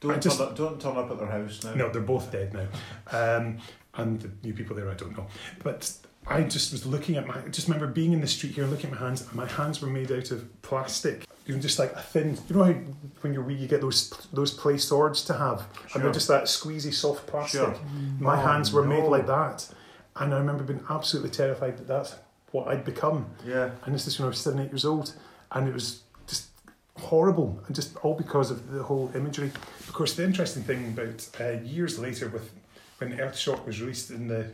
Don't, 0.00 0.12
I 0.12 0.18
just- 0.18 0.38
turn 0.38 0.46
up, 0.48 0.56
don't 0.56 0.80
turn 0.80 0.96
up 0.96 1.10
at 1.10 1.18
their 1.18 1.26
house 1.28 1.62
now. 1.64 1.74
no, 1.74 1.90
they're 1.90 2.00
both 2.00 2.30
dead 2.32 2.54
now. 2.54 2.66
Um, 3.10 3.58
and 3.94 4.20
the 4.20 4.30
new 4.44 4.54
people 4.54 4.76
there, 4.76 4.88
I 4.88 4.94
don't 4.94 5.16
know. 5.16 5.26
But 5.64 5.92
I 6.26 6.42
just 6.42 6.70
was 6.70 6.86
looking 6.86 7.16
at 7.16 7.26
my, 7.26 7.34
I 7.44 7.48
just 7.48 7.66
remember 7.66 7.88
being 7.88 8.12
in 8.12 8.20
the 8.20 8.26
street 8.28 8.52
here, 8.54 8.64
looking 8.66 8.92
at 8.92 9.00
my 9.00 9.04
hands, 9.06 9.22
and 9.22 9.34
my 9.34 9.46
hands 9.46 9.82
were 9.82 9.88
made 9.88 10.12
out 10.12 10.30
of 10.30 10.62
plastic. 10.62 11.26
You 11.46 11.56
know, 11.56 11.60
just 11.60 11.80
like 11.80 11.92
a 11.94 12.00
thin, 12.00 12.38
you 12.48 12.54
know 12.56 12.64
how 12.64 12.74
when 13.22 13.34
you're 13.34 13.42
wee, 13.42 13.54
you 13.54 13.66
get 13.66 13.80
those 13.80 14.10
those 14.32 14.52
play 14.52 14.76
swords 14.78 15.24
to 15.24 15.34
have, 15.34 15.64
and 15.94 16.04
they're 16.04 16.12
just 16.12 16.28
that 16.28 16.44
squeezy 16.44 16.92
soft 16.94 17.26
plastic. 17.26 17.60
Sure. 17.62 17.74
My 18.20 18.34
Oh, 18.40 18.46
hands 18.46 18.72
were 18.72 18.84
made 18.84 19.02
like 19.04 19.26
that. 19.26 19.68
And 20.16 20.32
I 20.34 20.38
remember 20.38 20.62
being 20.62 20.84
absolutely 20.88 21.30
terrified 21.30 21.78
that 21.78 21.88
that's 21.88 22.14
what 22.52 22.68
I'd 22.68 22.84
become. 22.84 23.26
Yeah. 23.46 23.70
And 23.84 23.94
this 23.94 24.06
is 24.06 24.18
when 24.18 24.26
I 24.26 24.28
was 24.28 24.38
seven, 24.38 24.60
eight 24.60 24.70
years 24.70 24.84
old. 24.84 25.14
And 25.52 25.68
it 25.68 25.74
was 25.74 26.02
just 26.26 26.48
horrible. 26.96 27.60
And 27.66 27.74
just 27.74 27.96
all 27.98 28.14
because 28.14 28.50
of 28.50 28.70
the 28.70 28.82
whole 28.82 29.10
imagery. 29.14 29.50
Of 29.80 29.92
course, 29.92 30.14
the 30.14 30.24
interesting 30.24 30.62
thing 30.62 30.88
about 30.96 31.28
uh, 31.40 31.62
years 31.62 31.98
later, 31.98 32.28
with 32.28 32.50
when 32.98 33.16
Earthshock 33.16 33.64
was 33.66 33.80
released 33.80 34.10
in 34.10 34.28
the, 34.28 34.46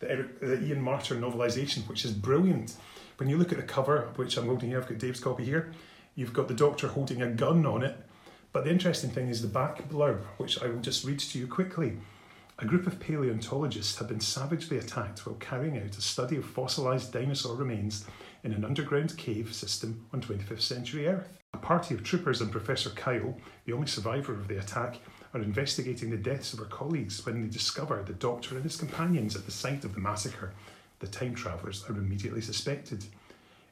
the, 0.00 0.10
Eric, 0.10 0.40
the 0.40 0.62
Ian 0.64 0.82
Marter 0.82 1.18
novelisation, 1.18 1.86
which 1.88 2.04
is 2.04 2.12
brilliant. 2.12 2.76
When 3.18 3.28
you 3.28 3.36
look 3.36 3.52
at 3.52 3.58
the 3.58 3.64
cover, 3.64 4.08
which 4.16 4.36
I'm 4.36 4.46
holding 4.46 4.70
here, 4.70 4.80
I've 4.80 4.88
got 4.88 4.98
Dave's 4.98 5.20
copy 5.20 5.44
here, 5.44 5.72
you've 6.16 6.32
got 6.32 6.48
the 6.48 6.54
Doctor 6.54 6.88
holding 6.88 7.22
a 7.22 7.28
gun 7.28 7.64
on 7.64 7.84
it. 7.84 7.96
But 8.52 8.64
the 8.64 8.70
interesting 8.70 9.10
thing 9.10 9.28
is 9.28 9.42
the 9.42 9.48
back 9.48 9.88
blurb, 9.88 10.20
which 10.36 10.62
I 10.62 10.66
will 10.66 10.80
just 10.80 11.04
read 11.04 11.18
to 11.20 11.38
you 11.38 11.46
quickly. 11.46 11.98
A 12.60 12.66
group 12.66 12.86
of 12.86 13.00
paleontologists 13.00 13.98
have 13.98 14.06
been 14.06 14.20
savagely 14.20 14.78
attacked 14.78 15.26
while 15.26 15.34
carrying 15.36 15.76
out 15.76 15.98
a 15.98 16.00
study 16.00 16.36
of 16.36 16.44
fossilised 16.44 17.12
dinosaur 17.12 17.56
remains 17.56 18.04
in 18.44 18.52
an 18.52 18.64
underground 18.64 19.18
cave 19.18 19.52
system 19.52 20.06
on 20.12 20.20
25th 20.20 20.60
century 20.60 21.08
Earth. 21.08 21.36
A 21.52 21.58
party 21.58 21.94
of 21.94 22.04
troopers 22.04 22.40
and 22.40 22.52
Professor 22.52 22.90
Kyle, 22.90 23.36
the 23.64 23.72
only 23.72 23.88
survivor 23.88 24.32
of 24.32 24.46
the 24.46 24.58
attack, 24.58 25.00
are 25.34 25.42
investigating 25.42 26.10
the 26.10 26.16
deaths 26.16 26.52
of 26.52 26.60
her 26.60 26.64
colleagues 26.66 27.26
when 27.26 27.42
they 27.42 27.48
discover 27.48 28.00
the 28.04 28.12
Doctor 28.12 28.54
and 28.54 28.62
his 28.62 28.76
companions 28.76 29.34
at 29.34 29.46
the 29.46 29.50
site 29.50 29.84
of 29.84 29.92
the 29.92 30.00
massacre. 30.00 30.52
The 31.00 31.08
time 31.08 31.34
travellers 31.34 31.84
are 31.88 31.98
immediately 31.98 32.40
suspected. 32.40 33.04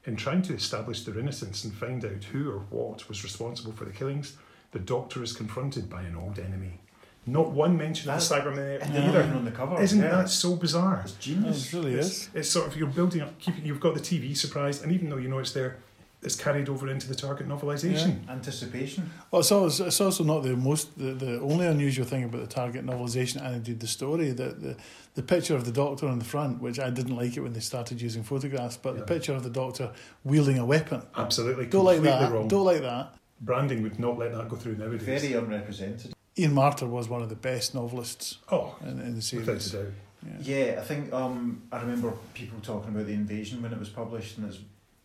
In 0.06 0.16
trying 0.16 0.42
to 0.42 0.54
establish 0.54 1.04
their 1.04 1.20
innocence 1.20 1.62
and 1.62 1.72
find 1.72 2.04
out 2.04 2.24
who 2.24 2.50
or 2.50 2.58
what 2.70 3.08
was 3.08 3.22
responsible 3.22 3.72
for 3.72 3.84
the 3.84 3.92
killings, 3.92 4.36
the 4.72 4.80
Doctor 4.80 5.22
is 5.22 5.32
confronted 5.32 5.88
by 5.88 6.02
an 6.02 6.16
old 6.16 6.40
enemy. 6.40 6.80
Not 7.24 7.52
one 7.52 7.76
mention 7.76 8.10
of 8.10 8.18
the 8.18 8.34
Cybermen 8.34 8.82
And 8.82 8.94
they're 8.94 9.08
even 9.08 9.36
on 9.36 9.44
the 9.44 9.52
cover. 9.52 9.80
Isn't 9.80 10.00
yeah. 10.00 10.16
that 10.16 10.28
so 10.28 10.56
bizarre? 10.56 11.02
It's 11.04 11.12
genius. 11.12 11.72
It 11.72 11.76
really 11.76 11.94
it's, 11.94 12.08
is. 12.08 12.30
it's 12.34 12.50
sort 12.50 12.66
of 12.66 12.76
you're 12.76 12.88
building 12.88 13.20
up, 13.20 13.38
keeping. 13.38 13.64
You've 13.64 13.80
got 13.80 13.94
the 13.94 14.00
TV 14.00 14.36
surprise, 14.36 14.82
and 14.82 14.90
even 14.90 15.08
though 15.08 15.18
you 15.18 15.28
know 15.28 15.38
it's 15.38 15.52
there, 15.52 15.76
it's 16.22 16.34
carried 16.34 16.68
over 16.68 16.88
into 16.88 17.06
the 17.06 17.14
target 17.14 17.48
novelization. 17.48 18.28
Anticipation. 18.28 19.10
Well, 19.30 19.40
it's 19.40 19.52
also, 19.52 19.86
it's 19.86 20.00
also 20.00 20.24
not 20.24 20.42
the 20.42 20.56
most 20.56 20.98
the, 20.98 21.12
the 21.12 21.40
only 21.40 21.66
unusual 21.66 22.06
thing 22.06 22.24
about 22.24 22.40
the 22.40 22.46
target 22.46 22.84
novelization 22.84 23.44
and 23.44 23.56
indeed 23.56 23.78
the 23.78 23.86
story 23.86 24.30
that 24.30 24.60
the 24.60 24.76
the 25.14 25.22
picture 25.22 25.54
of 25.54 25.64
the 25.64 25.72
doctor 25.72 26.08
on 26.08 26.18
the 26.18 26.24
front, 26.24 26.60
which 26.60 26.80
I 26.80 26.90
didn't 26.90 27.14
like 27.14 27.36
it 27.36 27.40
when 27.40 27.52
they 27.52 27.60
started 27.60 28.00
using 28.00 28.22
photographs, 28.22 28.76
but 28.78 28.96
the 28.96 29.02
picture 29.02 29.34
of 29.34 29.42
the 29.42 29.50
doctor 29.50 29.92
wielding 30.24 30.58
a 30.58 30.64
weapon. 30.64 31.02
Absolutely, 31.16 31.66
Don't 31.66 31.84
like 31.84 32.00
that. 32.02 32.32
wrong. 32.32 32.48
Don't 32.48 32.64
like 32.64 32.80
that. 32.80 33.14
Branding 33.40 33.82
would 33.82 33.98
not 33.98 34.18
let 34.18 34.32
that 34.32 34.48
go 34.48 34.56
through 34.56 34.76
nowadays. 34.76 35.02
Very 35.02 35.34
unrepresented. 35.34 36.14
Ian 36.38 36.52
Marter 36.52 36.88
was 36.88 37.08
one 37.08 37.22
of 37.22 37.28
the 37.28 37.34
best 37.36 37.74
novelists 37.74 38.38
oh, 38.50 38.76
in, 38.82 38.88
in 39.00 39.18
the 39.18 39.36
without 39.36 39.60
series. 39.60 39.74
a 39.74 39.82
doubt. 39.82 39.92
Yeah, 40.40 40.76
I 40.78 40.82
think 40.84 41.12
um, 41.12 41.62
I 41.72 41.80
remember 41.80 42.12
people 42.32 42.58
talking 42.62 42.90
about 42.94 43.06
the 43.06 43.12
invasion 43.12 43.60
when 43.60 43.72
it 43.72 43.78
was 43.78 43.88
published, 43.88 44.38
and 44.38 44.46
it's 44.48 44.58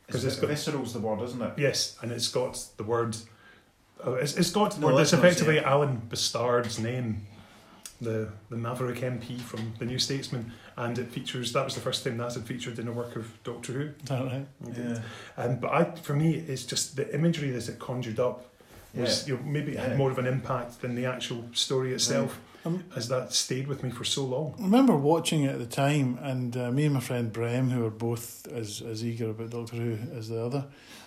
'Cause 0.09 0.23
it's, 0.23 0.35
it's 0.35 0.41
got- 0.41 0.49
visceral's 0.51 0.93
the 0.93 0.99
word, 0.99 1.21
isn't 1.21 1.41
it? 1.41 1.53
Yes, 1.57 1.97
and 2.01 2.11
it's 2.11 2.29
got 2.29 2.63
the 2.77 2.83
word. 2.83 3.17
Uh, 4.05 4.13
it's, 4.13 4.37
it's 4.37 4.51
got 4.51 4.71
the 4.75 4.79
No, 4.81 4.87
word. 4.87 4.93
let's 4.95 5.11
It's 5.11 5.19
effectively 5.19 5.57
it. 5.57 5.63
Alan 5.65 6.01
B'Stard's 6.07 6.79
name, 6.79 7.25
the 7.99 8.29
the 8.49 8.55
Maverick 8.55 8.99
MP 8.99 9.41
from 9.41 9.73
the 9.79 9.85
New 9.85 9.99
Statesman, 9.99 10.53
and 10.77 10.97
it 10.97 11.09
features. 11.11 11.51
That 11.51 11.65
was 11.65 11.73
the 11.75 11.81
first 11.81 12.05
time 12.05 12.17
that 12.19 12.33
had 12.35 12.43
featured 12.45 12.79
in 12.79 12.87
a 12.87 12.91
work 12.93 13.15
of 13.17 13.27
Doctor 13.43 13.73
Who. 13.73 13.81
Is 13.87 13.93
that 14.09 14.23
right? 14.23 14.47
Yeah. 14.77 14.99
Um, 15.35 15.55
but 15.57 15.71
I, 15.73 15.83
for 15.99 16.13
me, 16.13 16.35
it's 16.35 16.63
just 16.63 16.95
the 16.95 17.13
imagery 17.13 17.49
that 17.49 17.67
it 17.67 17.79
conjured 17.79 18.19
up 18.19 18.45
was 18.97 19.27
Yeah. 19.27 19.35
you 19.35 19.39
know, 19.41 19.49
maybe 19.49 19.71
it 19.73 19.79
had 19.79 19.97
more 19.97 20.11
of 20.11 20.17
an 20.17 20.25
impact 20.27 20.81
than 20.81 20.95
the 20.95 21.05
actual 21.05 21.45
story 21.53 21.93
itself, 21.93 22.39
Um, 22.65 22.83
as 22.95 23.07
that 23.07 23.33
stayed 23.33 23.67
with 23.67 23.83
me 23.83 23.89
for 23.91 24.03
so 24.03 24.25
long. 24.25 24.55
I 24.59 24.63
remember 24.63 24.95
watching 24.95 25.43
it 25.43 25.51
at 25.51 25.59
the 25.59 25.65
time, 25.65 26.17
and 26.21 26.55
uh, 26.57 26.71
me 26.71 26.85
and 26.85 26.93
my 26.93 26.99
friend 26.99 27.31
Brem, 27.31 27.71
who 27.71 27.81
were 27.81 27.89
both 27.89 28.47
as, 28.47 28.81
as 28.81 29.03
eager 29.03 29.29
about 29.29 29.49
Doctor 29.51 29.77
Who 29.77 29.97
as 30.17 30.29
the 30.29 30.43
other, 30.43 30.65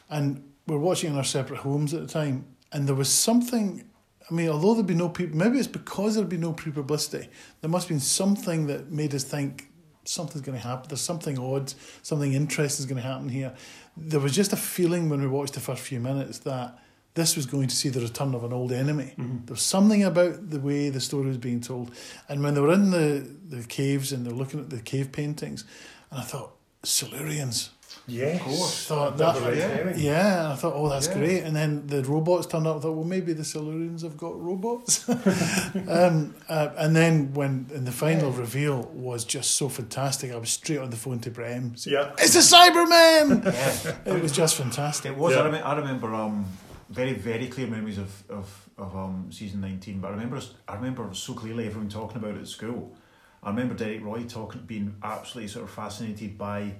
and 0.08 0.42
we're 0.66 0.78
watching 0.78 1.10
in 1.10 1.16
our 1.16 1.24
separate 1.24 1.60
homes 1.60 1.92
at 1.94 2.00
the 2.00 2.06
time, 2.06 2.44
and 2.72 2.86
there 2.86 2.94
was 2.94 3.08
something. 3.08 3.84
I 4.30 4.34
mean, 4.34 4.48
although 4.48 4.74
there'd 4.74 4.86
be 4.86 4.94
no 4.94 5.08
pre, 5.08 5.26
maybe 5.26 5.58
it's 5.58 5.66
because 5.66 6.14
there'd 6.14 6.28
be 6.28 6.36
no 6.36 6.52
pre 6.52 6.70
publicity. 6.72 7.28
There 7.60 7.70
must 7.70 7.86
have 7.88 7.94
been 7.96 8.00
something 8.00 8.66
that 8.68 8.90
made 8.92 9.12
us 9.14 9.24
think 9.24 9.70
something's 10.04 10.42
going 10.42 10.56
to 10.60 10.66
happen. 10.66 10.88
There's 10.88 11.00
something 11.00 11.36
odd, 11.38 11.74
something 12.02 12.32
interesting 12.32 12.84
is 12.84 12.86
going 12.88 13.02
to 13.02 13.08
happen 13.08 13.28
here. 13.28 13.52
There 13.96 14.20
was 14.20 14.32
just 14.34 14.52
a 14.52 14.56
feeling 14.56 15.08
when 15.08 15.20
we 15.20 15.26
watched 15.26 15.54
the 15.54 15.60
first 15.60 15.82
few 15.82 15.98
minutes 16.00 16.38
that 16.40 16.78
this 17.14 17.34
was 17.36 17.46
going 17.46 17.68
to 17.68 17.74
see 17.74 17.88
the 17.88 18.00
return 18.00 18.34
of 18.34 18.44
an 18.44 18.52
old 18.52 18.72
enemy. 18.72 19.14
There 19.16 19.54
was 19.54 19.62
something 19.62 20.04
about 20.04 20.50
the 20.50 20.60
way 20.60 20.90
the 20.90 21.00
story 21.00 21.26
was 21.26 21.38
being 21.38 21.60
told. 21.60 21.90
And 22.28 22.42
when 22.42 22.54
they 22.54 22.60
were 22.60 22.72
in 22.72 22.90
the, 22.92 23.26
the 23.48 23.64
caves 23.64 24.12
and 24.12 24.24
they're 24.24 24.32
looking 24.32 24.60
at 24.60 24.70
the 24.70 24.80
cave 24.80 25.10
paintings, 25.12 25.64
and 26.10 26.20
I 26.20 26.22
thought, 26.22 26.52
Silurians. 26.84 27.70
Yes, 28.06 28.40
Of 28.40 28.46
course. 28.46 28.86
Thought 28.86 29.18
That 29.18 29.34
that, 29.34 29.42
was 29.50 29.58
yeah. 29.58 29.96
yeah, 29.96 30.44
and 30.44 30.52
I 30.52 30.56
thought, 30.56 30.72
oh, 30.74 30.88
that's 30.88 31.06
Yeah. 31.08 31.14
great. 31.14 31.42
And 31.42 31.54
then 31.54 31.86
the 31.86 32.02
robots 32.04 32.46
turned 32.46 32.66
up. 32.66 32.76
I 32.78 32.80
thought, 32.80 32.92
well, 32.92 33.04
maybe 33.04 33.32
the 33.34 33.42
Silurians 33.42 34.02
have 34.02 34.16
got 34.16 34.40
robots. 34.40 35.08
um, 35.88 36.34
uh, 36.48 36.68
and 36.76 36.94
then 36.96 37.32
when 37.34 37.66
in 37.74 37.84
the 37.84 37.92
final 37.92 38.30
reveal 38.32 38.82
was 38.94 39.24
just 39.24 39.52
so 39.52 39.68
fantastic, 39.68 40.32
I 40.32 40.36
was 40.36 40.50
straight 40.50 40.78
on 40.78 40.90
the 40.90 40.96
phone 40.96 41.20
to 41.20 41.30
Brem. 41.30 41.76
saying, 41.78 41.94
Yeah. 41.96 42.12
It's 42.18 42.34
a 42.34 42.56
Cyberman! 42.56 43.44
Yeah. 43.44 44.14
it 44.14 44.22
was 44.22 44.32
just 44.32 44.56
fantastic. 44.56 45.12
It 45.12 45.18
was. 45.18 45.34
Yeah. 45.34 45.42
I, 45.42 45.48
rem- 45.50 45.64
I 45.64 45.76
remember 45.76 46.14
um, 46.14 46.46
very 46.90 47.12
very 47.14 47.46
clear 47.46 47.66
memories 47.66 47.98
of 47.98 48.22
of, 48.28 48.68
of 48.76 48.96
um, 48.96 49.28
season 49.30 49.60
nineteen. 49.60 50.00
But 50.00 50.08
I 50.08 50.10
remember 50.12 50.40
I 50.68 50.74
remember 50.74 51.08
so 51.14 51.34
clearly 51.34 51.66
everyone 51.66 51.88
talking 51.88 52.18
about 52.18 52.36
it 52.36 52.40
at 52.40 52.48
school. 52.48 52.94
I 53.42 53.48
remember 53.48 53.74
Derek 53.74 54.04
Roy 54.04 54.24
talking, 54.24 54.62
being 54.66 54.96
absolutely 55.02 55.48
sort 55.48 55.64
of 55.64 55.70
fascinated 55.70 56.36
by 56.36 56.74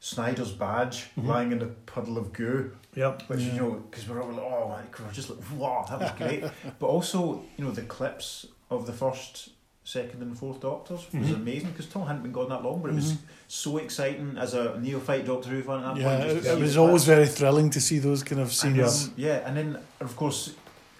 Snyder's 0.00 0.52
badge 0.52 1.06
lying 1.16 1.52
in 1.52 1.60
a 1.60 1.66
puddle 1.66 2.18
of 2.18 2.32
goo. 2.32 2.72
Yep. 2.94 3.22
Which 3.28 3.40
you 3.40 3.52
know, 3.52 3.84
because 3.90 4.08
we're 4.08 4.22
all 4.22 4.68
like, 4.68 5.00
oh, 5.00 5.04
we're 5.04 5.12
just 5.12 5.30
like, 5.30 5.38
wow, 5.56 5.84
that 5.88 6.00
was 6.00 6.10
great. 6.12 6.44
but 6.78 6.86
also, 6.86 7.44
you 7.56 7.64
know, 7.64 7.70
the 7.70 7.82
clips 7.82 8.46
of 8.70 8.86
the 8.86 8.92
first, 8.92 9.50
second, 9.88 10.20
and 10.22 10.38
fourth 10.38 10.60
Doctors 10.60 11.06
was 11.14 11.30
Mhm. 11.30 11.36
amazing 11.36 11.70
because 11.70 11.86
Tom 11.86 12.06
hadn't 12.06 12.22
been 12.22 12.32
gone 12.32 12.50
that 12.50 12.62
long, 12.62 12.82
but 12.82 12.90
it 12.90 12.94
was 12.94 13.16
so 13.48 13.78
exciting 13.78 14.36
as 14.36 14.52
a 14.52 14.78
neophyte 14.78 15.24
Doctor 15.24 15.48
Who 15.48 15.62
fan 15.62 15.82
at 15.82 15.94
that 15.94 15.96
Yeah, 15.96 16.16
point. 16.18 16.46
it, 16.46 16.58
was 16.58 16.74
that- 16.74 16.80
always 16.80 17.04
very 17.04 17.26
thrilling 17.26 17.70
to 17.70 17.80
see 17.80 17.98
those 17.98 18.22
kind 18.22 18.40
of 18.40 18.48
and, 18.48 18.54
scenes. 18.54 19.04
um, 19.08 19.12
yeah, 19.16 19.46
and 19.48 19.56
then 19.56 19.78
of 20.00 20.14
course 20.14 20.54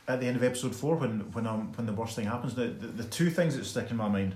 at 0.07 0.21
the 0.21 0.27
end 0.27 0.37
of 0.37 0.43
episode 0.43 0.75
four, 0.75 0.97
when 0.97 1.21
when 1.33 1.47
um 1.47 1.71
when 1.77 1.87
the 1.87 1.93
worst 1.93 2.17
thing 2.17 2.25
happens, 2.27 2.55
the 2.55 2.69
the, 2.69 2.87
the 2.87 3.05
two 3.05 3.29
things 3.31 3.57
that 3.57 3.65
stick 3.67 3.91
in 3.91 3.97
my 3.99 4.09
mind 4.09 4.35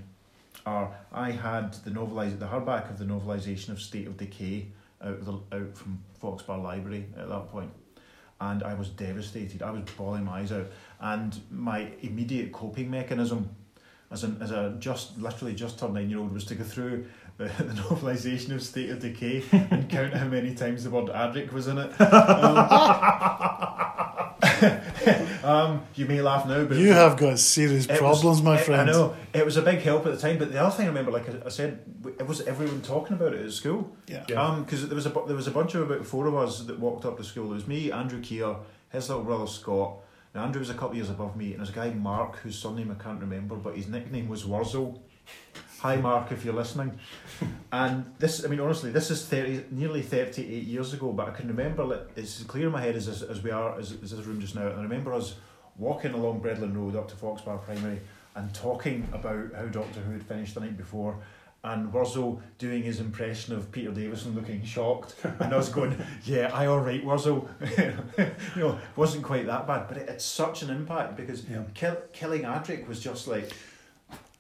are 0.66 0.90
I 1.11 1.30
had 1.30 1.72
the 1.84 1.90
novelise 1.90 2.34
the 2.38 2.46
hardback 2.46 2.90
of 2.90 2.98
the 2.98 3.07
novelisation 3.07 3.70
of 3.70 3.80
State 3.80 4.07
of 4.07 4.18
Decay 4.18 4.66
out 5.03 5.14
of 5.14 5.24
the, 5.24 5.32
out 5.57 5.76
from 5.76 5.98
Foxbar 6.22 6.62
Library 6.62 7.07
at 7.16 7.26
that 7.30 7.48
point, 7.50 7.70
and 8.40 8.62
I 8.62 8.74
was 8.74 8.88
devastated. 8.90 9.62
I 9.62 9.70
was 9.70 9.82
bawling 9.96 10.24
my 10.26 10.40
eyes 10.40 10.53
out, 10.53 10.66
and 11.00 11.40
my 11.50 11.88
immediate 12.03 12.53
coping 12.53 12.90
mechanism. 12.90 13.48
As 14.12 14.24
a, 14.24 14.36
as 14.40 14.50
a 14.50 14.76
just 14.78 15.18
literally 15.18 15.54
just 15.54 15.78
turned 15.78 15.94
nine 15.94 16.10
year 16.10 16.18
old 16.18 16.34
was 16.34 16.44
to 16.44 16.54
go 16.54 16.64
through 16.64 17.06
the, 17.38 17.44
the 17.44 17.72
novelisation 17.80 18.50
of 18.54 18.62
State 18.62 18.90
of 18.90 19.00
Decay 19.00 19.42
and 19.52 19.88
count 19.88 20.12
how 20.12 20.26
many 20.26 20.54
times 20.54 20.84
the 20.84 20.90
word 20.90 21.06
Adric 21.06 21.50
was 21.52 21.66
in 21.66 21.78
it. 21.78 21.90
um, 25.44 25.82
you 25.94 26.06
may 26.06 26.20
laugh 26.20 26.46
now, 26.46 26.64
but 26.64 26.76
you 26.76 26.88
was- 26.88 26.96
have 26.96 27.16
got 27.16 27.38
serious 27.38 27.86
it 27.86 27.90
was- 27.92 27.98
problems, 28.00 28.42
my 28.42 28.54
I- 28.54 28.62
friend. 28.62 28.90
I 28.90 28.92
know 28.92 29.16
it 29.32 29.44
was 29.44 29.56
a 29.56 29.62
big 29.62 29.80
help 29.80 30.06
at 30.06 30.14
the 30.14 30.20
time, 30.20 30.38
but 30.38 30.52
the 30.52 30.60
other 30.60 30.74
thing 30.74 30.86
I 30.86 30.88
remember, 30.88 31.10
like 31.10 31.28
I, 31.28 31.46
I 31.46 31.48
said, 31.48 31.80
it 32.18 32.26
was 32.26 32.40
everyone 32.42 32.82
talking 32.82 33.16
about 33.16 33.34
it 33.34 33.44
at 33.44 33.52
school. 33.52 33.94
Yeah. 34.06 34.24
Yeah. 34.28 34.42
Um, 34.42 34.64
because 34.64 34.86
there 34.88 34.96
was 34.96 35.06
a 35.06 35.10
there 35.26 35.36
was 35.36 35.46
a 35.46 35.50
bunch 35.52 35.74
of 35.74 35.90
about 35.90 36.06
four 36.06 36.26
of 36.26 36.34
us 36.36 36.60
that 36.64 36.78
walked 36.78 37.04
up 37.04 37.16
to 37.18 37.24
school. 37.24 37.50
It 37.52 37.54
was 37.54 37.66
me, 37.66 37.90
Andrew 37.92 38.20
Keir, 38.20 38.56
his 38.90 39.08
little 39.08 39.24
brother 39.24 39.46
Scott. 39.46 39.94
Now 40.35 40.45
Andrew 40.45 40.61
was 40.61 40.70
a 40.70 40.74
couple 40.74 40.91
of 40.91 40.97
years 40.97 41.11
above 41.11 41.37
me, 41.37 41.51
and 41.51 41.59
there's 41.59 41.68
a 41.68 41.72
guy 41.72 41.91
Mark 41.91 42.37
whose 42.37 42.59
surname 42.59 42.91
I 42.91 43.03
can't 43.03 43.20
remember, 43.20 43.55
but 43.55 43.76
his 43.76 43.87
nickname 43.87 44.28
was 44.30 44.47
Wurzel. 44.47 45.03
Hi 45.80 45.97
Mark, 45.97 46.33
if 46.33 46.43
you're 46.43 46.55
listening. 46.55 46.99
And 47.70 48.07
this, 48.18 48.43
I 48.43 48.49
mean, 48.49 48.61
honestly, 48.61 48.91
this 48.91 49.11
is 49.11 49.26
thirty, 49.26 49.64
nearly 49.70 50.01
thirty-eight 50.01 50.64
years 50.64 50.95
ago. 50.95 51.12
But 51.12 51.28
I 51.28 51.33
can 51.33 51.49
remember, 51.49 51.85
like, 51.85 52.09
it's 52.16 52.43
clear 52.45 52.66
in 52.66 52.72
my 52.72 52.80
head 52.80 52.97
as 52.97 53.09
as, 53.09 53.43
we 53.43 53.51
are 53.51 53.78
as, 53.78 53.93
as 54.03 54.12
this 54.12 54.24
room 54.24 54.41
just 54.41 54.55
now. 54.55 54.68
And 54.68 54.78
I 54.78 54.83
remember 54.83 55.12
us 55.12 55.35
walking 55.76 56.12
along 56.12 56.41
Brediland 56.41 56.76
Road 56.76 56.97
up 56.97 57.09
to 57.09 57.16
Foxbar 57.16 57.62
Primary 57.62 58.01
and 58.35 58.55
talking 58.55 59.07
about 59.12 59.53
how 59.55 59.66
Doctor 59.66 60.01
Who 60.01 60.12
had 60.12 60.22
finished 60.22 60.55
the 60.55 60.61
night 60.61 60.78
before. 60.78 61.18
And 61.64 61.92
Wurzel 61.92 62.42
doing 62.58 62.82
his 62.82 62.98
impression 62.98 63.54
of 63.54 63.70
Peter 63.70 63.92
Davison 63.92 64.34
looking 64.34 64.64
shocked, 64.64 65.14
and 65.22 65.54
I 65.54 65.56
was 65.56 65.68
going, 65.68 65.96
"Yeah, 66.24 66.50
I 66.52 66.66
all 66.66 66.80
right, 66.80 67.04
Wurzel." 67.04 67.48
you 67.78 67.92
know, 68.56 68.78
wasn't 68.96 69.22
quite 69.22 69.46
that 69.46 69.66
bad, 69.68 69.86
but 69.86 69.96
it 69.96 70.08
had 70.08 70.20
such 70.20 70.62
an 70.62 70.70
impact 70.70 71.16
because 71.16 71.44
Yeah. 71.48 71.62
kill, 71.74 71.96
killing 72.12 72.42
Adric 72.42 72.88
was 72.88 72.98
just 72.98 73.28
like 73.28 73.52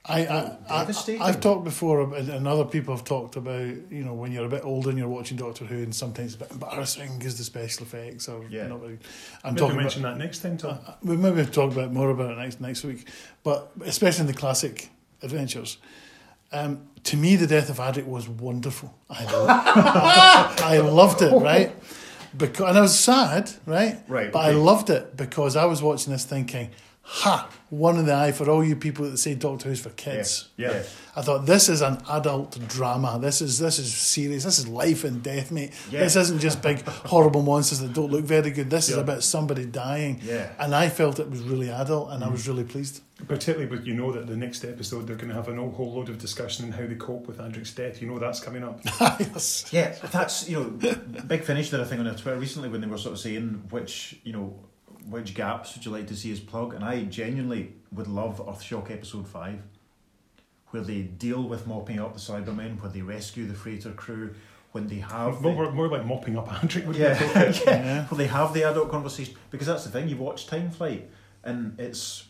I, 0.04 0.26
I, 0.26 0.56
I 0.68 1.18
I've 1.20 1.38
talked 1.40 1.62
before, 1.62 2.00
and 2.12 2.28
and 2.28 2.48
other 2.48 2.64
people 2.64 2.96
have 2.96 3.04
talked 3.04 3.36
about, 3.36 3.60
you 3.88 4.02
know, 4.04 4.14
when 4.14 4.32
you're 4.32 4.46
a 4.46 4.48
bit 4.48 4.64
older 4.64 4.90
and 4.90 4.98
you're 4.98 5.06
watching 5.06 5.36
Doctor 5.36 5.64
Who, 5.64 5.76
and 5.76 5.94
sometimes 5.94 6.34
it's 6.34 6.42
a 6.42 6.44
bit 6.44 6.50
embarrassing 6.50 7.18
because 7.18 7.38
the 7.38 7.44
special 7.44 7.86
effects 7.86 8.28
are 8.28 8.42
Yeah. 8.50 8.66
not 8.66 8.80
very. 8.80 8.98
I'm 9.44 9.54
Maybe 9.54 9.60
talking 9.60 9.76
mention 9.76 10.04
about. 10.04 10.18
that 10.18 10.24
next 10.24 10.40
time, 10.40 10.56
Tom. 10.56 10.80
Uh, 10.84 10.94
we 11.04 11.16
maybe 11.16 11.44
talk 11.46 11.70
about 11.70 11.92
more 11.92 12.10
about 12.10 12.32
it 12.32 12.38
next 12.38 12.60
next 12.60 12.82
week, 12.82 13.06
but 13.44 13.70
especially 13.84 14.22
in 14.22 14.26
the 14.26 14.34
classic 14.34 14.90
adventures. 15.22 15.78
Um, 16.52 16.82
to 17.04 17.16
me, 17.16 17.36
the 17.36 17.46
death 17.46 17.68
of 17.70 17.78
Adric 17.78 18.06
was 18.06 18.28
wonderful. 18.28 18.94
I, 19.10 19.24
lo- 19.24 19.46
I 19.48 20.78
loved 20.78 21.22
it, 21.22 21.32
right? 21.32 21.74
Because 22.36 22.68
and 22.68 22.78
I 22.78 22.80
was 22.80 22.98
sad, 22.98 23.50
right? 23.66 23.98
Right, 24.08 24.32
But 24.32 24.38
I 24.40 24.50
loved 24.52 24.88
it 24.90 25.16
because 25.16 25.56
I 25.56 25.64
was 25.66 25.82
watching 25.82 26.12
this 26.12 26.24
thinking, 26.24 26.70
"Ha! 27.02 27.48
One 27.68 27.98
in 27.98 28.06
the 28.06 28.14
eye 28.14 28.32
for 28.32 28.48
all 28.48 28.64
you 28.64 28.74
people 28.76 29.10
that 29.10 29.18
say 29.18 29.34
Doctor 29.34 29.68
Who's 29.68 29.80
for 29.80 29.90
kids." 29.90 30.48
yeah, 30.56 30.70
yeah. 30.72 30.82
I 31.14 31.20
thought 31.20 31.44
this 31.44 31.68
is 31.68 31.82
an 31.82 31.98
adult 32.08 32.58
drama. 32.68 33.18
This 33.20 33.42
is 33.42 33.58
this 33.58 33.78
is 33.78 33.92
serious. 33.92 34.44
This 34.44 34.58
is 34.58 34.66
life 34.68 35.04
and 35.04 35.22
death, 35.22 35.50
mate. 35.50 35.72
Yeah. 35.90 36.00
This 36.00 36.16
isn't 36.16 36.38
just 36.40 36.62
big 36.62 36.80
horrible 36.86 37.42
monsters 37.42 37.80
that 37.80 37.92
don't 37.92 38.10
look 38.10 38.24
very 38.24 38.50
good. 38.50 38.70
This 38.70 38.88
is 38.88 38.96
about 38.96 39.22
somebody 39.22 39.66
dying. 39.66 40.20
Yeah. 40.22 40.48
And 40.58 40.74
I 40.74 40.88
felt 40.88 41.18
it 41.20 41.28
was 41.28 41.40
really 41.42 41.68
adult, 41.70 42.12
and 42.12 42.24
I 42.24 42.28
was 42.28 42.48
really 42.48 42.64
pleased. 42.64 43.02
Particularly 43.28 43.66
with 43.66 43.86
you 43.86 43.94
know 43.94 44.10
that 44.12 44.26
the 44.26 44.36
next 44.36 44.64
episode 44.64 45.06
they're 45.06 45.16
going 45.16 45.28
to 45.28 45.34
have 45.34 45.48
a 45.48 45.54
whole 45.54 45.92
load 45.94 46.08
of 46.08 46.18
discussion 46.18 46.66
on 46.66 46.72
how 46.72 46.86
they 46.86 46.94
cope 46.94 47.26
with 47.26 47.38
Adric's 47.38 47.72
death. 47.74 48.02
You 48.02 48.08
know 48.08 48.18
that's 48.18 48.40
coming 48.40 48.64
up. 48.64 48.80
yes. 49.00 49.66
Yeah, 49.72 49.94
that's 50.10 50.48
you 50.48 50.58
know, 50.60 50.92
big 51.26 51.42
finish 51.44 51.70
did 51.70 51.80
a 51.80 51.86
thing 51.86 51.98
on 52.00 52.04
their 52.06 52.14
Twitter 52.14 52.38
recently 52.38 52.68
when 52.68 52.80
they 52.80 52.86
were 52.86 52.98
sort 52.98 53.12
of 53.14 53.20
saying 53.20 53.64
which 53.70 54.18
you 54.24 54.32
know 54.32 54.58
which 55.08 55.34
gaps 55.34 55.74
would 55.74 55.84
you 55.84 55.90
like 55.90 56.06
to 56.08 56.16
see 56.16 56.30
as 56.32 56.40
plug, 56.40 56.74
and 56.74 56.84
I 56.84 57.04
genuinely 57.04 57.74
would 57.92 58.06
love 58.08 58.38
Earthshock 58.38 58.90
episode 58.90 59.26
five, 59.26 59.60
where 60.70 60.82
they 60.82 61.02
deal 61.02 61.42
with 61.42 61.66
mopping 61.66 61.98
up 62.00 62.14
the 62.14 62.20
Cybermen, 62.20 62.80
where 62.80 62.90
they 62.90 63.02
rescue 63.02 63.46
the 63.46 63.54
freighter 63.54 63.90
crew, 63.92 64.34
when 64.72 64.86
they 64.88 64.96
have 64.96 65.42
the- 65.42 65.52
more, 65.52 65.70
more 65.72 65.88
like 65.88 66.06
mopping 66.06 66.36
up 66.38 66.48
Adric. 66.48 66.86
wouldn't 66.86 66.96
yeah, 66.96 67.20
yeah. 67.34 67.52
Yeah. 67.66 68.06
Well, 68.10 68.18
they 68.18 68.26
have 68.28 68.54
the 68.54 68.62
adult 68.64 68.90
conversation 68.90 69.34
because 69.50 69.66
that's 69.66 69.84
the 69.84 69.90
thing. 69.90 70.08
You 70.08 70.16
watch 70.16 70.46
Time 70.46 70.70
Flight, 70.70 71.10
and 71.44 71.78
it's 71.80 72.24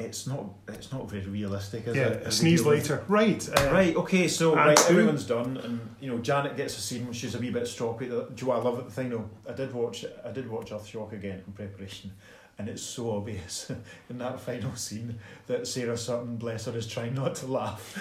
it's 0.00 0.26
not 0.26 0.46
it's 0.68 0.90
not 0.90 1.08
very 1.08 1.26
realistic. 1.26 1.86
Is 1.86 1.96
yeah. 1.96 2.08
it? 2.08 2.26
A 2.26 2.32
sneeze 2.32 2.64
later. 2.64 3.04
Right. 3.08 3.46
uh, 3.48 3.70
Right. 3.70 3.94
Okay. 3.94 4.28
So 4.28 4.54
right, 4.54 4.78
everyone's 4.88 5.24
done, 5.24 5.56
and 5.58 5.94
you 6.00 6.10
know 6.10 6.18
Janet 6.18 6.56
gets 6.56 6.76
a 6.78 6.80
scene. 6.80 7.04
When 7.04 7.12
she's 7.12 7.34
a 7.34 7.38
wee 7.38 7.50
bit 7.50 7.64
stroppy. 7.64 8.00
Do 8.00 8.06
you 8.06 8.46
know 8.46 8.48
what 8.48 8.58
I 8.58 8.62
love 8.62 8.78
at 8.78 8.84
the 8.86 8.90
thing 8.90 9.10
though? 9.10 9.28
I 9.48 9.52
did 9.52 9.72
watch. 9.72 10.04
I 10.24 10.30
did 10.32 10.48
watch 10.50 10.70
Earthshock 10.70 11.12
again 11.12 11.42
in 11.46 11.52
preparation, 11.52 12.12
and 12.58 12.68
it's 12.68 12.82
so 12.82 13.16
obvious 13.16 13.70
in 14.10 14.18
that 14.18 14.40
final 14.40 14.74
scene 14.74 15.18
that 15.46 15.66
Sarah 15.66 15.96
Sutton, 15.96 16.36
bless 16.36 16.64
her, 16.64 16.76
is 16.76 16.86
trying 16.86 17.14
not 17.14 17.34
to 17.36 17.46
laugh. 17.46 17.96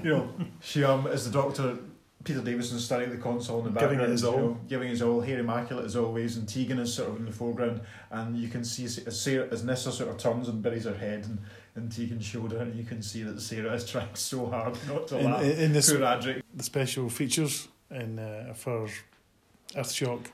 you 0.02 0.10
know, 0.10 0.28
she 0.60 0.82
um 0.84 1.06
as 1.06 1.30
the 1.30 1.32
doctor. 1.32 1.78
Peter 2.22 2.40
Davison 2.42 2.78
standing 2.78 3.10
at 3.10 3.16
the 3.16 3.22
console 3.22 3.58
in 3.66 3.72
the 3.72 3.80
Giving 3.80 3.96
background, 3.98 4.12
his 4.12 4.22
you 4.22 4.28
all. 4.28 4.36
know, 4.38 4.60
giving 4.68 4.88
his 4.90 5.00
all, 5.02 5.20
hair 5.22 5.38
immaculate 5.38 5.86
as 5.86 5.96
always, 5.96 6.36
and 6.36 6.46
Tegan 6.48 6.78
is 6.78 6.92
sort 6.92 7.08
of 7.10 7.16
in 7.16 7.24
the 7.24 7.32
foreground, 7.32 7.80
and 8.10 8.36
you 8.36 8.48
can 8.48 8.62
see 8.64 8.84
as 8.84 9.20
Sarah, 9.20 9.48
as 9.50 9.64
Nyssa 9.64 9.90
sort 9.92 10.10
of 10.10 10.18
turns 10.18 10.48
and 10.48 10.62
buries 10.62 10.84
her 10.84 10.94
head 10.94 11.24
in, 11.24 11.38
in 11.82 11.88
Tegan's 11.88 12.24
shoulder, 12.26 12.58
and 12.58 12.74
you 12.76 12.84
can 12.84 13.00
see 13.02 13.22
that 13.22 13.40
Sarah 13.40 13.72
is 13.72 13.86
trying 13.90 14.14
so 14.14 14.46
hard 14.46 14.76
not 14.86 15.08
to 15.08 15.18
In, 15.18 15.24
laugh. 15.24 15.42
in, 15.42 15.50
in 15.52 15.72
this, 15.72 15.90
Poor 15.90 16.00
Adric. 16.02 16.42
the 16.54 16.62
special 16.62 17.08
features 17.08 17.68
in 17.90 18.18
uh, 18.18 18.52
for 18.54 18.86
Earthshock 19.74 20.26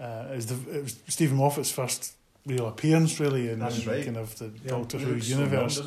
uh, 0.00 0.26
is 0.32 0.46
the 0.46 0.78
it 0.78 0.82
was 0.82 0.98
Steven 1.08 1.36
Moffat's 1.36 1.70
first 1.70 2.14
real 2.46 2.66
appearance, 2.66 3.20
really, 3.20 3.48
in 3.50 3.60
the 3.60 3.84
right. 3.86 4.04
kind 4.04 4.16
of 4.16 4.36
the 4.38 4.46
Yeah, 4.64 4.70
Doctor 4.70 4.98
Who 4.98 5.12
looks 5.14 5.28
so 5.28 5.38
universe. 5.38 5.80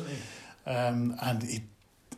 um, 0.66 1.16
and 1.20 1.42
he, 1.42 1.60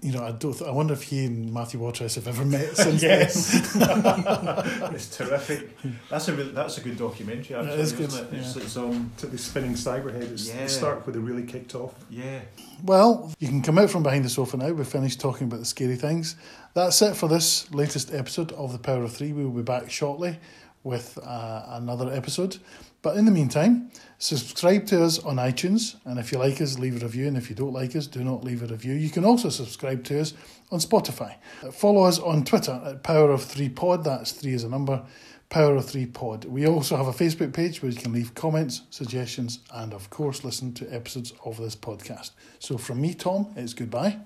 you 0.01 0.13
know, 0.13 0.25
I 0.25 0.31
don't. 0.33 0.61
I 0.63 0.71
wonder 0.71 0.95
if 0.95 1.03
he 1.03 1.25
and 1.27 1.53
Matthew 1.53 1.81
Waterhouse 1.81 2.15
have 2.17 2.29
ever 2.29 2.45
met 2.45 2.77
since 2.77 3.03
yes, 3.11 3.75
it's 3.77 5.17
terrific. 5.17 5.77
That's 6.09 6.29
a 6.29 6.35
re- 6.35 6.51
that's 6.53 6.79
a 6.79 6.81
good 6.81 6.97
documentary. 6.99 7.57
Actually, 7.57 7.73
It 7.75 7.81
is 7.81 7.93
good, 7.93 8.13
it? 8.13 8.29
It's, 8.33 8.57
yeah. 8.57 8.63
it's 8.63 8.77
um 8.77 9.13
To 9.19 9.27
the 9.27 9.39
spinning 9.39 9.73
cyberhead. 9.75 10.31
It's 10.33 10.49
Yeah. 10.49 10.65
the 10.65 10.69
start 10.69 11.07
where 11.07 11.13
they 11.15 11.19
really 11.21 11.45
kicked 11.45 11.75
off. 11.75 11.95
yeah. 12.11 12.41
Well, 12.85 13.33
you 13.41 13.49
can 13.49 13.61
come 13.63 13.77
out 13.79 13.91
from 13.91 14.05
behind 14.05 14.25
the 14.25 14.29
sofa 14.29 14.57
now. 14.57 14.71
We've 14.71 14.87
finished 14.87 15.19
talking 15.21 15.49
about 15.49 15.59
the 15.59 15.67
scary 15.67 15.97
things. 15.97 16.37
That's 16.75 17.03
it 17.03 17.17
for 17.17 17.29
this 17.29 17.69
latest 17.73 18.15
episode 18.15 18.53
of 18.53 18.73
the 18.73 18.79
Power 18.79 19.03
of 19.03 19.13
Three. 19.13 19.33
We 19.33 19.45
will 19.45 19.51
be 19.51 19.63
back 19.63 19.91
shortly 19.91 20.39
with 20.85 21.19
uh, 21.25 21.65
another 21.71 22.13
episode. 22.13 22.59
But 23.01 23.17
in 23.17 23.25
the 23.25 23.31
meantime, 23.31 23.91
subscribe 24.19 24.87
to 24.87 25.05
us 25.05 25.19
on 25.21 25.37
iTunes, 25.37 25.97
and 26.05 26.19
if 26.19 26.33
you 26.33 26.39
like 26.39 26.61
us, 26.61 26.79
leave 26.79 27.01
a 27.01 27.05
review. 27.07 27.29
And 27.29 27.37
if 27.37 27.49
you 27.49 27.55
don't 27.55 27.73
like 27.73 27.95
us, 27.95 28.07
do 28.07 28.25
not 28.25 28.43
leave 28.43 28.63
a 28.63 28.67
review. 28.67 28.95
You 28.95 29.11
can 29.11 29.25
also 29.25 29.51
subscribe 29.51 30.03
to 30.05 30.21
us 30.21 30.35
on 30.73 30.81
Spotify. 30.81 31.37
Follow 31.73 32.03
us 32.03 32.19
on 32.19 32.45
Twitter 32.45 32.81
at 32.85 33.03
Power 33.03 33.31
of 33.31 33.45
Three 33.45 33.69
Pod. 33.69 34.05
That's 34.05 34.33
three 34.33 34.55
as 34.55 34.65
a 34.65 34.69
number. 34.69 35.05
Power 35.49 35.77
of 35.77 35.87
Three 35.87 36.07
Pod. 36.07 36.45
We 36.45 36.67
also 36.67 36.97
have 36.97 37.07
a 37.07 37.13
Facebook 37.13 37.55
page 37.55 37.83
where 37.83 37.91
you 37.91 37.97
can 37.97 38.13
leave 38.13 38.35
comments, 38.35 38.83
suggestions, 38.91 39.61
and 39.73 39.95
of 39.95 40.11
course, 40.11 40.45
listen 40.45 40.75
to 40.75 40.93
episodes 40.93 41.33
of 41.45 41.57
this 41.57 41.75
podcast. 41.75 42.33
So 42.59 42.77
from 42.77 43.01
me, 43.01 43.15
Tom, 43.15 43.47
it's 43.57 43.73
goodbye. 43.73 44.19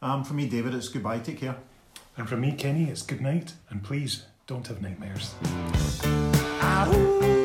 Um, 0.00 0.24
from 0.24 0.36
me, 0.36 0.48
David, 0.48 0.74
it's 0.74 0.88
goodbye. 0.88 1.18
Take 1.18 1.40
care. 1.40 1.56
And 2.16 2.28
from 2.28 2.40
me, 2.40 2.52
Kenny, 2.52 2.84
it's 2.84 3.02
good 3.02 3.20
night, 3.20 3.52
and 3.68 3.82
please 3.82 4.24
don't 4.46 4.66
have 4.68 4.80
nightmares. 4.80 5.34
Ah, 6.62 6.90
ooh. 6.94 7.39